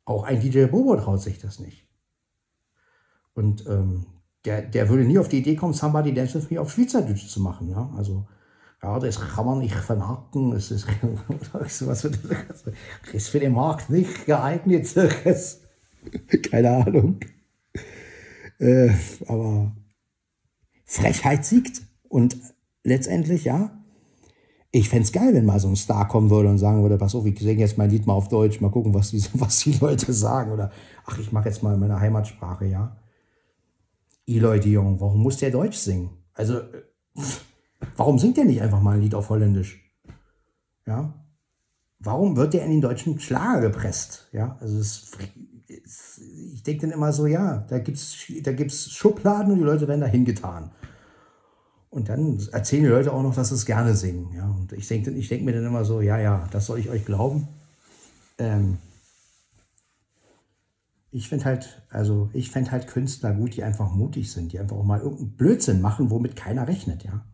Auch 0.04 0.24
ein 0.24 0.40
DJ 0.40 0.66
Bobo 0.66 0.96
traut 0.96 1.22
sich 1.22 1.38
das 1.38 1.58
nicht. 1.58 1.88
Und 3.34 3.66
ähm, 3.66 4.06
der, 4.44 4.62
der 4.62 4.88
würde 4.88 5.04
nie 5.04 5.18
auf 5.18 5.28
die 5.28 5.38
Idee 5.38 5.56
kommen, 5.56 5.72
Somebody 5.72 6.12
Dance 6.12 6.34
With 6.34 6.50
Me 6.50 6.60
auf 6.60 6.72
Schweizerdeutsch 6.72 7.28
zu 7.28 7.40
machen. 7.40 7.70
Ja? 7.70 7.90
Also, 7.96 8.26
ja, 8.82 8.98
das 8.98 9.18
kann 9.18 9.46
man 9.46 9.58
nicht 9.60 9.74
vermarkten. 9.74 10.52
Es 10.52 10.70
ist, 10.70 10.86
sowas 11.68 12.04
ist 13.12 13.28
für 13.28 13.40
den 13.40 13.52
Markt 13.52 13.88
nicht 13.88 14.26
geeignet. 14.26 14.94
Keine 16.50 16.70
Ahnung. 16.70 17.20
Äh, 18.58 18.90
aber 19.26 19.74
Frechheit 20.84 21.44
siegt. 21.44 21.82
Und 22.08 22.36
letztendlich, 22.82 23.44
ja, 23.44 23.83
ich 24.74 24.88
fände 24.88 25.04
es 25.04 25.12
geil, 25.12 25.32
wenn 25.34 25.44
mal 25.44 25.60
so 25.60 25.68
ein 25.68 25.76
Star 25.76 26.08
kommen 26.08 26.30
würde 26.30 26.48
und 26.48 26.58
sagen 26.58 26.82
würde, 26.82 26.98
pass 26.98 27.14
auf, 27.14 27.24
ich 27.26 27.38
singe 27.38 27.60
jetzt 27.60 27.78
mein 27.78 27.90
Lied 27.90 28.08
mal 28.08 28.14
auf 28.14 28.28
Deutsch, 28.28 28.60
mal 28.60 28.72
gucken, 28.72 28.92
was 28.92 29.10
die, 29.10 29.22
was 29.34 29.60
die 29.60 29.72
Leute 29.72 30.12
sagen. 30.12 30.50
Oder, 30.50 30.72
ach, 31.06 31.16
ich 31.18 31.30
mache 31.30 31.48
jetzt 31.48 31.62
mal 31.62 31.74
in 31.74 31.80
meiner 31.80 32.00
Heimatsprache, 32.00 32.66
ja. 32.66 32.96
Eloy 34.26 34.58
de 34.58 34.72
Jong, 34.72 35.00
warum 35.00 35.22
muss 35.22 35.36
der 35.36 35.50
Deutsch 35.50 35.76
singen? 35.76 36.10
Also, 36.32 36.60
warum 37.96 38.18
singt 38.18 38.36
der 38.36 38.46
nicht 38.46 38.62
einfach 38.62 38.80
mal 38.80 38.96
ein 38.96 39.02
Lied 39.02 39.14
auf 39.14 39.30
Holländisch? 39.30 39.80
Ja. 40.86 41.14
Warum 42.00 42.36
wird 42.36 42.52
der 42.54 42.64
in 42.64 42.72
den 42.72 42.80
deutschen 42.80 43.20
Schlager 43.20 43.60
gepresst? 43.60 44.28
Ja, 44.32 44.56
also 44.60 44.78
es, 44.78 45.12
es, 45.68 46.20
ich 46.52 46.64
denke 46.64 46.82
dann 46.82 46.96
immer 46.96 47.12
so, 47.12 47.26
ja, 47.26 47.58
da 47.68 47.78
gibt 47.78 47.96
es 47.96 48.16
da 48.42 48.52
gibt's 48.52 48.90
Schubladen 48.90 49.52
und 49.52 49.58
die 49.58 49.64
Leute 49.64 49.86
werden 49.86 50.00
da 50.00 50.06
hingetan. 50.08 50.72
Und 51.94 52.08
dann 52.08 52.40
erzählen 52.50 52.82
die 52.82 52.88
Leute 52.88 53.12
auch 53.12 53.22
noch, 53.22 53.36
dass 53.36 53.50
sie 53.50 53.54
es 53.54 53.66
gerne 53.66 53.94
singen. 53.94 54.32
Ja? 54.34 54.48
Und 54.48 54.72
ich 54.72 54.88
denke 54.88 55.12
ich 55.12 55.28
denk 55.28 55.44
mir 55.44 55.52
dann 55.52 55.64
immer 55.64 55.84
so, 55.84 56.00
ja, 56.00 56.18
ja, 56.18 56.44
das 56.50 56.66
soll 56.66 56.80
ich 56.80 56.90
euch 56.90 57.04
glauben. 57.04 57.46
Ähm 58.36 58.78
ich 61.12 61.28
finde 61.28 61.44
halt, 61.44 61.86
also 61.90 62.30
ich 62.32 62.50
fände 62.50 62.72
halt 62.72 62.88
Künstler 62.88 63.32
gut, 63.32 63.54
die 63.54 63.62
einfach 63.62 63.92
mutig 63.94 64.32
sind, 64.32 64.52
die 64.52 64.58
einfach 64.58 64.76
auch 64.76 64.84
mal 64.84 64.98
irgendeinen 64.98 65.36
Blödsinn 65.36 65.80
machen, 65.80 66.10
womit 66.10 66.34
keiner 66.34 66.66
rechnet, 66.66 67.04
ja. 67.04 67.24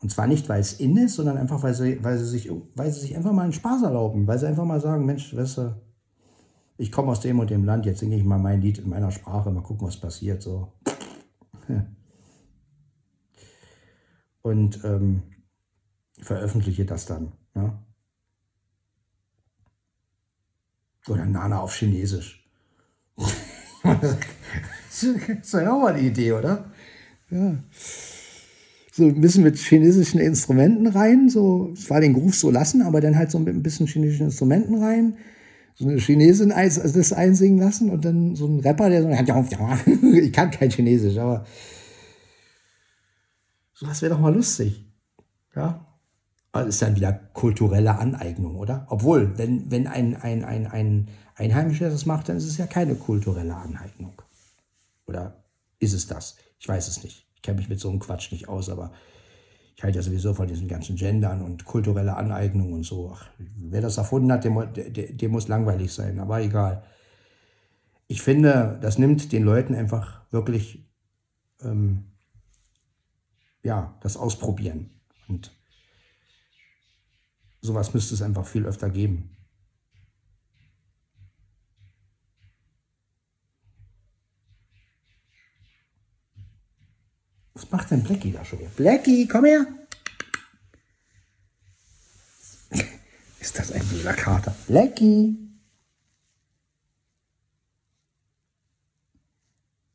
Und 0.00 0.10
zwar 0.10 0.26
nicht, 0.26 0.48
weil 0.48 0.60
es 0.62 0.80
in 0.80 0.96
ist, 0.96 1.16
sondern 1.16 1.36
einfach, 1.36 1.62
weil 1.62 1.74
sie, 1.74 2.02
weil 2.02 2.16
sie, 2.16 2.24
sich, 2.24 2.50
weil 2.74 2.90
sie 2.90 3.00
sich 3.00 3.14
einfach 3.14 3.32
mal 3.32 3.42
einen 3.42 3.52
Spaß 3.52 3.82
erlauben, 3.82 4.26
weil 4.26 4.38
sie 4.38 4.48
einfach 4.48 4.64
mal 4.64 4.80
sagen, 4.80 5.04
Mensch, 5.04 5.36
weißt 5.36 5.58
du, 5.58 5.76
ich 6.78 6.90
komme 6.90 7.12
aus 7.12 7.20
dem 7.20 7.38
und 7.38 7.50
dem 7.50 7.66
Land, 7.66 7.84
jetzt 7.84 8.00
singe 8.00 8.16
ich 8.16 8.24
mal 8.24 8.38
mein 8.38 8.62
Lied 8.62 8.78
in 8.78 8.88
meiner 8.88 9.10
Sprache, 9.10 9.50
mal 9.50 9.62
gucken, 9.62 9.86
was 9.86 10.00
passiert. 10.00 10.40
So. 10.40 10.72
und 14.42 14.84
ähm, 14.84 15.22
veröffentliche 16.20 16.84
das 16.84 17.06
dann. 17.06 17.32
Ja? 17.54 17.82
Oder 21.08 21.26
Nana 21.26 21.60
auf 21.60 21.74
Chinesisch. 21.74 22.44
das 23.82 25.02
ist 25.02 25.52
ja 25.52 25.72
auch 25.72 25.82
mal 25.82 25.94
eine 25.94 26.06
Idee, 26.06 26.32
oder? 26.32 26.70
Ja. 27.30 27.56
So 28.92 29.06
ein 29.06 29.20
bisschen 29.20 29.42
mit 29.42 29.56
chinesischen 29.56 30.20
Instrumenten 30.20 30.86
rein, 30.86 31.30
so 31.30 31.72
zwar 31.74 32.00
den 32.00 32.12
Groove 32.12 32.34
so 32.34 32.50
lassen, 32.50 32.82
aber 32.82 33.00
dann 33.00 33.16
halt 33.16 33.30
so 33.30 33.38
mit 33.38 33.54
ein 33.54 33.62
bisschen 33.62 33.86
chinesischen 33.86 34.26
Instrumenten 34.26 34.82
rein. 34.82 35.16
So 35.74 35.88
eine 35.88 35.96
Chinesin 35.98 36.52
das 36.52 37.12
einsingen 37.14 37.58
lassen 37.58 37.88
und 37.88 38.04
dann 38.04 38.36
so 38.36 38.46
ein 38.46 38.60
Rapper, 38.60 38.90
der 38.90 39.02
so, 39.02 39.08
ich 40.12 40.32
kann 40.32 40.50
kein 40.50 40.70
Chinesisch, 40.70 41.16
aber 41.16 41.46
das 43.88 44.02
wäre 44.02 44.14
doch 44.14 44.20
mal 44.20 44.34
lustig. 44.34 44.84
Ja. 45.54 45.86
Das 46.52 46.66
ist 46.66 46.82
dann 46.82 46.96
wieder 46.96 47.12
kulturelle 47.12 47.98
Aneignung, 47.98 48.56
oder? 48.56 48.86
Obwohl, 48.90 49.38
wenn, 49.38 49.70
wenn 49.70 49.86
ein, 49.86 50.16
ein, 50.16 50.44
ein, 50.44 50.66
ein 50.66 51.08
Einheimischer 51.34 51.88
das 51.88 52.04
macht, 52.04 52.28
dann 52.28 52.36
ist 52.36 52.46
es 52.46 52.58
ja 52.58 52.66
keine 52.66 52.94
kulturelle 52.94 53.56
Aneignung. 53.56 54.20
Oder 55.06 55.44
ist 55.78 55.94
es 55.94 56.06
das? 56.06 56.36
Ich 56.58 56.68
weiß 56.68 56.88
es 56.88 57.02
nicht. 57.02 57.26
Ich 57.34 57.42
kenne 57.42 57.58
mich 57.58 57.70
mit 57.70 57.80
so 57.80 57.88
einem 57.88 58.00
Quatsch 58.00 58.32
nicht 58.32 58.48
aus, 58.48 58.68
aber 58.68 58.92
ich 59.74 59.82
halte 59.82 59.96
ja 59.96 60.02
sowieso 60.02 60.34
von 60.34 60.46
diesen 60.46 60.68
ganzen 60.68 60.96
Gendern 60.96 61.42
und 61.42 61.64
kulturelle 61.64 62.16
Aneignung 62.16 62.72
und 62.72 62.84
so. 62.84 63.12
Ach, 63.14 63.30
wer 63.38 63.80
das 63.80 63.96
erfunden 63.96 64.30
hat, 64.30 64.44
dem, 64.44 64.72
dem, 64.74 65.16
dem 65.16 65.30
muss 65.30 65.48
langweilig 65.48 65.92
sein, 65.92 66.20
aber 66.20 66.40
egal. 66.40 66.84
Ich 68.06 68.20
finde, 68.20 68.78
das 68.82 68.98
nimmt 68.98 69.32
den 69.32 69.42
Leuten 69.42 69.74
einfach 69.74 70.20
wirklich 70.30 70.86
ähm, 71.62 72.11
ja, 73.62 73.96
das 74.00 74.16
ausprobieren. 74.16 74.90
Und 75.28 75.52
sowas 77.60 77.94
müsste 77.94 78.14
es 78.14 78.22
einfach 78.22 78.46
viel 78.46 78.66
öfter 78.66 78.90
geben. 78.90 79.36
Was 87.54 87.70
macht 87.70 87.90
denn 87.90 88.02
Blackie 88.02 88.32
da 88.32 88.44
schon 88.44 88.58
wieder? 88.58 88.70
Blackie, 88.70 89.28
komm 89.28 89.44
her! 89.44 89.66
Ist 93.40 93.58
das 93.58 93.70
ein 93.72 93.86
böser 93.86 94.14
Kater? 94.14 94.54
Blackie! 94.66 95.36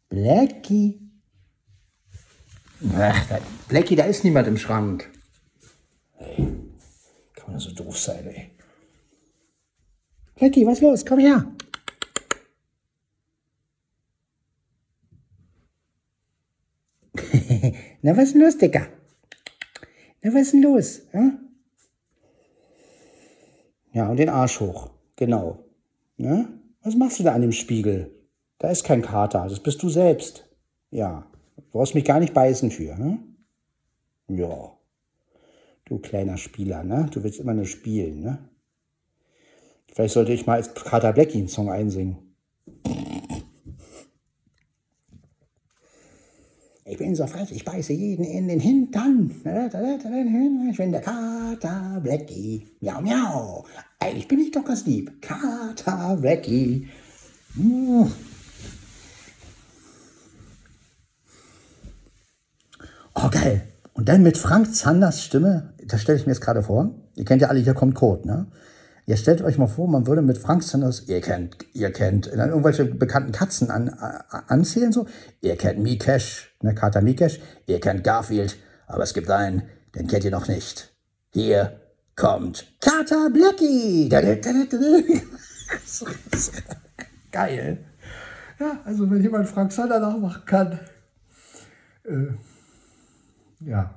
Blackie! 0.10 1.07
Ach, 2.96 3.28
da, 3.28 3.40
Blackie, 3.68 3.96
da 3.96 4.04
ist 4.06 4.24
niemand 4.24 4.48
im 4.48 4.58
Schrank. 4.58 5.12
Ey, 6.20 6.48
kann 7.36 7.52
man 7.52 7.60
so 7.60 7.72
doof 7.72 7.98
sein, 7.98 8.28
ey. 8.28 8.52
Blackie, 10.36 10.66
was 10.66 10.78
ist 10.78 10.84
los? 10.84 11.06
Komm 11.06 11.20
her. 11.20 11.52
Na, 18.02 18.16
was 18.16 18.26
ist 18.26 18.34
denn 18.34 18.42
los, 18.42 18.58
Dicker? 18.58 18.88
Na, 20.22 20.34
was 20.34 20.42
ist 20.42 20.54
denn 20.54 20.62
los? 20.62 21.02
Ja, 21.14 21.32
ja 23.94 24.08
und 24.10 24.18
den 24.18 24.30
Arsch 24.30 24.60
hoch. 24.60 24.92
Genau. 25.16 25.66
Ja? 26.18 26.48
Was 26.84 26.96
machst 26.96 27.20
du 27.20 27.24
da 27.24 27.34
an 27.34 27.42
dem 27.42 27.52
Spiegel? 27.52 28.12
Da 28.60 28.70
ist 28.70 28.84
kein 28.84 29.02
Kater, 29.02 29.48
das 29.48 29.60
bist 29.60 29.82
du 29.82 29.90
selbst. 29.90 30.48
Ja. 30.92 31.28
Du 31.78 31.82
brauchst 31.82 31.94
mich 31.94 32.06
gar 32.06 32.20
nicht 32.20 32.34
beißen 32.34 32.72
für, 32.72 32.96
ne? 32.98 33.20
Ja. 34.30 34.72
Du 35.86 36.00
kleiner 36.00 36.36
Spieler, 36.38 36.84
ne? 36.84 37.08
Du 37.14 37.24
willst 37.24 37.40
immer 37.40 37.54
nur 37.54 37.68
spielen, 37.68 38.22
ne? 38.22 38.50
Vielleicht 39.94 40.16
sollte 40.16 40.34
ich 40.34 40.48
mal 40.48 40.56
als 40.56 40.74
Carter 40.74 41.14
Blackie 41.14 41.38
einen 41.38 41.50
Song 41.50 41.70
einsingen. 41.70 42.18
Ich 46.86 46.98
bin 46.98 47.14
so 47.14 47.28
frech, 47.28 47.52
ich 47.52 47.64
beiße 47.64 47.94
jeden 47.94 48.26
in 48.26 48.48
den 48.48 48.60
Hintern. 48.60 49.30
Ich 50.72 50.78
bin 50.78 50.92
der 50.92 51.02
Kater 51.02 52.00
Blackie. 52.02 52.66
Miau, 52.80 53.02
miau. 53.04 53.66
Eigentlich 54.00 54.28
bin 54.28 54.40
ich 54.40 54.50
doch 54.50 54.66
ganz 54.66 54.84
lieb. 54.88 55.22
Kater 55.22 56.18
Blackie. 56.20 56.88
Oh, 63.20 63.30
geil. 63.32 63.64
Und 63.94 64.10
dann 64.10 64.22
mit 64.22 64.38
Frank 64.38 64.76
Zanders 64.76 65.24
Stimme, 65.24 65.74
das 65.84 66.04
stelle 66.04 66.20
ich 66.20 66.28
mir 66.28 66.34
jetzt 66.34 66.42
gerade 66.42 66.62
vor. 66.62 66.92
Ihr 67.16 67.26
kennt 67.26 67.42
ja 67.42 67.48
alle, 67.48 67.60
hier 67.60 67.74
kommt 67.74 67.96
Code, 67.96 68.28
ne? 68.28 68.46
Ihr 69.08 69.18
stellt 69.18 69.42
euch 69.42 69.58
mal 69.58 69.68
vor, 69.68 69.88
man 69.88 70.06
würde 70.06 70.22
mit 70.22 70.38
Frank 70.38 70.64
Zanders, 70.64 71.08
ihr 71.08 71.22
kennt, 71.22 71.58
ihr 71.74 71.92
kennt, 71.92 72.32
dann 72.32 72.50
irgendwelche 72.50 72.86
bekannten 72.86 73.32
Katzen 73.32 73.72
an, 73.72 73.90
anzählen, 73.90 74.92
so. 74.92 75.08
Ihr 75.42 75.56
kennt 75.56 75.80
Mikesh, 75.80 76.56
ne, 76.62 76.76
Kater 76.76 77.02
Mikesh. 77.02 77.40
Ihr 77.66 77.80
kennt 77.80 78.04
Garfield, 78.04 78.56
aber 78.86 79.02
es 79.02 79.16
gibt 79.16 79.32
einen, 79.32 79.64
den 79.96 80.08
kennt 80.08 80.24
ihr 80.24 80.32
noch 80.32 80.48
nicht. 80.48 80.94
Hier 81.32 81.80
kommt 82.16 82.68
Kater 82.82 83.32
Blackie. 83.32 84.10
Geil. 87.32 87.78
Ja, 88.60 88.80
also 88.86 89.10
wenn 89.10 89.24
jemand 89.24 89.50
Frank 89.50 89.72
Zander 89.72 90.00
nachmachen 90.00 90.44
kann, 90.46 90.80
äh, 92.04 92.28
ja. 93.60 93.94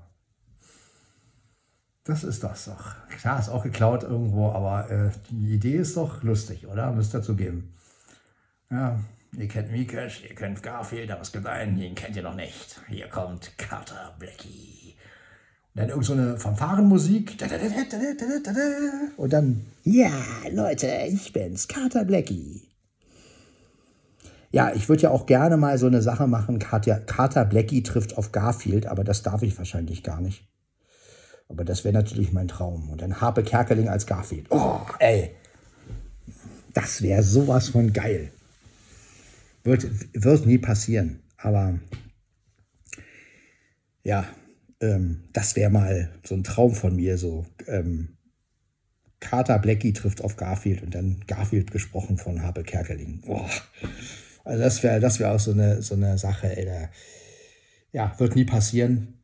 Das 2.05 2.25
ist 2.25 2.43
das 2.43 2.65
doch. 2.65 2.95
Klar, 3.21 3.39
ist 3.39 3.51
auch 3.51 3.63
geklaut 3.63 4.03
irgendwo, 4.03 4.51
aber 4.51 4.91
äh, 4.91 5.11
die 5.31 5.55
Idee 5.55 5.77
ist 5.77 5.97
doch 5.97 6.23
lustig, 6.23 6.67
oder? 6.67 6.93
Müsst 6.93 7.15
ihr 7.15 7.23
zugeben. 7.23 7.75
Ja, 8.71 8.99
ihr 9.37 9.49
kennt 9.49 9.71
Mikesh, 9.71 10.25
ihr 10.29 10.35
kennt 10.35 10.63
Garfield, 10.63 11.11
aber 11.11 11.21
es 11.21 11.33
gibt 11.33 11.47
einen, 11.47 11.79
den 11.79 11.95
kennt 11.95 12.17
ihr 12.17 12.23
noch 12.23 12.35
nicht. 12.35 12.81
Hier 12.89 13.09
kommt 13.09 13.57
Carter 13.59 14.15
Blackie. 14.19 14.97
Und 15.75 15.83
dann 15.83 15.91
irgend 15.91 16.05
so 16.05 16.15
eine 16.15 16.39
Fanfarenmusik. 16.39 17.37
Und 19.17 19.33
dann, 19.33 19.67
ja, 19.85 20.11
Leute, 20.51 20.89
ich 21.09 21.33
bin's, 21.33 21.69
Carter 21.69 22.05
Blackie. 22.05 22.70
Ja, 24.53 24.73
ich 24.75 24.89
würde 24.89 25.03
ja 25.03 25.11
auch 25.11 25.27
gerne 25.27 25.57
mal 25.57 25.79
so 25.79 25.87
eine 25.87 26.03
Sache 26.03 26.27
machen. 26.27 26.59
Carter, 26.59 26.99
Carter 26.99 27.45
Blackie 27.45 27.83
trifft 27.83 28.19
auf 28.19 28.33
Garfield, 28.33 28.87
aber 28.87 29.05
das 29.05 29.23
darf 29.23 29.43
ich 29.43 29.57
wahrscheinlich 29.57 30.03
gar 30.03 30.21
nicht. 30.21 30.49
Aber 31.49 31.65
das 31.65 31.85
wäre 31.85 31.95
natürlich 31.95 32.33
mein 32.33 32.49
Traum. 32.49 32.91
Und 32.91 33.03
dann 33.03 33.21
Harpe 33.21 33.43
Kerkeling 33.43 33.89
als 33.89 34.07
Garfield. 34.07 34.47
Oh, 34.51 34.81
ey. 34.99 35.35
Das 36.75 37.03
wäre 37.03 37.23
sowas 37.23 37.69
von 37.69 37.93
geil. 37.93 38.31
Wird, 39.63 39.87
wird 40.15 40.47
nie 40.47 40.59
passieren. 40.59 41.23
Aber 41.37 41.79
ja, 44.03 44.25
ähm, 44.81 45.25
das 45.33 45.57
wäre 45.57 45.71
mal 45.71 46.11
so 46.25 46.35
ein 46.35 46.45
Traum 46.45 46.75
von 46.75 46.97
mir. 46.97 47.19
So 47.19 47.47
ähm, 47.67 48.17
Carter 49.21 49.59
Blackie 49.59 49.93
trifft 49.93 50.23
auf 50.23 50.37
Garfield 50.37 50.83
und 50.83 50.95
dann 50.95 51.23
Garfield 51.27 51.71
gesprochen 51.71 52.17
von 52.17 52.43
Harpe 52.43 52.63
Kerkeling. 52.63 53.23
Oh. 53.27 53.47
Also 54.45 54.63
das 54.63 54.83
wäre 54.83 55.01
das 55.01 55.19
wär 55.19 55.33
auch 55.33 55.41
so 55.41 55.53
eine, 55.53 55.83
so 55.83 55.95
eine 55.95 56.19
Sache, 56.19 56.57
ey, 56.57 56.65
da, 56.65 56.89
ja, 57.93 58.15
wird 58.19 58.37
nie 58.37 58.45
passieren. 58.45 59.23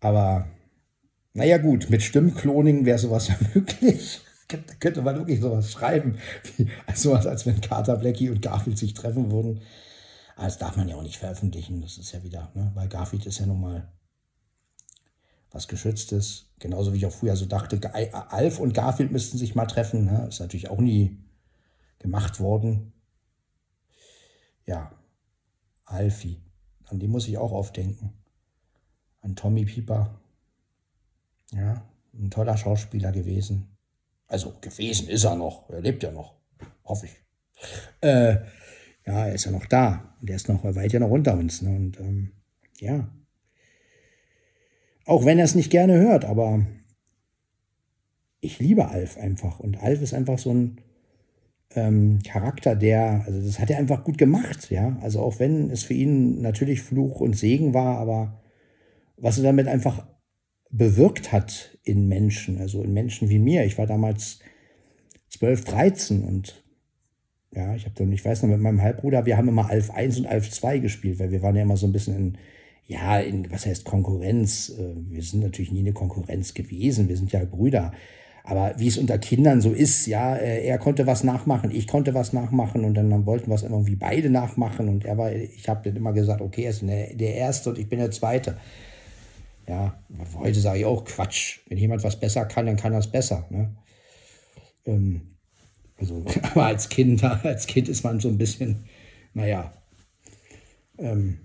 Aber 0.00 0.48
naja 1.34 1.58
gut, 1.58 1.88
mit 1.88 2.02
Stimmkloning 2.02 2.84
wäre 2.84 2.98
sowas 2.98 3.28
ja 3.28 3.36
möglich. 3.54 4.20
Da 4.48 4.58
könnte 4.80 5.00
man 5.00 5.16
wirklich 5.16 5.40
sowas 5.40 5.72
schreiben, 5.72 6.18
wie 6.56 6.68
sowas, 6.94 7.26
als 7.26 7.46
wenn 7.46 7.60
Carter 7.60 7.96
Blackie 7.96 8.28
und 8.28 8.42
Garfield 8.42 8.76
sich 8.76 8.92
treffen 8.92 9.30
würden. 9.30 9.62
Aber 10.36 10.46
das 10.46 10.58
darf 10.58 10.76
man 10.76 10.88
ja 10.88 10.96
auch 10.96 11.02
nicht 11.02 11.16
veröffentlichen. 11.16 11.80
Das 11.80 11.96
ist 11.96 12.12
ja 12.12 12.22
wieder, 12.22 12.50
ne? 12.54 12.70
weil 12.74 12.88
Garfield 12.88 13.24
ist 13.26 13.38
ja 13.38 13.46
nun 13.46 13.60
mal 13.60 13.92
was 15.50 15.68
Geschütztes. 15.68 16.46
Genauso 16.58 16.92
wie 16.92 16.98
ich 16.98 17.06
auch 17.06 17.12
früher 17.12 17.36
so 17.36 17.46
dachte, 17.46 17.80
Alf 17.94 18.58
und 18.58 18.74
Garfield 18.74 19.12
müssten 19.12 19.38
sich 19.38 19.54
mal 19.54 19.66
treffen. 19.66 20.04
Ne? 20.04 20.26
Ist 20.28 20.40
natürlich 20.40 20.68
auch 20.68 20.80
nie 20.80 21.18
gemacht 21.98 22.40
worden. 22.40 22.92
Ja, 24.66 24.92
Alfie. 25.84 26.40
An 26.84 26.98
die 26.98 27.08
muss 27.08 27.28
ich 27.28 27.38
auch 27.38 27.52
aufdenken. 27.52 28.12
An 29.20 29.36
Tommy 29.36 29.64
Pieper. 29.64 30.20
Ja, 31.52 31.86
ein 32.14 32.30
toller 32.30 32.56
Schauspieler 32.56 33.12
gewesen. 33.12 33.76
Also 34.26 34.54
gewesen 34.60 35.08
ist 35.08 35.24
er 35.24 35.36
noch. 35.36 35.68
Er 35.70 35.80
lebt 35.80 36.02
ja 36.02 36.10
noch. 36.10 36.34
Hoffe 36.84 37.06
ich. 37.06 37.16
Äh, 38.00 38.34
ja, 39.06 39.26
er 39.26 39.34
ist 39.34 39.44
ja 39.44 39.50
noch 39.50 39.66
da. 39.66 40.16
Und 40.20 40.30
er 40.30 40.36
ist 40.36 40.48
noch 40.48 40.64
weit 40.64 40.92
ja 40.92 41.00
noch 41.00 41.10
unter 41.10 41.34
uns. 41.34 41.62
Ne? 41.62 41.76
Und 41.76 42.00
ähm, 42.00 42.32
ja. 42.78 43.08
Auch 45.04 45.24
wenn 45.24 45.38
er 45.38 45.44
es 45.44 45.54
nicht 45.54 45.70
gerne 45.70 45.98
hört, 45.98 46.24
aber 46.24 46.64
ich 48.40 48.58
liebe 48.58 48.88
Alf 48.88 49.16
einfach. 49.18 49.60
Und 49.60 49.78
Alf 49.78 50.00
ist 50.02 50.14
einfach 50.14 50.38
so 50.38 50.52
ein 50.52 50.80
ähm, 51.76 52.20
Charakter, 52.26 52.74
der, 52.76 53.24
also 53.26 53.40
das 53.40 53.58
hat 53.58 53.70
er 53.70 53.78
einfach 53.78 54.04
gut 54.04 54.18
gemacht, 54.18 54.70
ja. 54.70 54.96
Also 55.02 55.20
auch 55.20 55.38
wenn 55.38 55.70
es 55.70 55.82
für 55.82 55.94
ihn 55.94 56.40
natürlich 56.40 56.82
Fluch 56.82 57.20
und 57.20 57.36
Segen 57.36 57.74
war, 57.74 57.98
aber 57.98 58.40
was 59.16 59.38
er 59.38 59.44
damit 59.44 59.68
einfach 59.68 60.06
bewirkt 60.70 61.32
hat 61.32 61.78
in 61.84 62.08
Menschen, 62.08 62.58
also 62.58 62.82
in 62.82 62.92
Menschen 62.92 63.28
wie 63.28 63.38
mir. 63.38 63.64
Ich 63.64 63.78
war 63.78 63.86
damals 63.86 64.40
12, 65.28 65.64
13 65.64 66.24
und 66.24 66.64
ja, 67.54 67.74
ich 67.74 67.84
habe 67.84 67.94
dann, 67.94 68.10
ich 68.12 68.24
weiß 68.24 68.42
noch, 68.42 68.50
mit 68.50 68.60
meinem 68.60 68.80
Halbbruder, 68.80 69.26
wir 69.26 69.36
haben 69.36 69.48
immer 69.48 69.68
Alf 69.68 69.90
1 69.90 70.18
und 70.20 70.26
Alf 70.26 70.50
2 70.50 70.78
gespielt, 70.78 71.18
weil 71.18 71.30
wir 71.30 71.42
waren 71.42 71.54
ja 71.54 71.62
immer 71.62 71.76
so 71.76 71.86
ein 71.86 71.92
bisschen 71.92 72.16
in, 72.16 72.38
ja, 72.86 73.20
in, 73.20 73.50
was 73.50 73.66
heißt 73.66 73.84
Konkurrenz? 73.84 74.70
Äh, 74.70 74.94
wir 75.10 75.22
sind 75.22 75.40
natürlich 75.40 75.70
nie 75.70 75.80
eine 75.80 75.92
Konkurrenz 75.92 76.54
gewesen, 76.54 77.08
wir 77.08 77.16
sind 77.16 77.30
ja 77.32 77.44
Brüder. 77.44 77.92
Aber 78.44 78.74
wie 78.76 78.88
es 78.88 78.98
unter 78.98 79.18
Kindern 79.18 79.60
so 79.60 79.72
ist, 79.72 80.06
ja, 80.06 80.34
äh, 80.34 80.66
er 80.66 80.78
konnte 80.78 81.06
was 81.06 81.22
nachmachen, 81.22 81.70
ich 81.70 81.86
konnte 81.86 82.12
was 82.12 82.32
nachmachen 82.32 82.84
und 82.84 82.94
dann, 82.94 83.24
wollten 83.24 83.50
wir 83.50 83.54
es 83.54 83.62
irgendwie 83.62 83.94
beide 83.94 84.30
nachmachen 84.30 84.88
und 84.88 85.04
er 85.04 85.16
war, 85.16 85.32
ich 85.32 85.68
habe 85.68 85.82
dann 85.84 85.96
immer 85.96 86.12
gesagt, 86.12 86.40
okay, 86.40 86.64
er 86.64 86.70
ist 86.70 86.82
der 86.82 87.34
Erste 87.34 87.70
und 87.70 87.78
ich 87.78 87.88
bin 87.88 88.00
der 88.00 88.10
Zweite. 88.10 88.56
Ja, 89.68 89.96
heute 90.36 90.58
sage 90.58 90.80
ich 90.80 90.84
auch 90.84 91.04
Quatsch. 91.04 91.60
Wenn 91.68 91.78
jemand 91.78 92.02
was 92.02 92.18
besser 92.18 92.44
kann, 92.46 92.66
dann 92.66 92.76
kann 92.76 92.92
er 92.92 92.98
es 92.98 93.06
besser. 93.06 93.46
Ne? 93.50 93.70
Ähm, 94.86 95.36
also, 95.98 96.24
aber 96.42 96.66
als 96.66 96.88
Kind, 96.88 97.22
als 97.44 97.66
Kind 97.68 97.88
ist 97.88 98.02
man 98.02 98.18
so 98.18 98.28
ein 98.28 98.38
bisschen, 98.38 98.84
naja, 99.34 99.72
ähm, 100.98 101.38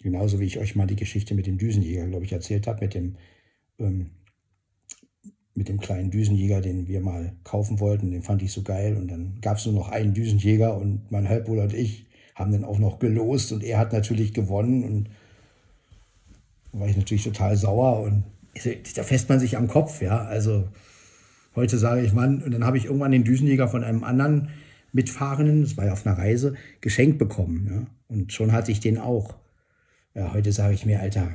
genauso 0.00 0.38
wie 0.38 0.46
ich 0.46 0.58
euch 0.58 0.76
mal 0.76 0.86
die 0.86 0.96
Geschichte 0.96 1.34
mit 1.34 1.46
dem 1.46 1.58
Düsenjäger, 1.58 2.06
glaube 2.06 2.24
ich, 2.24 2.32
erzählt 2.32 2.68
habe, 2.68 2.84
mit 2.84 2.94
dem, 2.94 3.16
ähm, 3.80 4.10
mit 5.58 5.68
dem 5.68 5.80
kleinen 5.80 6.10
Düsenjäger, 6.10 6.60
den 6.60 6.86
wir 6.86 7.00
mal 7.00 7.32
kaufen 7.42 7.80
wollten, 7.80 8.12
den 8.12 8.22
fand 8.22 8.42
ich 8.42 8.52
so 8.52 8.62
geil. 8.62 8.96
Und 8.96 9.10
dann 9.10 9.38
gab 9.42 9.58
es 9.58 9.66
nur 9.66 9.74
noch 9.74 9.90
einen 9.90 10.14
Düsenjäger 10.14 10.76
und 10.76 11.10
mein 11.10 11.28
Halbbruder 11.28 11.64
und 11.64 11.74
ich 11.74 12.06
haben 12.34 12.52
den 12.52 12.64
auch 12.64 12.78
noch 12.78 13.00
gelost 13.00 13.50
und 13.50 13.64
er 13.64 13.78
hat 13.78 13.92
natürlich 13.92 14.32
gewonnen 14.32 14.84
und 14.84 15.08
da 16.72 16.80
war 16.80 16.88
ich 16.88 16.96
natürlich 16.96 17.24
total 17.24 17.56
sauer 17.56 18.00
und 18.02 18.22
da 18.94 19.02
fässt 19.02 19.28
man 19.28 19.40
sich 19.40 19.56
am 19.56 19.66
Kopf, 19.66 20.00
ja. 20.00 20.18
Also 20.18 20.68
heute 21.56 21.76
sage 21.76 22.02
ich, 22.02 22.12
Mann, 22.12 22.42
und 22.42 22.52
dann 22.52 22.64
habe 22.64 22.78
ich 22.78 22.84
irgendwann 22.84 23.10
den 23.10 23.24
Düsenjäger 23.24 23.66
von 23.68 23.82
einem 23.82 24.04
anderen 24.04 24.50
Mitfahrenden, 24.92 25.62
das 25.62 25.76
war 25.76 25.86
ja 25.86 25.92
auf 25.92 26.06
einer 26.06 26.16
Reise, 26.16 26.54
geschenkt 26.80 27.18
bekommen. 27.18 27.68
Ja? 27.70 27.86
Und 28.08 28.32
schon 28.32 28.52
hatte 28.52 28.70
ich 28.70 28.80
den 28.80 28.98
auch. 28.98 29.34
Ja, 30.14 30.32
heute 30.32 30.52
sage 30.52 30.74
ich 30.74 30.86
mir, 30.86 31.00
Alter, 31.00 31.28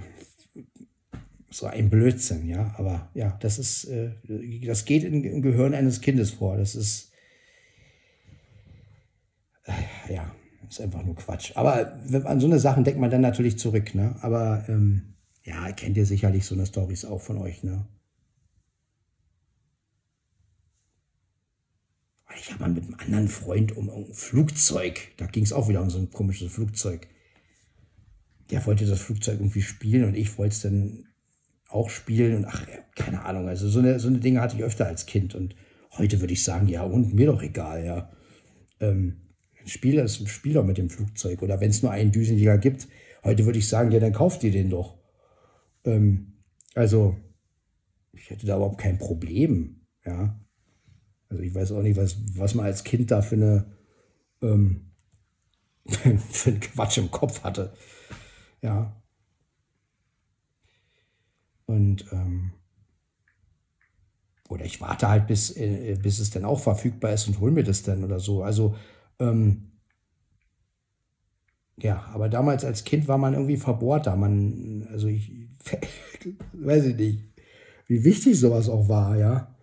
so 1.54 1.68
ein 1.68 1.90
Blödsinn, 1.90 2.48
ja. 2.48 2.74
Aber 2.78 3.10
ja, 3.14 3.38
das 3.42 3.60
ist, 3.60 3.86
äh, 3.86 4.12
das 4.66 4.86
geht 4.86 5.04
im 5.04 5.42
Gehirn 5.42 5.74
eines 5.74 6.02
Kindes 6.02 6.32
vor. 6.32 6.58
Das 6.58 6.76
ist, 6.76 7.12
äh, 9.66 10.14
ja, 10.14 10.36
ist 10.68 10.82
einfach 10.82 11.04
nur 11.04 11.16
Quatsch. 11.16 11.52
Aber 11.56 11.94
an 12.26 12.40
so 12.40 12.48
eine 12.48 12.60
Sachen 12.60 12.84
denkt 12.84 13.00
man 13.00 13.12
dann 13.12 13.22
natürlich 13.22 13.60
zurück, 13.60 13.94
ne? 13.94 14.16
Aber 14.22 14.66
ähm, 14.68 15.16
ja, 15.44 15.72
kennt 15.72 15.98
ihr 15.98 16.06
sicherlich 16.06 16.46
so 16.46 16.56
eine 16.56 16.66
Stories 16.66 17.06
auch 17.06 17.22
von 17.22 17.38
euch, 17.38 17.64
ne? 17.64 17.88
Ich 22.40 22.52
habe 22.52 22.62
mal 22.62 22.70
mit 22.72 22.84
einem 22.84 22.96
anderen 22.96 23.28
Freund 23.28 23.78
um 23.78 23.90
ein 23.90 24.14
Flugzeug, 24.14 25.00
da 25.18 25.28
ging 25.28 25.44
es 25.44 25.54
auch 25.54 25.70
wieder 25.70 25.82
um 25.82 25.90
so 25.90 26.00
ein 26.00 26.10
komisches 26.10 26.52
Flugzeug. 26.52 27.08
Der 28.50 28.66
wollte 28.66 28.86
das 28.86 29.00
Flugzeug 29.00 29.40
irgendwie 29.40 29.62
spielen 29.62 30.04
und 30.04 30.16
ich 30.16 30.38
wollte 30.38 30.54
es 30.54 30.62
dann 30.62 31.13
auch 31.74 31.90
spielen 31.90 32.36
und 32.38 32.46
ach, 32.46 32.66
keine 32.96 33.26
Ahnung. 33.26 33.48
Also 33.48 33.68
so 33.68 33.80
eine, 33.80 34.00
so 34.00 34.08
eine 34.08 34.20
Dinge 34.20 34.42
hatte 34.42 34.56
ich 34.56 34.64
öfter 34.64 34.86
als 34.86 35.06
Kind 35.06 35.36
und 35.36 35.56
heute 35.98 36.22
würde 36.22 36.34
ich 36.34 36.44
sagen, 36.44 36.68
ja, 36.68 36.84
und 36.84 37.14
mir 37.14 37.28
doch 37.28 37.42
egal, 37.42 37.86
ja. 37.86 38.12
Ähm, 38.80 39.22
spiel 39.66 39.96
das, 39.96 40.18
spiel 40.30 40.54
doch 40.54 40.66
mit 40.66 40.78
dem 40.78 40.90
Flugzeug 40.90 41.42
oder 41.42 41.60
wenn 41.60 41.70
es 41.70 41.82
nur 41.82 41.92
einen 41.92 42.12
Düsenjäger 42.12 42.58
gibt, 42.58 42.88
heute 43.24 43.46
würde 43.46 43.60
ich 43.60 43.68
sagen, 43.68 43.92
ja, 43.92 44.00
dann 44.00 44.14
kauft 44.14 44.44
ihr 44.44 44.52
den 44.52 44.70
doch. 44.70 44.98
Ähm, 45.86 46.34
also, 46.76 47.18
ich 48.12 48.30
hätte 48.30 48.46
da 48.46 48.58
überhaupt 48.58 48.80
kein 48.80 48.98
Problem. 48.98 49.82
Ja. 50.06 50.40
Also 51.30 51.42
ich 51.42 51.56
weiß 51.56 51.72
auch 51.72 51.82
nicht, 51.82 51.98
was, 51.98 52.18
was 52.38 52.54
man 52.54 52.66
als 52.66 52.84
Kind 52.84 53.10
da 53.10 53.22
für 53.22 53.36
eine 53.36 53.66
ähm, 54.42 54.92
für 55.88 56.50
einen 56.50 56.60
Quatsch 56.60 56.98
im 56.98 57.10
Kopf 57.12 57.44
hatte. 57.44 57.74
Ja. 58.62 59.03
Und 61.74 62.06
ähm, 62.12 62.52
oder 64.48 64.66
ich 64.66 64.80
warte 64.82 65.10
halt, 65.10 65.26
bis, 65.26 65.56
äh, 65.58 65.98
bis 66.00 66.20
es 66.20 66.30
dann 66.30 66.46
auch 66.46 66.60
verfügbar 66.60 67.14
ist 67.14 67.28
und 67.28 67.40
hol 67.40 67.50
mir 67.50 67.64
das 67.64 67.82
dann 67.82 68.04
oder 68.04 68.20
so. 68.20 68.44
Also 68.44 68.76
ähm, 69.20 69.72
ja, 71.78 72.06
aber 72.14 72.30
damals 72.30 72.64
als 72.64 72.84
Kind 72.84 73.08
war 73.08 73.18
man 73.18 73.34
irgendwie 73.34 73.58
verbohrter. 73.58 74.16
Man, 74.16 74.88
also 74.92 75.08
ich, 75.08 75.32
weiß 76.54 76.86
ich 76.86 76.96
nicht, 76.96 77.20
wie 77.88 78.04
wichtig 78.04 78.40
sowas 78.40 78.70
auch 78.70 78.88
war, 78.88 79.18
ja. 79.18 79.56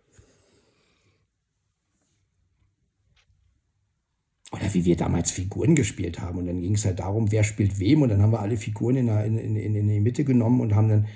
Oder 4.53 4.75
wie 4.75 4.85
wir 4.85 4.97
damals 4.97 5.31
Figuren 5.31 5.77
gespielt 5.77 6.21
haben. 6.21 6.39
Und 6.39 6.47
dann 6.47 6.61
ging 6.61 6.75
es 6.75 6.85
halt 6.85 6.99
darum, 6.99 7.31
wer 7.31 7.45
spielt 7.45 7.79
wem. 7.79 8.03
Und 8.03 8.09
dann 8.09 8.21
haben 8.21 8.33
wir 8.33 8.41
alle 8.41 8.57
Figuren 8.57 8.97
in, 8.97 9.07
der, 9.07 9.25
in, 9.25 9.39
in, 9.39 9.77
in 9.77 9.87
die 9.87 10.01
Mitte 10.01 10.25
genommen 10.25 10.61
und 10.61 10.75
haben 10.75 10.89
dann 10.89 11.07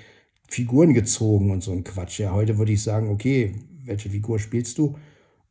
Figuren 0.47 0.93
gezogen 0.93 1.51
und 1.51 1.63
so 1.63 1.71
ein 1.71 1.83
Quatsch. 1.83 2.19
Ja, 2.19 2.33
heute 2.33 2.57
würde 2.57 2.71
ich 2.71 2.83
sagen, 2.83 3.09
okay, 3.09 3.55
welche 3.83 4.09
Figur 4.09 4.39
spielst 4.39 4.77
du? 4.77 4.97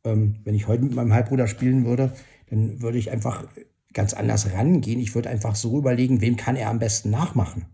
Ähm, 0.03 0.35
wenn 0.43 0.55
ich 0.55 0.67
heute 0.67 0.83
mit 0.83 0.95
meinem 0.95 1.13
Halbbruder 1.13 1.47
spielen 1.47 1.85
würde, 1.85 2.13
dann 2.49 2.81
würde 2.81 2.97
ich 2.97 3.11
einfach 3.11 3.45
ganz 3.93 4.13
anders 4.13 4.51
rangehen. 4.53 4.99
Ich 4.99 5.15
würde 5.15 5.29
einfach 5.29 5.55
so 5.55 5.77
überlegen, 5.77 6.21
wem 6.21 6.35
kann 6.35 6.55
er 6.55 6.69
am 6.69 6.79
besten 6.79 7.09
nachmachen. 7.09 7.65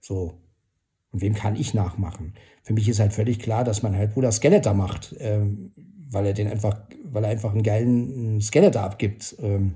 So, 0.00 0.40
Und 1.12 1.22
wem 1.22 1.34
kann 1.34 1.56
ich 1.56 1.74
nachmachen? 1.74 2.34
Für 2.62 2.72
mich 2.72 2.88
ist 2.88 3.00
halt 3.00 3.12
völlig 3.12 3.38
klar, 3.38 3.64
dass 3.64 3.82
mein 3.82 3.96
Halbbruder 3.96 4.32
Skeletor 4.32 4.74
macht, 4.74 5.14
ähm, 5.18 5.72
weil 6.10 6.26
er 6.26 6.32
den 6.32 6.48
einfach, 6.48 6.80
weil 7.04 7.24
er 7.24 7.30
einfach 7.30 7.52
einen 7.52 7.62
geilen 7.62 8.40
Skeletor 8.40 8.82
abgibt. 8.82 9.36
Ähm, 9.40 9.74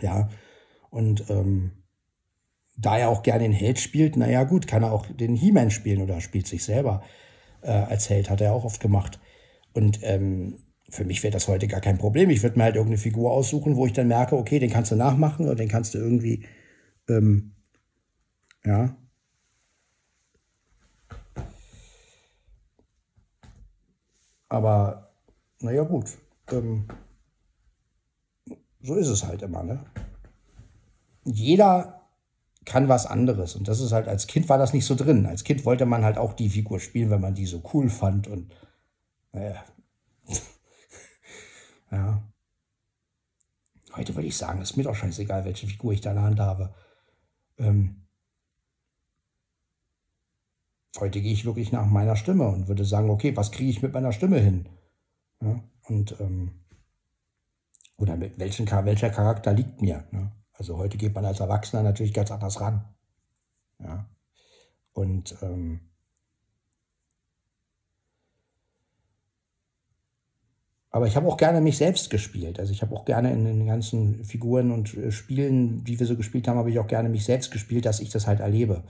ja. 0.00 0.28
Und 0.90 1.28
ähm, 1.30 1.72
da 2.78 2.96
er 2.96 3.08
auch 3.08 3.22
gerne 3.22 3.42
den 3.42 3.52
Held 3.52 3.78
spielt, 3.80 4.16
naja 4.16 4.44
gut, 4.44 4.66
kann 4.66 4.84
er 4.84 4.92
auch 4.92 5.06
den 5.06 5.34
He-Man 5.34 5.70
spielen 5.70 6.00
oder 6.00 6.20
spielt 6.20 6.46
sich 6.46 6.64
selber 6.64 7.02
äh, 7.62 7.72
als 7.72 8.08
Held, 8.08 8.30
hat 8.30 8.40
er 8.40 8.54
auch 8.54 8.64
oft 8.64 8.80
gemacht. 8.80 9.18
Und 9.74 9.98
ähm, 10.02 10.58
für 10.88 11.04
mich 11.04 11.22
wäre 11.22 11.32
das 11.32 11.48
heute 11.48 11.66
gar 11.66 11.80
kein 11.80 11.98
Problem. 11.98 12.30
Ich 12.30 12.42
würde 12.42 12.56
mir 12.56 12.64
halt 12.64 12.76
irgendeine 12.76 12.98
Figur 12.98 13.32
aussuchen, 13.32 13.76
wo 13.76 13.84
ich 13.84 13.92
dann 13.92 14.08
merke, 14.08 14.36
okay, 14.36 14.60
den 14.60 14.70
kannst 14.70 14.92
du 14.92 14.96
nachmachen 14.96 15.46
oder 15.46 15.56
den 15.56 15.68
kannst 15.68 15.94
du 15.94 15.98
irgendwie, 15.98 16.46
ähm, 17.08 17.52
ja. 18.64 18.96
Aber, 24.48 25.10
naja, 25.60 25.82
gut. 25.82 26.16
Ähm, 26.50 26.86
so 28.80 28.94
ist 28.94 29.08
es 29.08 29.24
halt 29.24 29.42
immer, 29.42 29.62
ne? 29.64 29.84
Jeder 31.24 31.97
kann 32.68 32.88
was 32.88 33.06
anderes. 33.06 33.56
Und 33.56 33.66
das 33.66 33.80
ist 33.80 33.92
halt, 33.92 34.08
als 34.08 34.26
Kind 34.26 34.48
war 34.50 34.58
das 34.58 34.74
nicht 34.74 34.84
so 34.84 34.94
drin. 34.94 35.24
Als 35.24 35.42
Kind 35.42 35.64
wollte 35.64 35.86
man 35.86 36.04
halt 36.04 36.18
auch 36.18 36.34
die 36.34 36.50
Figur 36.50 36.80
spielen, 36.80 37.08
wenn 37.10 37.22
man 37.22 37.34
die 37.34 37.46
so 37.46 37.62
cool 37.72 37.88
fand. 37.88 38.28
Und 38.28 38.54
naja. 39.32 39.64
ja. 41.90 42.22
Heute 43.96 44.14
würde 44.14 44.28
ich 44.28 44.36
sagen, 44.36 44.60
ist 44.60 44.76
mir 44.76 44.82
doch 44.82 44.94
scheißegal, 44.94 45.46
welche 45.46 45.66
Figur 45.66 45.92
ich 45.92 46.02
da 46.02 46.10
in 46.10 46.16
der 46.16 46.24
Hand 46.24 46.40
habe. 46.40 46.74
Ähm, 47.56 48.06
heute 51.00 51.22
gehe 51.22 51.32
ich 51.32 51.46
wirklich 51.46 51.72
nach 51.72 51.86
meiner 51.86 52.16
Stimme 52.16 52.48
und 52.48 52.68
würde 52.68 52.84
sagen, 52.84 53.08
okay, 53.08 53.34
was 53.34 53.50
kriege 53.50 53.70
ich 53.70 53.82
mit 53.82 53.94
meiner 53.94 54.12
Stimme 54.12 54.40
hin? 54.40 54.68
Ja, 55.40 55.58
und 55.88 56.20
ähm, 56.20 56.50
oder 57.96 58.16
mit 58.16 58.38
welchen, 58.38 58.70
welcher 58.70 59.10
Charakter 59.10 59.54
liegt 59.54 59.80
mir? 59.80 60.04
Ne? 60.10 60.30
Also 60.58 60.76
heute 60.76 60.98
geht 60.98 61.14
man 61.14 61.24
als 61.24 61.40
Erwachsener 61.40 61.84
natürlich 61.84 62.12
ganz 62.12 62.32
anders 62.32 62.60
ran. 62.60 62.84
Ja. 63.78 64.06
Und 64.92 65.36
ähm, 65.40 65.80
aber 70.90 71.06
ich 71.06 71.14
habe 71.14 71.28
auch 71.28 71.36
gerne 71.36 71.60
mich 71.60 71.76
selbst 71.76 72.10
gespielt. 72.10 72.58
Also 72.58 72.72
ich 72.72 72.82
habe 72.82 72.94
auch 72.96 73.04
gerne 73.04 73.32
in 73.32 73.44
den 73.44 73.66
ganzen 73.66 74.24
Figuren 74.24 74.72
und 74.72 74.94
äh, 74.94 75.12
Spielen, 75.12 75.84
die 75.84 76.00
wir 76.00 76.06
so 76.06 76.16
gespielt 76.16 76.48
haben, 76.48 76.58
habe 76.58 76.70
ich 76.70 76.80
auch 76.80 76.88
gerne 76.88 77.08
mich 77.08 77.24
selbst 77.24 77.52
gespielt, 77.52 77.86
dass 77.86 78.00
ich 78.00 78.10
das 78.10 78.26
halt 78.26 78.40
erlebe. 78.40 78.82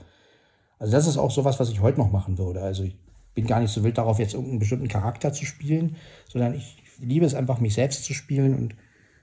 Also 0.79 0.91
das 0.91 1.05
ist 1.05 1.17
auch 1.17 1.29
sowas, 1.29 1.59
was 1.59 1.69
ich 1.69 1.81
heute 1.81 1.99
noch 1.99 2.11
machen 2.11 2.39
würde. 2.39 2.61
Also 2.61 2.83
ich 2.83 2.97
bin 3.35 3.45
gar 3.45 3.59
nicht 3.59 3.71
so 3.71 3.83
wild 3.83 3.99
darauf, 3.99 4.17
jetzt 4.17 4.33
irgendeinen 4.33 4.59
bestimmten 4.59 4.87
Charakter 4.87 5.31
zu 5.33 5.45
spielen, 5.45 5.97
sondern 6.27 6.55
ich 6.55 6.81
liebe 6.99 7.27
es 7.27 7.35
einfach, 7.35 7.59
mich 7.59 7.75
selbst 7.75 8.05
zu 8.05 8.15
spielen 8.15 8.55
und 8.55 8.75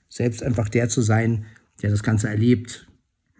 selbst 0.08 0.44
einfach 0.44 0.68
der 0.68 0.88
zu 0.88 1.02
sein, 1.02 1.46
der 1.82 1.90
das 1.90 2.02
Ganze 2.02 2.28
erlebt. 2.28 2.88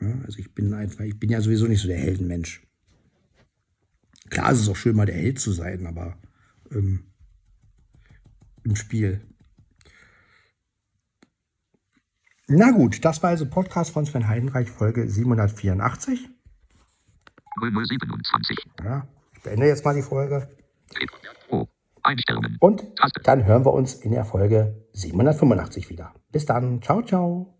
Ja, 0.01 0.12
also 0.24 0.39
ich 0.39 0.55
bin 0.55 0.72
einfach, 0.74 1.05
ich 1.05 1.18
bin 1.18 1.30
ja 1.30 1.41
sowieso 1.41 1.66
nicht 1.66 1.80
so 1.80 1.89
der 1.89 1.99
Heldenmensch. 1.99 2.62
Klar 4.30 4.53
ist 4.53 4.61
es 4.61 4.68
auch 4.68 4.76
schön, 4.76 4.97
mal 4.97 5.07
der 5.07 5.14
Held 5.14 5.39
zu 5.39 5.53
sein, 5.53 5.87
aber 5.87 6.18
ähm, 6.70 7.05
im 8.64 8.76
Spiel. 8.76 9.20
Na 12.49 12.70
gut, 12.70 13.05
das 13.05 13.22
war 13.22 13.30
also 13.30 13.47
Podcast 13.47 13.91
von 13.91 14.07
Sven 14.07 14.28
Heidenreich, 14.28 14.70
Folge 14.70 15.09
784. 15.09 16.28
0027. 17.59 18.57
Ja, 18.84 19.09
ich 19.34 19.43
beende 19.43 19.66
jetzt 19.66 19.84
mal 19.84 19.95
die 19.95 20.03
Folge. 20.03 20.49
Oh, 21.49 21.66
Einstellungen. 22.03 22.57
Und 22.61 22.84
dann 23.24 23.45
hören 23.45 23.64
wir 23.64 23.72
uns 23.72 23.95
in 23.95 24.12
der 24.12 24.24
Folge 24.24 24.87
785 24.93 25.91
wieder. 25.91 26.14
Bis 26.30 26.47
dann. 26.47 26.82
Ciao, 26.82 27.03
ciao. 27.03 27.55